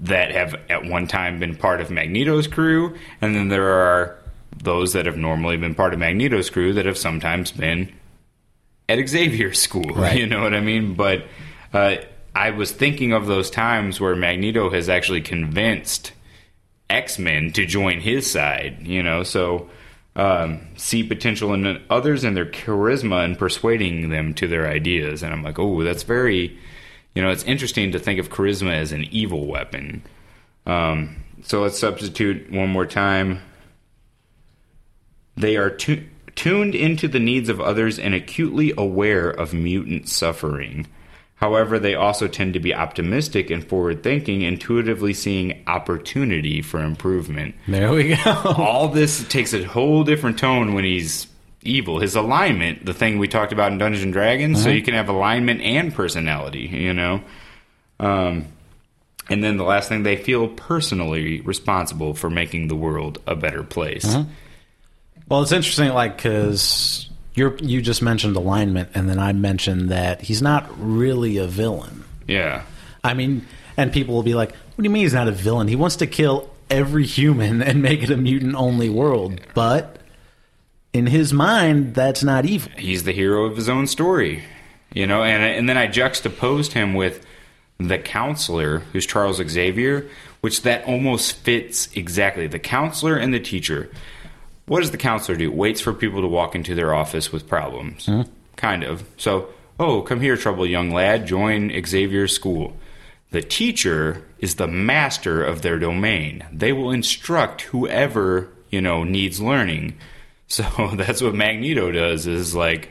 that 0.00 0.32
have 0.32 0.56
at 0.68 0.84
one 0.84 1.06
time 1.06 1.38
been 1.38 1.54
part 1.54 1.80
of 1.80 1.90
Magneto's 1.90 2.48
crew, 2.48 2.96
and 3.20 3.34
then 3.34 3.48
there 3.48 3.68
are 3.68 4.17
those 4.56 4.92
that 4.92 5.06
have 5.06 5.16
normally 5.16 5.56
been 5.56 5.74
part 5.74 5.92
of 5.92 6.00
Magneto's 6.00 6.50
crew 6.50 6.72
that 6.74 6.86
have 6.86 6.98
sometimes 6.98 7.52
been 7.52 7.92
at 8.88 9.06
Xavier 9.08 9.52
School. 9.54 9.84
Right. 9.94 10.16
You 10.16 10.26
know 10.26 10.42
what 10.42 10.54
I 10.54 10.60
mean? 10.60 10.94
But 10.94 11.24
uh, 11.72 11.96
I 12.34 12.50
was 12.50 12.72
thinking 12.72 13.12
of 13.12 13.26
those 13.26 13.50
times 13.50 14.00
where 14.00 14.16
Magneto 14.16 14.70
has 14.70 14.88
actually 14.88 15.20
convinced 15.20 16.12
X 16.88 17.18
Men 17.18 17.52
to 17.52 17.66
join 17.66 18.00
his 18.00 18.30
side. 18.30 18.86
You 18.86 19.02
know, 19.02 19.22
so 19.22 19.68
um, 20.18 20.66
see 20.76 21.04
potential 21.04 21.54
in 21.54 21.80
others 21.88 22.24
and 22.24 22.36
their 22.36 22.44
charisma 22.44 23.24
and 23.24 23.38
persuading 23.38 24.10
them 24.10 24.34
to 24.34 24.48
their 24.48 24.68
ideas. 24.68 25.22
And 25.22 25.32
I'm 25.32 25.44
like, 25.44 25.58
oh, 25.60 25.84
that's 25.84 26.02
very, 26.02 26.58
you 27.14 27.22
know, 27.22 27.30
it's 27.30 27.44
interesting 27.44 27.92
to 27.92 28.00
think 28.00 28.18
of 28.18 28.28
charisma 28.28 28.72
as 28.72 28.90
an 28.90 29.04
evil 29.04 29.46
weapon. 29.46 30.02
Um, 30.66 31.24
so 31.42 31.62
let's 31.62 31.78
substitute 31.78 32.50
one 32.50 32.68
more 32.68 32.84
time. 32.84 33.40
They 35.38 35.56
are 35.56 35.70
tu- 35.70 36.04
tuned 36.34 36.74
into 36.74 37.08
the 37.08 37.20
needs 37.20 37.48
of 37.48 37.60
others 37.60 37.98
and 37.98 38.14
acutely 38.14 38.72
aware 38.76 39.30
of 39.30 39.54
mutant 39.54 40.08
suffering. 40.08 40.86
However, 41.36 41.78
they 41.78 41.94
also 41.94 42.26
tend 42.26 42.54
to 42.54 42.60
be 42.60 42.74
optimistic 42.74 43.48
and 43.48 43.64
forward 43.64 44.02
thinking, 44.02 44.42
intuitively 44.42 45.14
seeing 45.14 45.62
opportunity 45.68 46.62
for 46.62 46.80
improvement. 46.80 47.54
There 47.68 47.92
we 47.92 48.16
go. 48.16 48.32
All 48.56 48.88
this 48.88 49.26
takes 49.28 49.54
a 49.54 49.62
whole 49.62 50.02
different 50.02 50.38
tone 50.38 50.74
when 50.74 50.82
he's 50.82 51.28
evil. 51.62 52.00
His 52.00 52.16
alignment, 52.16 52.84
the 52.84 52.94
thing 52.94 53.18
we 53.18 53.28
talked 53.28 53.52
about 53.52 53.70
in 53.70 53.78
Dungeons 53.78 54.02
and 54.02 54.12
Dragons, 54.12 54.60
so 54.60 54.68
you 54.68 54.82
can 54.82 54.94
have 54.94 55.08
alignment 55.08 55.60
and 55.60 55.94
personality, 55.94 56.62
you 56.66 56.92
know? 56.92 57.20
Um, 58.00 58.46
and 59.28 59.44
then 59.44 59.58
the 59.58 59.64
last 59.64 59.88
thing, 59.88 60.02
they 60.02 60.16
feel 60.16 60.48
personally 60.48 61.40
responsible 61.42 62.14
for 62.14 62.30
making 62.30 62.66
the 62.68 62.76
world 62.76 63.20
a 63.28 63.36
better 63.36 63.62
place. 63.62 64.16
Well, 65.28 65.42
it's 65.42 65.52
interesting, 65.52 65.90
like 65.90 66.16
because 66.16 67.08
you 67.34 67.56
you 67.60 67.82
just 67.82 68.02
mentioned 68.02 68.36
alignment, 68.36 68.90
and 68.94 69.08
then 69.08 69.18
I 69.18 69.32
mentioned 69.32 69.90
that 69.90 70.22
he's 70.22 70.42
not 70.42 70.68
really 70.78 71.36
a 71.38 71.46
villain. 71.46 72.04
Yeah. 72.26 72.62
I 73.04 73.14
mean, 73.14 73.46
and 73.76 73.92
people 73.92 74.14
will 74.14 74.22
be 74.22 74.34
like, 74.34 74.50
"What 74.50 74.76
do 74.78 74.84
you 74.84 74.90
mean 74.90 75.02
he's 75.02 75.14
not 75.14 75.28
a 75.28 75.32
villain? 75.32 75.68
He 75.68 75.76
wants 75.76 75.96
to 75.96 76.06
kill 76.06 76.50
every 76.70 77.06
human 77.06 77.62
and 77.68 77.82
make 77.82 78.02
it 78.02 78.10
a 78.10 78.16
mutant-only 78.16 78.88
world." 78.88 79.40
But 79.54 79.98
in 80.92 81.06
his 81.06 81.32
mind, 81.32 81.94
that's 81.94 82.24
not 82.24 82.46
evil. 82.46 82.72
he's 82.76 83.04
the 83.04 83.12
hero 83.12 83.44
of 83.44 83.56
his 83.56 83.68
own 83.68 83.86
story, 83.86 84.42
you 84.92 85.06
know. 85.06 85.22
And 85.22 85.42
and 85.42 85.68
then 85.68 85.76
I 85.76 85.86
juxtaposed 85.86 86.72
him 86.72 86.94
with 86.94 87.24
the 87.78 87.98
counselor, 87.98 88.80
who's 88.92 89.06
Charles 89.06 89.36
Xavier, 89.36 90.08
which 90.40 90.62
that 90.62 90.84
almost 90.86 91.36
fits 91.36 91.88
exactly. 91.94 92.46
The 92.46 92.58
counselor 92.58 93.16
and 93.16 93.32
the 93.32 93.40
teacher. 93.40 93.90
What 94.68 94.80
does 94.80 94.90
the 94.90 94.98
counselor 94.98 95.36
do? 95.36 95.50
Waits 95.50 95.80
for 95.80 95.92
people 95.92 96.20
to 96.20 96.28
walk 96.28 96.54
into 96.54 96.74
their 96.74 96.94
office 96.94 97.32
with 97.32 97.48
problems, 97.48 98.08
kind 98.56 98.84
of. 98.84 99.04
So, 99.16 99.48
oh, 99.80 100.02
come 100.02 100.20
here, 100.20 100.36
troubled 100.36 100.68
young 100.68 100.90
lad, 100.90 101.26
join 101.26 101.70
Xavier's 101.84 102.34
school. 102.34 102.76
The 103.30 103.42
teacher 103.42 104.24
is 104.38 104.54
the 104.54 104.66
master 104.68 105.42
of 105.42 105.62
their 105.62 105.78
domain. 105.78 106.46
They 106.52 106.72
will 106.72 106.90
instruct 106.90 107.62
whoever 107.62 108.48
you 108.70 108.80
know 108.80 109.04
needs 109.04 109.40
learning. 109.40 109.94
So 110.50 110.64
that's 110.94 111.20
what 111.20 111.34
Magneto 111.34 111.92
does. 111.92 112.26
Is 112.26 112.54
like 112.54 112.88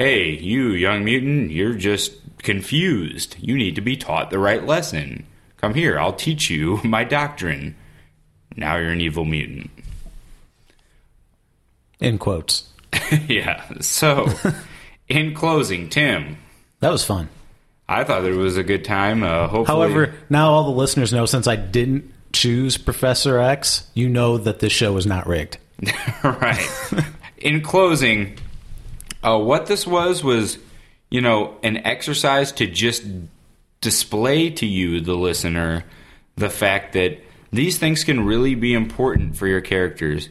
hey, 0.00 0.30
you 0.30 0.70
young 0.70 1.04
mutant, 1.04 1.50
you're 1.50 1.74
just 1.74 2.14
confused. 2.38 3.36
You 3.38 3.54
need 3.54 3.74
to 3.74 3.82
be 3.82 3.98
taught 3.98 4.30
the 4.30 4.38
right 4.38 4.64
lesson. 4.64 5.26
Come 5.58 5.74
here, 5.74 5.98
I'll 5.98 6.14
teach 6.14 6.48
you 6.48 6.80
my 6.84 7.04
doctrine. 7.04 7.76
Now 8.56 8.78
you're 8.78 8.92
an 8.92 9.02
evil 9.02 9.26
mutant. 9.26 9.70
In 12.00 12.18
quotes. 12.18 12.64
yeah. 13.28 13.64
So, 13.80 14.28
in 15.08 15.34
closing, 15.34 15.88
Tim, 15.88 16.38
That 16.80 16.90
was 16.90 17.04
fun. 17.04 17.28
I 17.88 18.04
thought 18.04 18.24
it 18.24 18.36
was 18.36 18.56
a 18.56 18.62
good 18.62 18.84
time. 18.84 19.22
Uh, 19.22 19.48
hopefully, 19.48 19.66
However, 19.66 20.14
now 20.28 20.50
all 20.50 20.64
the 20.64 20.70
listeners 20.78 21.12
know 21.12 21.26
since 21.26 21.46
I 21.46 21.56
didn't 21.56 22.12
choose 22.32 22.78
Professor 22.78 23.38
X, 23.38 23.88
you 23.94 24.08
know 24.08 24.38
that 24.38 24.60
this 24.60 24.72
show 24.72 24.96
is 24.96 25.06
not 25.06 25.26
rigged. 25.26 25.58
right. 26.24 26.68
In 27.38 27.62
closing, 27.62 28.38
uh, 29.22 29.38
what 29.38 29.66
this 29.66 29.86
was 29.86 30.22
was, 30.22 30.58
you 31.10 31.20
know, 31.20 31.56
an 31.62 31.78
exercise 31.78 32.52
to 32.52 32.66
just 32.66 33.02
display 33.80 34.50
to 34.50 34.66
you, 34.66 35.00
the 35.00 35.14
listener, 35.14 35.84
the 36.36 36.50
fact 36.50 36.92
that 36.92 37.18
these 37.52 37.78
things 37.78 38.04
can 38.04 38.24
really 38.24 38.54
be 38.54 38.72
important 38.72 39.36
for 39.36 39.46
your 39.48 39.60
characters. 39.60 40.28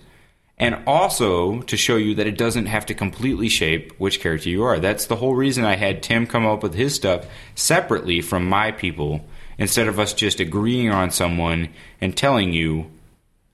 And 0.60 0.84
also 0.86 1.62
to 1.62 1.78
show 1.78 1.96
you 1.96 2.16
that 2.16 2.28
it 2.28 2.38
doesn't 2.38 2.66
have 2.66 2.86
to 2.88 2.94
completely 2.94 3.48
shape 3.48 3.94
which 3.98 4.20
character 4.20 4.50
you 4.50 4.64
are. 4.64 4.78
That's 4.78 5.06
the 5.06 5.16
whole 5.16 5.34
reason 5.34 5.64
I 5.64 5.78
had 5.78 6.04
Tim 6.04 6.28
come 6.28 6.46
up 6.46 6.64
with 6.64 6.74
his 6.74 6.94
stuff 6.94 7.26
separately 7.56 8.20
from 8.20 8.46
my 8.46 8.72
people 8.72 9.26
instead 9.58 9.88
of 9.88 10.00
us 10.00 10.14
just 10.14 10.40
agreeing 10.40 10.90
on 10.90 11.12
someone 11.12 11.70
and 12.02 12.18
telling 12.18 12.54
you 12.54 12.90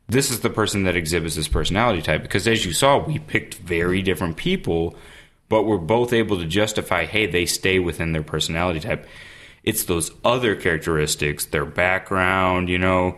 this 0.07 0.29
is 0.29 0.41
the 0.41 0.49
person 0.49 0.83
that 0.83 0.95
exhibits 0.95 1.35
this 1.35 1.47
personality 1.47 2.01
type 2.01 2.21
because 2.21 2.47
as 2.47 2.65
you 2.65 2.71
saw 2.71 2.97
we 2.97 3.19
picked 3.19 3.55
very 3.55 4.01
different 4.01 4.37
people 4.37 4.95
but 5.49 5.63
we're 5.63 5.77
both 5.77 6.13
able 6.13 6.37
to 6.37 6.45
justify 6.45 7.05
hey 7.05 7.25
they 7.25 7.45
stay 7.45 7.79
within 7.79 8.13
their 8.13 8.23
personality 8.23 8.79
type 8.79 9.07
it's 9.63 9.85
those 9.85 10.11
other 10.23 10.55
characteristics 10.55 11.45
their 11.45 11.65
background 11.65 12.69
you 12.69 12.77
know 12.77 13.17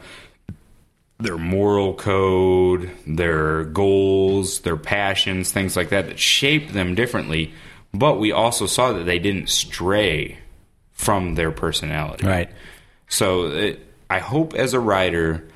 their 1.20 1.38
moral 1.38 1.93
code 1.95 2.91
their 3.07 3.63
goals 3.63 4.59
their 4.61 4.78
passions 4.78 5.51
things 5.51 5.76
like 5.76 5.89
that 5.89 6.07
that 6.07 6.20
shape 6.20 6.72
them 6.72 6.93
differently 6.95 7.51
but 7.93 8.20
we 8.20 8.32
also 8.32 8.65
saw 8.65 8.93
that 8.93 9.05
they 9.05 9.18
didn't 9.20 9.49
stray 9.49 10.38
from 10.93 11.36
their 11.36 11.51
personality 11.51 12.26
Right. 12.26 12.49
so 13.07 13.47
it, 13.47 13.80
I 14.09 14.20
hope 14.20 14.53
as 14.53 14.74
a 14.74 14.80
writer, 14.80 15.49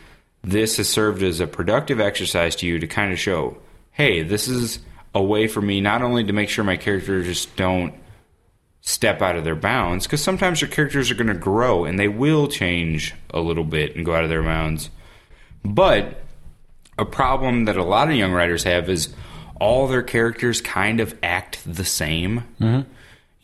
this 0.43 0.75
has 0.75 0.89
served 0.89 1.23
as 1.23 1.39
a 1.39 1.47
productive 1.47 2.01
exercise 2.01 2.55
to 2.57 2.67
you 2.67 2.79
to 2.79 2.87
kind 2.87 3.13
of 3.13 3.19
show, 3.19 3.57
hey, 3.91 4.23
this 4.23 4.49
is 4.49 4.79
a 5.15 5.23
way 5.23 5.47
for 5.47 5.61
me 5.61 5.79
not 5.79 6.01
only 6.01 6.25
to 6.25 6.33
make 6.33 6.49
sure 6.49 6.65
my 6.65 6.75
characters 6.75 7.27
just 7.27 7.55
don't 7.55 7.93
step 8.81 9.21
out 9.21 9.37
of 9.37 9.45
their 9.45 9.55
bounds, 9.55 10.05
because 10.05 10.21
sometimes 10.21 10.59
your 10.59 10.69
characters 10.69 11.09
are 11.09 11.15
going 11.15 11.27
to 11.27 11.33
grow 11.33 11.85
and 11.85 11.97
they 11.97 12.09
will 12.09 12.47
change 12.49 13.13
a 13.29 13.39
little 13.39 13.63
bit 13.63 13.95
and 13.95 14.05
go 14.05 14.13
out 14.13 14.23
of 14.25 14.29
their 14.29 14.43
bounds. 14.43 14.89
But 15.63 16.21
a 16.97 17.05
problem 17.05 17.65
that 17.65 17.77
a 17.77 17.83
lot 17.83 18.09
of 18.09 18.15
young 18.15 18.31
writers 18.31 18.63
have 18.63 18.89
is 18.89 19.13
all 19.59 19.87
their 19.87 20.01
characters 20.03 20.61
kind 20.61 20.99
of 20.99 21.15
act 21.23 21.59
the 21.65 21.85
same. 21.85 22.43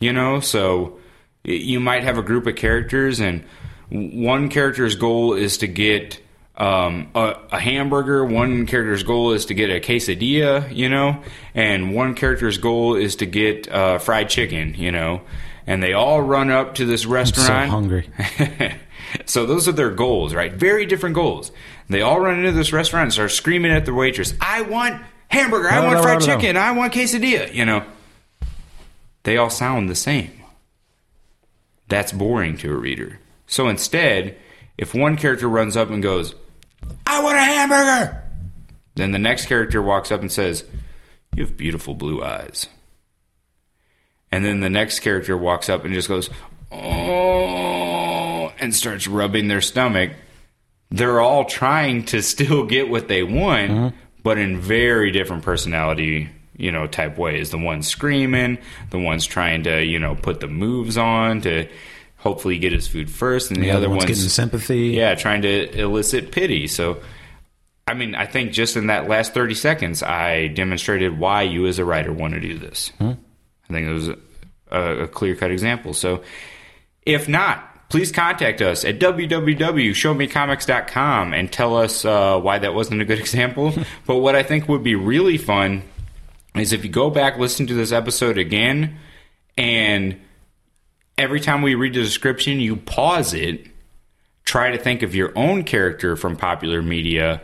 You 0.00 0.12
know, 0.12 0.40
so 0.40 0.98
you 1.44 1.80
might 1.80 2.04
have 2.04 2.18
a 2.18 2.22
group 2.22 2.46
of 2.46 2.56
characters, 2.56 3.20
and 3.20 3.44
one 3.90 4.48
character's 4.48 4.94
goal 4.96 5.34
is 5.34 5.58
to 5.58 5.66
get 5.66 6.20
um, 6.56 7.08
a, 7.14 7.36
a 7.52 7.60
hamburger, 7.60 8.24
one 8.24 8.66
character's 8.66 9.02
goal 9.04 9.32
is 9.32 9.46
to 9.46 9.54
get 9.54 9.70
a 9.70 9.80
quesadilla, 9.80 10.74
you 10.74 10.88
know, 10.88 11.22
and 11.54 11.94
one 11.94 12.14
character's 12.14 12.58
goal 12.58 12.96
is 12.96 13.16
to 13.16 13.26
get 13.26 13.68
uh, 13.70 13.98
fried 13.98 14.28
chicken, 14.28 14.74
you 14.74 14.90
know, 14.92 15.20
and 15.68 15.82
they 15.82 15.92
all 15.92 16.20
run 16.20 16.50
up 16.50 16.74
to 16.76 16.84
this 16.84 17.02
So 17.02 17.10
restaurant. 17.10 17.70
hungry. 17.70 18.10
so 19.24 19.46
those 19.46 19.68
are 19.68 19.72
their 19.72 19.90
goals, 19.90 20.34
right? 20.34 20.52
Very 20.52 20.84
different 20.86 21.14
goals. 21.14 21.50
They 21.88 22.02
all 22.02 22.20
run 22.20 22.38
into 22.38 22.52
this 22.52 22.72
restaurant 22.72 23.04
and 23.04 23.12
start 23.12 23.30
screaming 23.32 23.72
at 23.72 23.84
the 23.86 23.94
waitress, 23.94 24.34
"I 24.40 24.62
want 24.62 25.00
hamburger! 25.28 25.70
I 25.70 25.76
No, 25.76 25.82
want 25.84 25.94
no, 25.96 26.02
fried 26.02 26.20
no, 26.20 26.26
no. 26.26 26.36
chicken! 26.36 26.56
I 26.56 26.72
want 26.72 26.92
quesadilla!" 26.92 27.52
You 27.54 27.64
know, 27.64 27.84
they 29.22 29.36
all 29.36 29.50
sound 29.50 29.88
the 29.88 29.94
same. 29.94 30.32
That's 31.88 32.12
boring 32.12 32.56
to 32.58 32.70
a 32.72 32.76
reader. 32.76 33.18
So 33.46 33.68
instead, 33.68 34.36
if 34.76 34.94
one 34.94 35.16
character 35.16 35.48
runs 35.48 35.76
up 35.76 35.88
and 35.90 36.02
goes, 36.02 36.34
"I 37.06 37.22
want 37.22 37.36
a 37.38 37.40
hamburger," 37.40 38.22
then 38.94 39.12
the 39.12 39.18
next 39.18 39.46
character 39.46 39.80
walks 39.80 40.12
up 40.12 40.20
and 40.20 40.30
says, 40.30 40.64
"You 41.34 41.44
have 41.46 41.56
beautiful 41.56 41.94
blue 41.94 42.22
eyes." 42.22 42.66
And 44.30 44.44
then 44.44 44.60
the 44.60 44.68
next 44.68 45.00
character 45.00 45.38
walks 45.38 45.70
up 45.70 45.86
and 45.86 45.94
just 45.94 46.06
goes, 46.08 46.28
oh, 46.70 48.52
and 48.60 48.74
starts 48.74 49.06
rubbing 49.08 49.48
their 49.48 49.62
stomach. 49.62 50.10
They're 50.90 51.20
all 51.20 51.44
trying 51.44 52.04
to 52.06 52.22
still 52.34 52.64
get 52.64 52.88
what 52.88 53.08
they 53.08 53.22
want, 53.22 53.70
mm-hmm. 53.70 53.96
but 54.22 54.38
in 54.38 54.58
very 54.60 55.10
different 55.10 55.42
personality, 55.42 56.28
you 56.56 56.72
know, 56.72 56.86
type 56.86 57.18
ways. 57.18 57.50
The 57.50 57.58
one's 57.58 57.88
screaming, 57.88 58.58
the 58.90 58.98
one's 58.98 59.26
trying 59.26 59.64
to, 59.64 59.84
you 59.84 59.98
know, 59.98 60.14
put 60.14 60.40
the 60.40 60.48
moves 60.48 60.96
on 60.96 61.42
to 61.42 61.68
hopefully 62.18 62.58
get 62.58 62.72
his 62.72 62.86
food 62.86 63.10
first, 63.10 63.50
and 63.50 63.58
the, 63.60 63.66
The 63.66 63.70
other 63.70 63.78
other 63.86 63.88
one's 63.90 64.04
one's 64.04 64.18
getting 64.18 64.28
sympathy. 64.28 64.88
yeah, 64.88 65.14
trying 65.14 65.42
to 65.42 65.78
elicit 65.78 66.32
pity. 66.32 66.66
So, 66.66 67.00
I 67.86 67.94
mean, 67.94 68.14
I 68.14 68.26
think 68.26 68.52
just 68.52 68.76
in 68.76 68.88
that 68.88 69.08
last 69.08 69.34
30 69.34 69.54
seconds, 69.54 70.02
I 70.02 70.48
demonstrated 70.48 71.18
why 71.18 71.42
you 71.42 71.66
as 71.66 71.78
a 71.78 71.84
writer 71.84 72.12
want 72.12 72.34
to 72.34 72.40
do 72.40 72.58
this. 72.58 72.90
Hmm. 72.98 73.12
I 73.70 73.72
think 73.72 73.86
it 73.86 73.92
was 73.92 74.08
a, 74.70 75.02
a 75.04 75.08
clear 75.08 75.36
cut 75.36 75.50
example. 75.50 75.94
So, 75.94 76.22
if 77.06 77.28
not, 77.28 77.67
please 77.88 78.12
contact 78.12 78.60
us 78.60 78.84
at 78.84 78.98
www.showmecomics.com 78.98 81.32
and 81.32 81.50
tell 81.50 81.76
us 81.76 82.04
uh, 82.04 82.38
why 82.38 82.58
that 82.58 82.74
wasn't 82.74 83.00
a 83.00 83.04
good 83.04 83.18
example. 83.20 83.72
but 84.06 84.16
what 84.16 84.36
I 84.36 84.42
think 84.42 84.68
would 84.68 84.82
be 84.82 84.94
really 84.94 85.38
fun 85.38 85.82
is 86.54 86.72
if 86.72 86.84
you 86.84 86.90
go 86.90 87.10
back, 87.10 87.38
listen 87.38 87.66
to 87.66 87.74
this 87.74 87.92
episode 87.92 88.38
again, 88.38 88.96
and 89.56 90.20
every 91.16 91.40
time 91.40 91.62
we 91.62 91.74
read 91.74 91.94
the 91.94 92.02
description, 92.02 92.60
you 92.60 92.76
pause 92.76 93.34
it, 93.34 93.66
try 94.44 94.70
to 94.70 94.78
think 94.78 95.02
of 95.02 95.14
your 95.14 95.32
own 95.36 95.64
character 95.64 96.16
from 96.16 96.36
popular 96.36 96.82
media, 96.82 97.40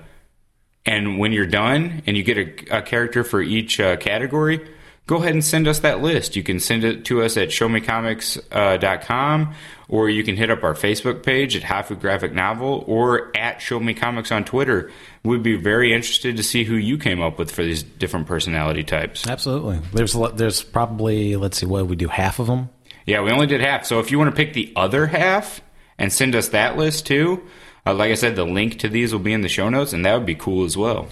and 0.87 1.19
when 1.19 1.33
you're 1.33 1.47
done 1.47 2.03
and 2.07 2.17
you 2.17 2.23
get 2.23 2.39
a, 2.39 2.79
a 2.79 2.83
character 2.83 3.25
for 3.25 3.41
each 3.41 3.81
uh, 3.81 3.97
category, 3.97 4.61
go 5.07 5.17
ahead 5.17 5.35
and 5.35 5.45
send 5.45 5.69
us 5.69 5.81
that 5.81 6.01
list. 6.01 6.37
You 6.37 6.43
can 6.43 6.61
send 6.61 6.85
it 6.85 7.05
to 7.07 7.23
us 7.23 7.37
at 7.37 7.49
showmecomics.com 7.49 9.55
or 9.89 10.09
you 10.09 10.25
can 10.25 10.37
hit 10.37 10.51
up 10.51 10.65
our 10.65 10.75
Facebook 10.75 11.23
page 11.23 11.57
at 11.57 11.63
Hafu 11.63 12.01
Graphic 12.01 12.33
Novel 12.33 12.85
or 12.87 13.37
at 13.37 13.61
Show 13.61 13.81
Me 13.81 13.93
Comics 13.93 14.33
on 14.33 14.45
Twitter. 14.45 14.91
We'd 15.23 15.43
be 15.43 15.57
very 15.57 15.93
interested 15.93 16.37
to 16.39 16.43
see 16.43 16.65
who 16.65 16.75
you 16.75 16.99
came 16.99 17.21
up 17.21 17.39
with 17.39 17.51
for 17.51 17.63
these 17.63 17.83
different 17.83 18.27
personality 18.27 18.83
types. 18.83 19.27
Absolutely. 19.27 19.81
There's 19.93 20.15
there's 20.35 20.63
probably 20.63 21.37
let's 21.37 21.59
see 21.59 21.67
what 21.67 21.87
we 21.87 21.97
do 21.97 22.09
half 22.09 22.39
of 22.39 22.47
them. 22.47 22.71
Yeah, 23.07 23.21
we 23.21 23.31
only 23.31 23.47
did 23.47 23.61
half. 23.61 23.85
So 23.85 24.01
if 24.01 24.11
you 24.11 24.19
want 24.19 24.31
to 24.31 24.37
pick 24.37 24.55
the 24.55 24.73
other 24.75 25.07
half 25.07 25.61
and 25.99 26.11
send 26.11 26.35
us 26.35 26.49
that 26.49 26.79
list 26.79 27.07
too, 27.07 27.47
uh, 27.87 27.93
like 27.93 28.11
I 28.11 28.15
said, 28.15 28.37
the 28.37 28.47
link 28.47 28.79
to 28.81 28.89
these 28.89 29.13
will 29.13 29.21
be 29.21 29.35
in 29.35 29.43
the 29.43 29.49
show 29.49 29.69
notes, 29.69 29.93
and 29.93 30.07
that 30.07 30.15
would 30.15 30.25
be 30.25 30.35
cool 30.35 30.65
as 30.65 30.77
well. 30.77 31.09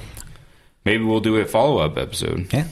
Maybe 0.86 1.04
we'll 1.04 1.20
do 1.20 1.36
a 1.36 1.44
follow 1.44 1.78
up 1.78 1.98
episode. 1.98 2.52
Yeah. 2.52 2.66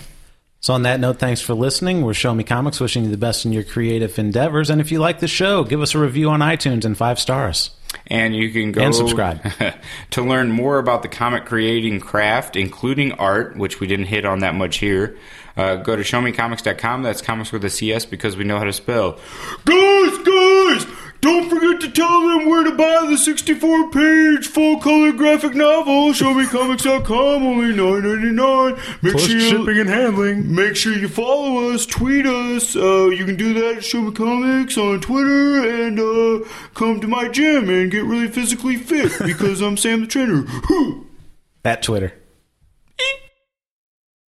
So 0.62 0.74
on 0.74 0.82
that 0.82 1.00
note, 1.00 1.18
thanks 1.18 1.40
for 1.40 1.54
listening. 1.54 2.02
We're 2.02 2.12
Show 2.12 2.34
Me 2.34 2.44
Comics, 2.44 2.80
wishing 2.80 3.04
you 3.04 3.10
the 3.10 3.16
best 3.16 3.46
in 3.46 3.52
your 3.52 3.62
creative 3.64 4.18
endeavors. 4.18 4.68
And 4.68 4.78
if 4.78 4.92
you 4.92 4.98
like 4.98 5.20
the 5.20 5.26
show, 5.26 5.64
give 5.64 5.80
us 5.80 5.94
a 5.94 5.98
review 5.98 6.28
on 6.28 6.40
iTunes 6.40 6.84
and 6.84 6.94
five 6.94 7.18
stars. 7.18 7.70
And 8.06 8.36
you 8.36 8.50
can 8.50 8.70
go 8.70 8.82
And 8.82 8.94
subscribe. 8.94 9.40
to 10.10 10.22
learn 10.22 10.50
more 10.50 10.78
about 10.78 11.00
the 11.00 11.08
comic 11.08 11.46
creating 11.46 12.00
craft, 12.00 12.56
including 12.56 13.12
art, 13.12 13.56
which 13.56 13.80
we 13.80 13.86
didn't 13.86 14.06
hit 14.06 14.26
on 14.26 14.40
that 14.40 14.54
much 14.54 14.76
here. 14.78 15.16
Uh, 15.56 15.76
go 15.76 15.96
to 15.96 16.02
showmecomics.com. 16.02 17.04
That's 17.04 17.22
comics 17.22 17.52
with 17.52 17.64
a 17.64 17.70
CS 17.70 18.04
because 18.04 18.36
we 18.36 18.44
know 18.44 18.58
how 18.58 18.64
to 18.64 18.72
spell. 18.74 19.12
Guys, 19.64 20.18
guys, 20.18 20.86
don't 21.20 21.50
forget 21.50 21.80
to 21.82 21.90
tell 21.90 22.20
them 22.28 22.48
where 22.48 22.64
to 22.64 22.72
buy 22.72 23.06
the 23.08 23.16
64 23.16 23.90
page 23.90 24.46
full 24.46 24.78
color 24.80 25.12
graphic 25.12 25.54
novel. 25.54 26.12
Showmecomics.com, 26.12 27.42
only 27.42 27.74
nine 27.74 28.02
ninety 28.02 28.30
nine. 28.30 28.74
Make 29.02 29.12
Plus 29.12 29.26
sure 29.26 29.36
you, 29.38 29.40
shipping 29.48 29.78
and 29.80 29.88
handling. 29.88 30.54
Make 30.54 30.76
sure 30.76 30.94
you 30.94 31.08
follow 31.08 31.70
us, 31.70 31.84
tweet 31.86 32.26
us. 32.26 32.74
Uh, 32.74 33.08
you 33.08 33.24
can 33.26 33.36
do 33.36 33.52
that 33.54 33.78
at 33.78 33.84
Show 33.84 34.00
Me 34.02 34.12
Comics 34.12 34.78
on 34.78 35.00
Twitter 35.00 35.84
and 35.84 35.98
uh, 35.98 36.46
come 36.74 37.00
to 37.00 37.08
my 37.08 37.28
gym 37.28 37.68
and 37.68 37.90
get 37.90 38.04
really 38.04 38.28
physically 38.28 38.76
fit 38.76 39.12
because 39.24 39.60
I'm 39.60 39.76
Sam 39.76 40.02
the 40.02 40.06
Trainer. 40.06 40.44
At 41.64 41.82
Twitter. 41.82 42.14